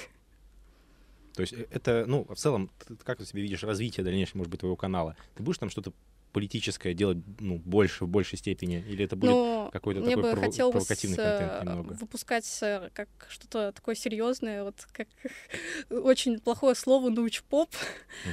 То 1.34 1.42
есть 1.42 1.52
э, 1.52 1.66
это, 1.70 2.04
ну, 2.06 2.24
в 2.28 2.36
целом, 2.36 2.70
как 3.04 3.18
ты 3.18 3.26
себе 3.26 3.42
видишь 3.42 3.62
развитие 3.62 4.04
дальнейшее, 4.04 4.38
может 4.38 4.50
быть, 4.50 4.60
твоего 4.60 4.76
канала? 4.76 5.16
Ты 5.34 5.42
будешь 5.42 5.58
там 5.58 5.70
что-то 5.70 5.92
политическое 6.36 6.92
делать 6.92 7.16
ну, 7.40 7.56
больше, 7.56 8.04
в 8.04 8.08
большей 8.08 8.36
степени? 8.36 8.84
Или 8.86 9.06
это 9.06 9.16
будет 9.16 9.30
Но 9.30 9.70
какой-то 9.72 10.02
такой 10.02 10.16
бы 10.16 10.28
прово- 10.32 10.70
провокативный 10.70 11.16
контент 11.16 11.52
э, 11.52 11.60
немного? 11.64 11.92
выпускать 11.94 12.58
э, 12.60 12.90
как 12.92 13.08
что-то 13.30 13.72
такое 13.72 13.94
серьезное, 13.94 14.62
вот 14.62 14.86
как 14.92 15.08
очень 15.90 16.38
плохое 16.38 16.74
слово 16.74 17.08
научпоп, 17.08 17.70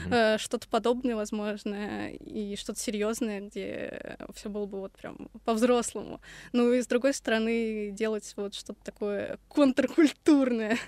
uh-huh. 0.09 0.37
что-то 0.37 0.67
подобное, 0.67 1.15
возможно, 1.15 2.11
и 2.11 2.57
что-то 2.57 2.77
серьезное, 2.77 3.39
где 3.39 4.17
все 4.35 4.49
было 4.49 4.65
бы 4.65 4.81
вот 4.81 4.91
прям 4.97 5.29
по-взрослому. 5.45 6.19
Ну 6.51 6.73
и 6.73 6.81
с 6.81 6.87
другой 6.87 7.13
стороны 7.13 7.91
делать 7.91 8.33
вот 8.35 8.53
что-то 8.53 8.83
такое 8.83 9.39
контркультурное. 9.47 10.77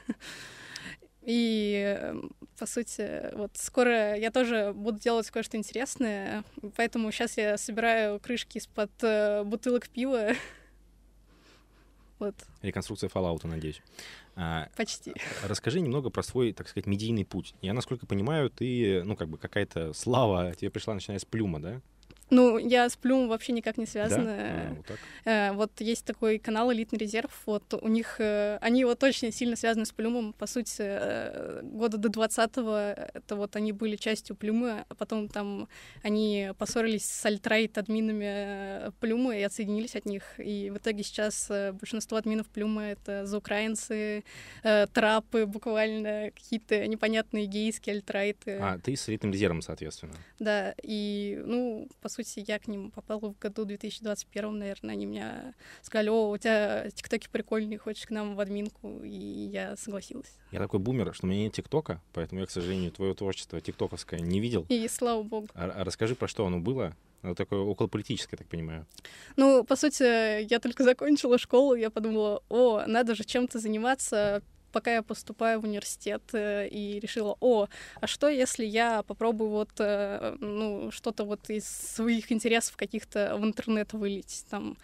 И, 1.25 1.97
эм, 1.97 2.31
по 2.57 2.65
сути, 2.65 3.35
вот 3.35 3.51
скоро 3.55 4.15
я 4.15 4.31
тоже 4.31 4.73
буду 4.73 4.99
делать 4.99 5.29
кое-что 5.29 5.57
интересное, 5.57 6.43
поэтому 6.75 7.11
сейчас 7.11 7.37
я 7.37 7.57
собираю 7.57 8.19
крышки 8.19 8.57
из-под 8.57 8.91
э, 9.01 9.43
бутылок 9.43 9.89
пива. 9.89 10.31
вот. 12.19 12.35
Реконструкция 12.61 13.09
Fallout, 13.09 13.45
надеюсь. 13.45 13.81
А, 14.35 14.67
Почти. 14.75 15.13
Расскажи 15.43 15.79
немного 15.79 16.09
про 16.09 16.23
свой, 16.23 16.51
так 16.51 16.67
сказать, 16.67 16.87
медийный 16.87 17.25
путь. 17.25 17.55
Я, 17.61 17.73
насколько 17.73 18.05
понимаю, 18.05 18.49
ты, 18.49 19.03
ну, 19.03 19.15
как 19.15 19.29
бы 19.29 19.37
какая-то 19.37 19.93
слава 19.93 20.53
тебе 20.55 20.69
пришла, 20.69 20.93
начиная 20.93 21.19
с 21.19 21.25
Плюма, 21.25 21.61
да? 21.61 21.81
Ну, 22.29 22.57
я 22.57 22.89
с 22.89 22.95
Плюмом 22.95 23.27
вообще 23.27 23.53
никак 23.53 23.77
не 23.77 23.85
связана. 23.85 24.25
Да? 24.25 24.33
А, 24.33 24.73
вот, 24.73 24.99
э, 25.25 25.51
вот 25.53 25.81
есть 25.81 26.05
такой 26.05 26.39
канал 26.39 26.73
«Элитный 26.73 26.97
резерв», 26.97 27.31
вот 27.45 27.73
у 27.73 27.87
них, 27.87 28.15
э, 28.19 28.57
они 28.61 28.83
вот 28.83 29.03
очень 29.03 29.31
сильно 29.31 29.55
связаны 29.55 29.85
с 29.85 29.91
Плюмом, 29.91 30.33
по 30.33 30.47
сути, 30.47 30.77
э, 30.79 31.61
года 31.63 31.97
до 31.97 32.09
20-го, 32.09 33.09
это 33.13 33.35
вот 33.35 33.55
они 33.55 33.71
были 33.73 33.95
частью 33.95 34.35
Плюмы, 34.35 34.85
а 34.89 34.95
потом 34.95 35.29
там 35.29 35.67
они 36.01 36.49
поссорились 36.57 37.05
с 37.05 37.25
альтрайт-админами 37.25 38.91
Плюмы 38.99 39.39
и 39.39 39.43
отсоединились 39.43 39.95
от 39.95 40.05
них, 40.05 40.23
и 40.39 40.71
в 40.71 40.77
итоге 40.77 41.03
сейчас 41.03 41.51
большинство 41.73 42.17
админов 42.17 42.47
Плюмы— 42.47 42.83
это 42.83 43.25
заукраинцы, 43.25 44.23
трапы 44.93 45.45
буквально, 45.45 46.31
какие-то 46.35 46.87
непонятные 46.87 47.45
гейские 47.45 47.95
альтрайты. 47.97 48.57
А, 48.59 48.79
ты 48.79 48.95
с 48.95 49.07
«Элитным 49.09 49.31
резервом», 49.31 49.61
соответственно. 49.61 50.13
Да, 50.39 50.73
и, 50.81 51.41
ну, 51.45 51.87
по 52.01 52.09
сути, 52.15 52.43
я 52.47 52.59
к 52.59 52.67
ним 52.67 52.91
попала 52.91 53.33
в 53.33 53.39
году 53.39 53.65
2021, 53.65 54.57
наверное. 54.57 54.93
Они 54.93 55.05
меня 55.05 55.53
сказали, 55.81 56.09
о, 56.09 56.29
у 56.29 56.37
тебя 56.37 56.89
тиктоки 56.91 57.27
прикольные, 57.31 57.77
хочешь 57.77 58.05
к 58.05 58.11
нам 58.11 58.35
в 58.35 58.39
админку? 58.39 59.01
И 59.03 59.09
я 59.09 59.75
согласилась. 59.75 60.37
Я 60.51 60.59
такой 60.59 60.79
бумер, 60.79 61.13
что 61.13 61.25
у 61.25 61.29
меня 61.29 61.43
нет 61.43 61.53
тиктока, 61.53 62.01
поэтому 62.13 62.41
я, 62.41 62.47
к 62.47 62.51
сожалению, 62.51 62.91
твое 62.91 63.13
творчество 63.13 63.59
тиктоковское 63.61 64.19
не 64.19 64.39
видел. 64.39 64.65
И 64.69 64.87
слава 64.87 65.23
богу. 65.23 65.47
А, 65.53 65.65
а 65.65 65.83
расскажи, 65.83 66.15
про 66.15 66.27
что 66.27 66.45
оно 66.45 66.59
было? 66.59 66.95
Оно 67.21 67.33
такое 67.33 67.59
околополитическое, 67.59 68.37
так 68.37 68.47
понимаю. 68.47 68.85
Ну, 69.35 69.63
по 69.63 69.75
сути, 69.75 70.43
я 70.43 70.59
только 70.59 70.83
закончила 70.83 71.39
школу, 71.39 71.73
я 71.73 71.89
подумала, 71.89 72.43
о, 72.49 72.85
надо 72.85 73.15
же 73.15 73.23
чем-то 73.23 73.59
заниматься, 73.59 74.43
пока 74.75 74.93
я 74.93 75.03
поступаю 75.03 75.61
в 75.61 75.63
университет, 75.63 76.21
э, 76.33 76.67
и 76.67 76.99
решила, 76.99 77.37
о, 77.39 77.67
а 78.01 78.07
что 78.07 78.27
если 78.27 78.65
я 78.65 79.03
попробую 79.03 79.49
вот, 79.49 79.69
э, 79.79 80.35
ну, 80.41 80.91
что-то 80.91 81.23
вот 81.23 81.49
из 81.49 81.65
своих 81.65 82.29
интересов 82.29 82.75
каких-то 82.75 83.37
в 83.39 83.45
интернет 83.45 83.93
вылить, 83.93 84.45
там, 84.49 84.75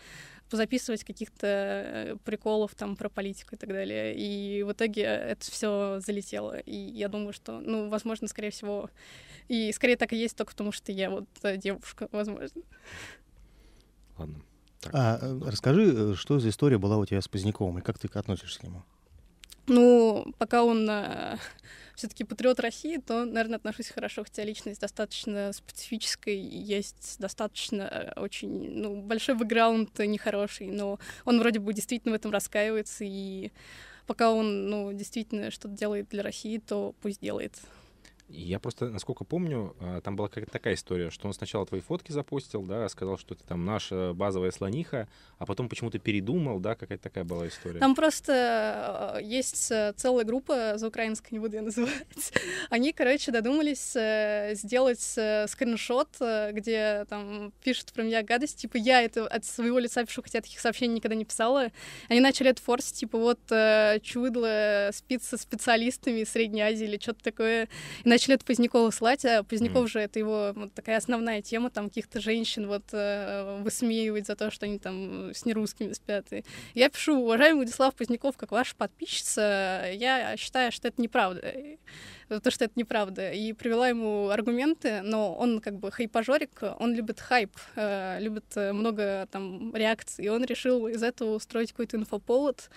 позаписывать 0.50 1.04
каких-то 1.04 1.48
э, 1.48 2.16
приколов 2.24 2.74
там 2.74 2.96
про 2.96 3.10
политику 3.10 3.56
и 3.56 3.58
так 3.58 3.68
далее. 3.70 4.16
И 4.16 4.64
в 4.64 4.72
итоге 4.72 5.02
это 5.02 5.52
все 5.52 6.00
залетело. 6.00 6.58
И 6.60 6.76
я 6.76 7.10
думаю, 7.10 7.34
что, 7.34 7.60
ну, 7.60 7.90
возможно, 7.90 8.30
скорее 8.30 8.52
всего, 8.52 8.90
и 9.50 9.74
скорее 9.74 9.98
так 9.98 10.14
и 10.14 10.16
есть 10.16 10.38
только 10.38 10.54
потому, 10.54 10.72
что 10.72 10.94
я 10.94 11.10
вот 11.10 11.28
девушка, 11.58 12.08
возможно. 12.14 12.62
Ладно. 14.18 14.42
Так. 14.80 14.96
А, 14.96 15.20
расскажи, 15.46 16.16
что 16.16 16.40
за 16.40 16.48
история 16.48 16.78
была 16.78 16.98
у 16.98 17.06
тебя 17.06 17.22
с 17.22 17.28
Поздняковым, 17.28 17.80
и 17.80 17.82
как 17.82 18.00
ты 18.00 18.08
относишься 18.08 18.62
к 18.62 18.64
нему? 18.64 18.84
Ну, 19.68 20.34
пока 20.38 20.64
он 20.64 20.90
э, 20.90 21.38
все-таки 21.96 22.24
патриот 22.24 22.60
России, 22.60 22.98
то, 22.98 23.26
наверное, 23.26 23.58
отношусь 23.58 23.90
хорошо, 23.90 24.24
хотя 24.24 24.44
личность 24.44 24.82
достаточно 24.82 25.52
специфическая, 25.54 26.36
есть 26.36 27.18
достаточно 27.20 27.84
э, 27.84 28.20
очень, 28.20 28.82
ну, 28.82 29.02
большой 29.02 29.36
бэкграунд 29.36 29.98
нехороший, 30.00 30.68
но 30.68 31.00
он 31.26 31.40
вроде 31.40 31.60
бы 31.60 31.74
действительно 31.74 32.14
в 32.14 32.16
этом 32.16 32.32
раскаивается, 32.32 33.04
и 33.06 33.52
пока 34.08 34.32
он, 34.32 34.70
ну, 34.70 34.94
действительно 34.94 35.52
что-то 35.52 35.76
делает 35.76 36.10
для 36.10 36.24
России, 36.24 36.58
то 36.58 36.96
пусть 37.02 37.22
делает. 37.22 37.54
Я 38.34 38.60
просто, 38.60 38.90
насколько 38.90 39.26
помню, 39.26 39.76
а, 39.80 40.02
там 40.02 40.16
была 40.16 40.30
какая-то 40.30 40.52
такая 40.52 40.76
история, 40.76 41.10
что 41.10 41.28
он 41.28 41.34
сначала 41.34 41.66
твои 41.66 41.82
фотки 41.82 42.12
запустил, 42.12 42.64
да, 42.64 42.88
сказал, 42.88 43.18
что 43.18 43.34
это 43.34 43.44
там 43.44 43.66
наша 43.66 44.14
базовая 44.14 44.52
слониха, 44.52 45.08
а 45.38 45.46
потом 45.46 45.68
почему-то 45.68 46.00
передумал, 46.00 46.60
да, 46.60 46.76
какая-то 46.76 47.04
такая 47.04 47.24
была 47.26 47.48
история. 47.48 47.80
Там 47.80 47.94
просто 47.94 49.18
э, 49.18 49.24
есть 49.24 49.70
э, 49.72 49.94
целая 49.98 50.24
группа, 50.24 50.78
за 50.78 50.88
украинской 50.88 51.34
не 51.34 51.40
буду 51.40 51.58
ее 51.58 51.62
называть, 51.62 52.34
они, 52.70 52.94
короче, 52.94 53.32
додумались 53.32 53.96
э, 53.96 54.54
сделать 54.56 55.02
скриншот, 55.02 56.10
где 56.52 57.06
там 57.10 57.52
пишут 57.64 57.92
про 57.92 58.04
меня 58.04 58.24
гадость, 58.24 58.60
типа 58.60 58.78
я 58.78 59.02
это 59.02 59.28
от 59.28 59.44
своего 59.44 59.80
лица 59.80 60.06
пишу, 60.06 60.22
хотя 60.22 60.42
таких 60.42 60.60
сообщений 60.60 60.96
никогда 60.96 61.16
не 61.16 61.26
писала. 61.26 61.72
Они 62.08 62.22
начали 62.22 62.50
это 62.52 62.62
форсить, 62.62 62.96
типа 62.96 63.18
вот 63.18 63.40
чудло 64.04 64.90
спит 64.94 65.24
со 65.24 65.38
специалистами 65.38 66.22
из 66.22 66.30
Средней 66.30 66.62
Азии 66.62 66.86
или 66.86 66.98
что-то 66.98 67.24
такое, 67.24 67.68
и 68.04 68.10
от 68.30 68.46
Позднякова 68.46 68.92
слать, 68.92 69.26
а 69.26 69.44
Поздняков 69.44 69.86
mm. 69.86 69.88
же 69.90 70.00
это 70.00 70.20
его 70.20 70.52
вот 70.56 70.74
такая 70.74 70.98
основная 70.98 71.42
тема, 71.42 71.70
там 71.70 71.90
каких-то 71.90 72.20
женщин 72.20 72.68
вот 72.68 72.84
э, 72.92 73.62
высмеивать 73.64 74.28
за 74.28 74.36
то, 74.36 74.52
что 74.52 74.66
они 74.66 74.80
там 74.80 75.32
с 75.34 75.46
нерусскими 75.46 75.94
спят. 75.94 76.32
И 76.32 76.44
я 76.74 76.90
пишу, 76.90 77.20
уважаемый 77.20 77.58
Владислав 77.58 77.96
Поздняков, 77.96 78.38
как 78.38 78.52
ваша 78.52 78.76
подписчица, 78.76 79.90
я 79.94 80.36
считаю, 80.38 80.72
что 80.72 80.88
это 80.88 81.02
неправда 81.02 81.54
то, 82.40 82.52
что 82.52 82.66
это 82.66 82.74
неправда, 82.76 83.32
и 83.32 83.52
привела 83.54 83.90
ему 83.90 84.30
аргументы, 84.30 85.02
но 85.02 85.34
он 85.36 85.60
как 85.60 85.78
бы 85.78 85.92
хайпажорик, 85.92 86.64
он 86.80 86.94
любит 86.94 87.20
хайп, 87.20 87.52
э, 87.76 88.20
любит 88.22 88.46
э, 88.56 88.72
много 88.72 89.28
там 89.32 89.76
реакций, 89.76 90.26
и 90.26 90.30
он 90.30 90.46
решил 90.46 90.88
из 90.88 91.04
этого 91.04 91.36
устроить 91.36 91.72
какой-то 91.72 91.98
инфоповод, 91.98 92.70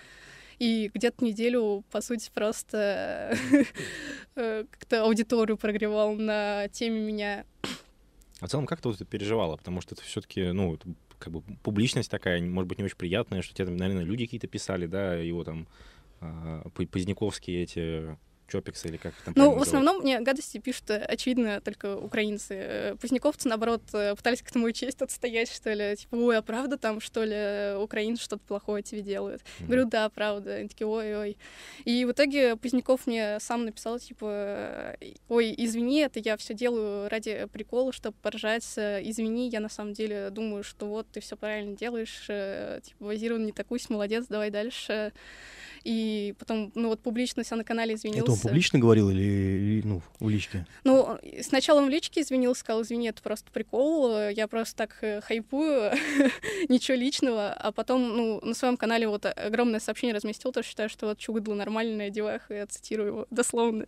и 0.59 0.89
где-то 0.93 1.23
неделю, 1.23 1.83
по 1.91 2.01
сути, 2.01 2.29
просто 2.33 3.37
э, 4.35 4.65
как-то 4.69 5.03
аудиторию 5.03 5.57
прогревал 5.57 6.15
на 6.15 6.67
теме 6.69 6.99
меня. 6.99 7.45
А 8.41 8.47
в 8.47 8.49
целом, 8.49 8.65
как 8.65 8.81
ты 8.81 8.89
вот 8.89 8.95
это 8.95 9.05
переживала? 9.05 9.57
Потому 9.57 9.81
что 9.81 9.95
это 9.95 10.03
все-таки, 10.03 10.51
ну, 10.51 10.77
как 11.19 11.33
бы 11.33 11.41
публичность 11.63 12.11
такая, 12.11 12.41
может 12.41 12.67
быть, 12.67 12.77
не 12.77 12.83
очень 12.83 12.97
приятная, 12.97 13.41
что 13.41 13.53
тебе, 13.53 13.69
наверное, 13.69 14.03
люди 14.03 14.25
какие-то 14.25 14.47
писали, 14.47 14.85
да, 14.85 15.15
его 15.15 15.43
там 15.43 15.67
а, 16.19 16.61
Поздняковские 16.91 17.63
эти 17.63 18.17
Чопикс 18.47 18.85
или 18.85 18.97
как 18.97 19.13
там 19.23 19.33
Ну, 19.35 19.51
в 19.57 19.61
основном 19.61 20.01
мне 20.01 20.19
гадости 20.19 20.59
пишут, 20.59 20.89
э, 20.91 20.97
очевидно, 20.97 21.61
только 21.61 21.97
украинцы. 21.97 22.53
Э, 22.53 22.95
Поздняковцы, 23.01 23.47
наоборот, 23.47 23.81
э, 23.93 24.15
пытались 24.15 24.41
к 24.41 24.49
этому 24.49 24.71
честь 24.71 25.01
отстоять, 25.01 25.51
что 25.51 25.73
ли. 25.73 25.95
Типа, 25.95 26.15
ой, 26.15 26.37
а 26.37 26.41
правда 26.41 26.77
там, 26.77 27.01
что 27.01 27.23
ли, 27.23 27.81
украинцы 27.81 28.23
что-то 28.23 28.43
плохое 28.47 28.83
тебе 28.83 29.01
делают? 29.01 29.41
Mm-hmm. 29.41 29.65
Говорю, 29.65 29.85
да, 29.85 30.09
правда. 30.09 30.55
Они 30.55 30.67
такие, 30.67 30.87
ой-ой. 30.87 31.37
И 31.85 32.05
в 32.05 32.11
итоге 32.11 32.55
Поздняков 32.55 33.07
мне 33.07 33.39
сам 33.39 33.65
написал, 33.65 33.99
типа, 33.99 34.95
ой, 35.27 35.53
извини, 35.57 36.01
это 36.01 36.19
я 36.19 36.37
все 36.37 36.53
делаю 36.53 37.09
ради 37.09 37.47
прикола, 37.51 37.93
чтобы 37.93 38.15
поржать. 38.21 38.65
Извини, 38.77 39.49
я 39.49 39.59
на 39.59 39.69
самом 39.69 39.93
деле 39.93 40.29
думаю, 40.29 40.63
что 40.63 40.85
вот 40.85 41.07
ты 41.11 41.19
все 41.19 41.35
правильно 41.35 41.75
делаешь. 41.75 42.25
Типа, 42.83 43.05
базирован 43.05 43.45
не 43.45 43.51
такой, 43.51 43.79
молодец, 43.89 44.25
давай 44.29 44.51
дальше. 44.51 45.13
И 45.83 46.33
потом, 46.39 46.71
ну 46.73 46.89
вот 46.89 46.99
публично 46.99 47.43
себя 47.43 47.57
на 47.57 47.63
канале 47.63 47.93
извинился. 47.93 48.31
Это 48.31 48.34
он 48.35 48.41
публично 48.41 48.79
говорил 48.79 49.09
или, 49.09 49.21
или 49.21 49.81
ну, 49.85 50.01
в 50.19 50.29
личке? 50.29 50.65
Ну, 50.83 51.17
сначала 51.41 51.79
он 51.79 51.87
в 51.87 51.89
личке 51.89 52.21
извинился, 52.21 52.61
сказал, 52.61 52.81
извини, 52.81 53.09
это 53.09 53.21
просто 53.21 53.51
прикол, 53.51 54.29
я 54.29 54.47
просто 54.47 54.75
так 54.75 54.97
э, 55.01 55.21
хайпую, 55.21 55.91
ничего 56.69 56.97
личного. 56.97 57.51
А 57.51 57.71
потом, 57.71 58.15
ну, 58.15 58.39
на 58.41 58.53
своем 58.53 58.77
канале 58.77 59.07
вот 59.07 59.25
огромное 59.25 59.79
сообщение 59.79 60.15
разместил, 60.15 60.51
то 60.51 60.63
считаю, 60.63 60.89
что 60.89 61.07
вот 61.07 61.17
чугыдло 61.17 61.53
нормальная 61.53 62.09
деваха, 62.09 62.53
я 62.53 62.67
цитирую 62.67 63.07
его 63.07 63.27
дословно. 63.29 63.87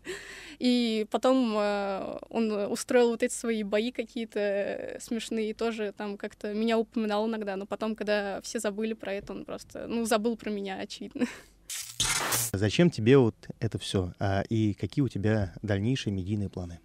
И 0.59 1.05
потом 1.11 1.55
э, 1.57 2.19
он 2.29 2.51
устроил 2.51 3.09
вот 3.09 3.23
эти 3.23 3.33
свои 3.33 3.63
бои 3.63 3.91
какие-то 3.91 4.97
смешные, 4.99 5.53
тоже 5.53 5.93
там 5.95 6.17
как-то 6.17 6.53
меня 6.53 6.77
упоминал 6.77 7.27
иногда, 7.27 7.55
но 7.55 7.65
потом, 7.65 7.95
когда 7.95 8.41
все 8.41 8.59
забыли 8.59 8.93
про 8.93 9.13
это, 9.13 9.33
он 9.33 9.45
просто, 9.45 9.87
ну, 9.87 10.05
забыл 10.05 10.35
про 10.37 10.49
меня, 10.49 10.77
очевидно. 10.79 11.25
Зачем 12.53 12.89
тебе 12.89 13.17
вот 13.17 13.35
это 13.59 13.77
все? 13.77 14.13
А, 14.19 14.43
и 14.49 14.73
какие 14.73 15.03
у 15.03 15.09
тебя 15.09 15.53
дальнейшие 15.61 16.13
медийные 16.13 16.49
планы? 16.49 16.79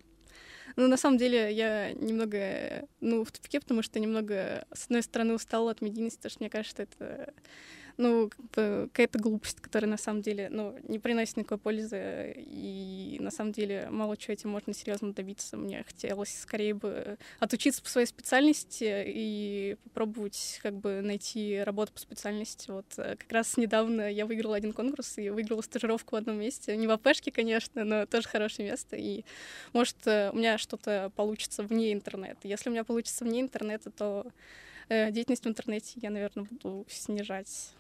Ну, 0.77 0.89
на 0.89 0.97
самом 0.97 1.19
деле, 1.19 1.53
я 1.53 1.93
немного, 1.93 2.87
ну, 3.01 3.25
в 3.25 3.33
тупике, 3.33 3.61
потому 3.61 3.83
что 3.83 4.01
немного, 4.01 4.65
с 4.73 4.85
одной 4.85 5.03
стороны, 5.03 5.35
устала 5.35 5.71
от 5.71 5.83
медийности, 5.83 6.19
потому 6.19 6.31
что 6.31 6.43
мне 6.43 6.51
кажется, 6.51 6.83
это 6.83 7.35
ну, 7.97 8.31
какая-то 8.53 9.19
глупость, 9.19 9.61
которая 9.61 9.91
на 9.91 9.97
самом 9.97 10.23
деле, 10.23 10.49
ну, 10.51 10.75
не 10.89 10.99
приносит 10.99 11.37
никакой 11.37 11.59
пользы, 11.59 12.35
и 12.37 13.19
на 13.21 13.31
самом 13.31 13.53
деле 13.53 13.89
мало 13.91 14.17
чего 14.17 14.35
этим 14.35 14.51
можно 14.51 14.73
серьезно 14.73 15.13
добиться. 15.13 15.57
Мне 15.57 15.85
хотелось 15.85 16.39
скорее 16.39 16.75
бы 16.75 17.19
отучиться 17.39 17.83
по 17.83 17.89
своей 17.89 18.07
специальности 18.07 19.05
и 19.07 19.77
попробовать 19.85 20.61
как 20.63 20.75
бы 20.75 21.01
найти 21.03 21.61
работу 21.61 21.93
по 21.93 22.01
специальности. 22.01 22.71
Вот 22.71 22.87
э, 22.97 23.17
как 23.17 23.31
раз 23.33 23.57
недавно 23.57 24.11
я 24.11 24.27
выиграла 24.27 24.57
один 24.57 24.73
конкурс 24.73 25.19
и 25.19 25.31
выиграла 25.31 25.63
стажировку 25.63 26.17
в 26.17 26.19
одном 26.19 26.39
месте. 26.39 26.77
Не 26.77 26.87
в 26.87 26.91
АПшке, 26.91 27.31
конечно, 27.31 27.85
но 27.85 28.07
тоже 28.07 28.29
хорошее 28.29 28.71
место. 28.71 28.97
И 28.97 29.25
может 29.73 29.97
э, 30.07 30.31
у 30.33 30.37
меня 30.37 30.59
что-то 30.59 31.11
получится 31.17 31.63
вне 31.63 31.93
интернета. 31.93 32.49
Если 32.49 32.69
у 32.69 32.73
меня 32.73 32.85
получится 32.85 33.25
вне 33.25 33.41
интернета, 33.41 33.91
то 33.91 34.27
э, 34.89 35.11
деятельность 35.11 35.45
в 35.45 35.49
интернете 35.49 35.93
я, 35.97 36.11
наверное, 36.11 36.45
буду 36.45 36.87
снижать. 36.89 37.73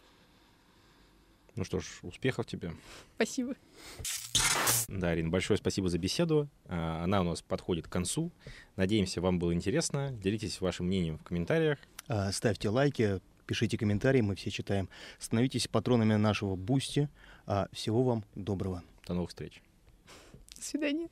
Ну 1.54 1.64
что 1.64 1.80
ж, 1.80 1.84
успехов 2.02 2.46
тебе. 2.46 2.72
Спасибо. 3.16 3.54
Да, 4.88 5.10
Арин, 5.10 5.30
большое 5.30 5.58
спасибо 5.58 5.88
за 5.88 5.98
беседу. 5.98 6.48
А, 6.66 7.04
она 7.04 7.20
у 7.20 7.24
нас 7.24 7.42
подходит 7.42 7.86
к 7.86 7.90
концу. 7.90 8.32
Надеемся, 8.76 9.20
вам 9.20 9.38
было 9.38 9.52
интересно. 9.52 10.12
Делитесь 10.12 10.60
вашим 10.60 10.86
мнением 10.86 11.18
в 11.18 11.22
комментариях. 11.22 11.78
А, 12.08 12.32
ставьте 12.32 12.68
лайки, 12.68 13.20
пишите 13.46 13.76
комментарии, 13.76 14.20
мы 14.22 14.34
все 14.34 14.50
читаем. 14.50 14.88
Становитесь 15.18 15.68
патронами 15.68 16.14
нашего 16.14 16.56
Boosty. 16.56 17.08
А, 17.46 17.68
всего 17.72 18.02
вам 18.02 18.24
доброго. 18.34 18.82
До 19.06 19.14
новых 19.14 19.30
встреч. 19.30 19.62
До 20.56 20.62
свидания. 20.62 21.08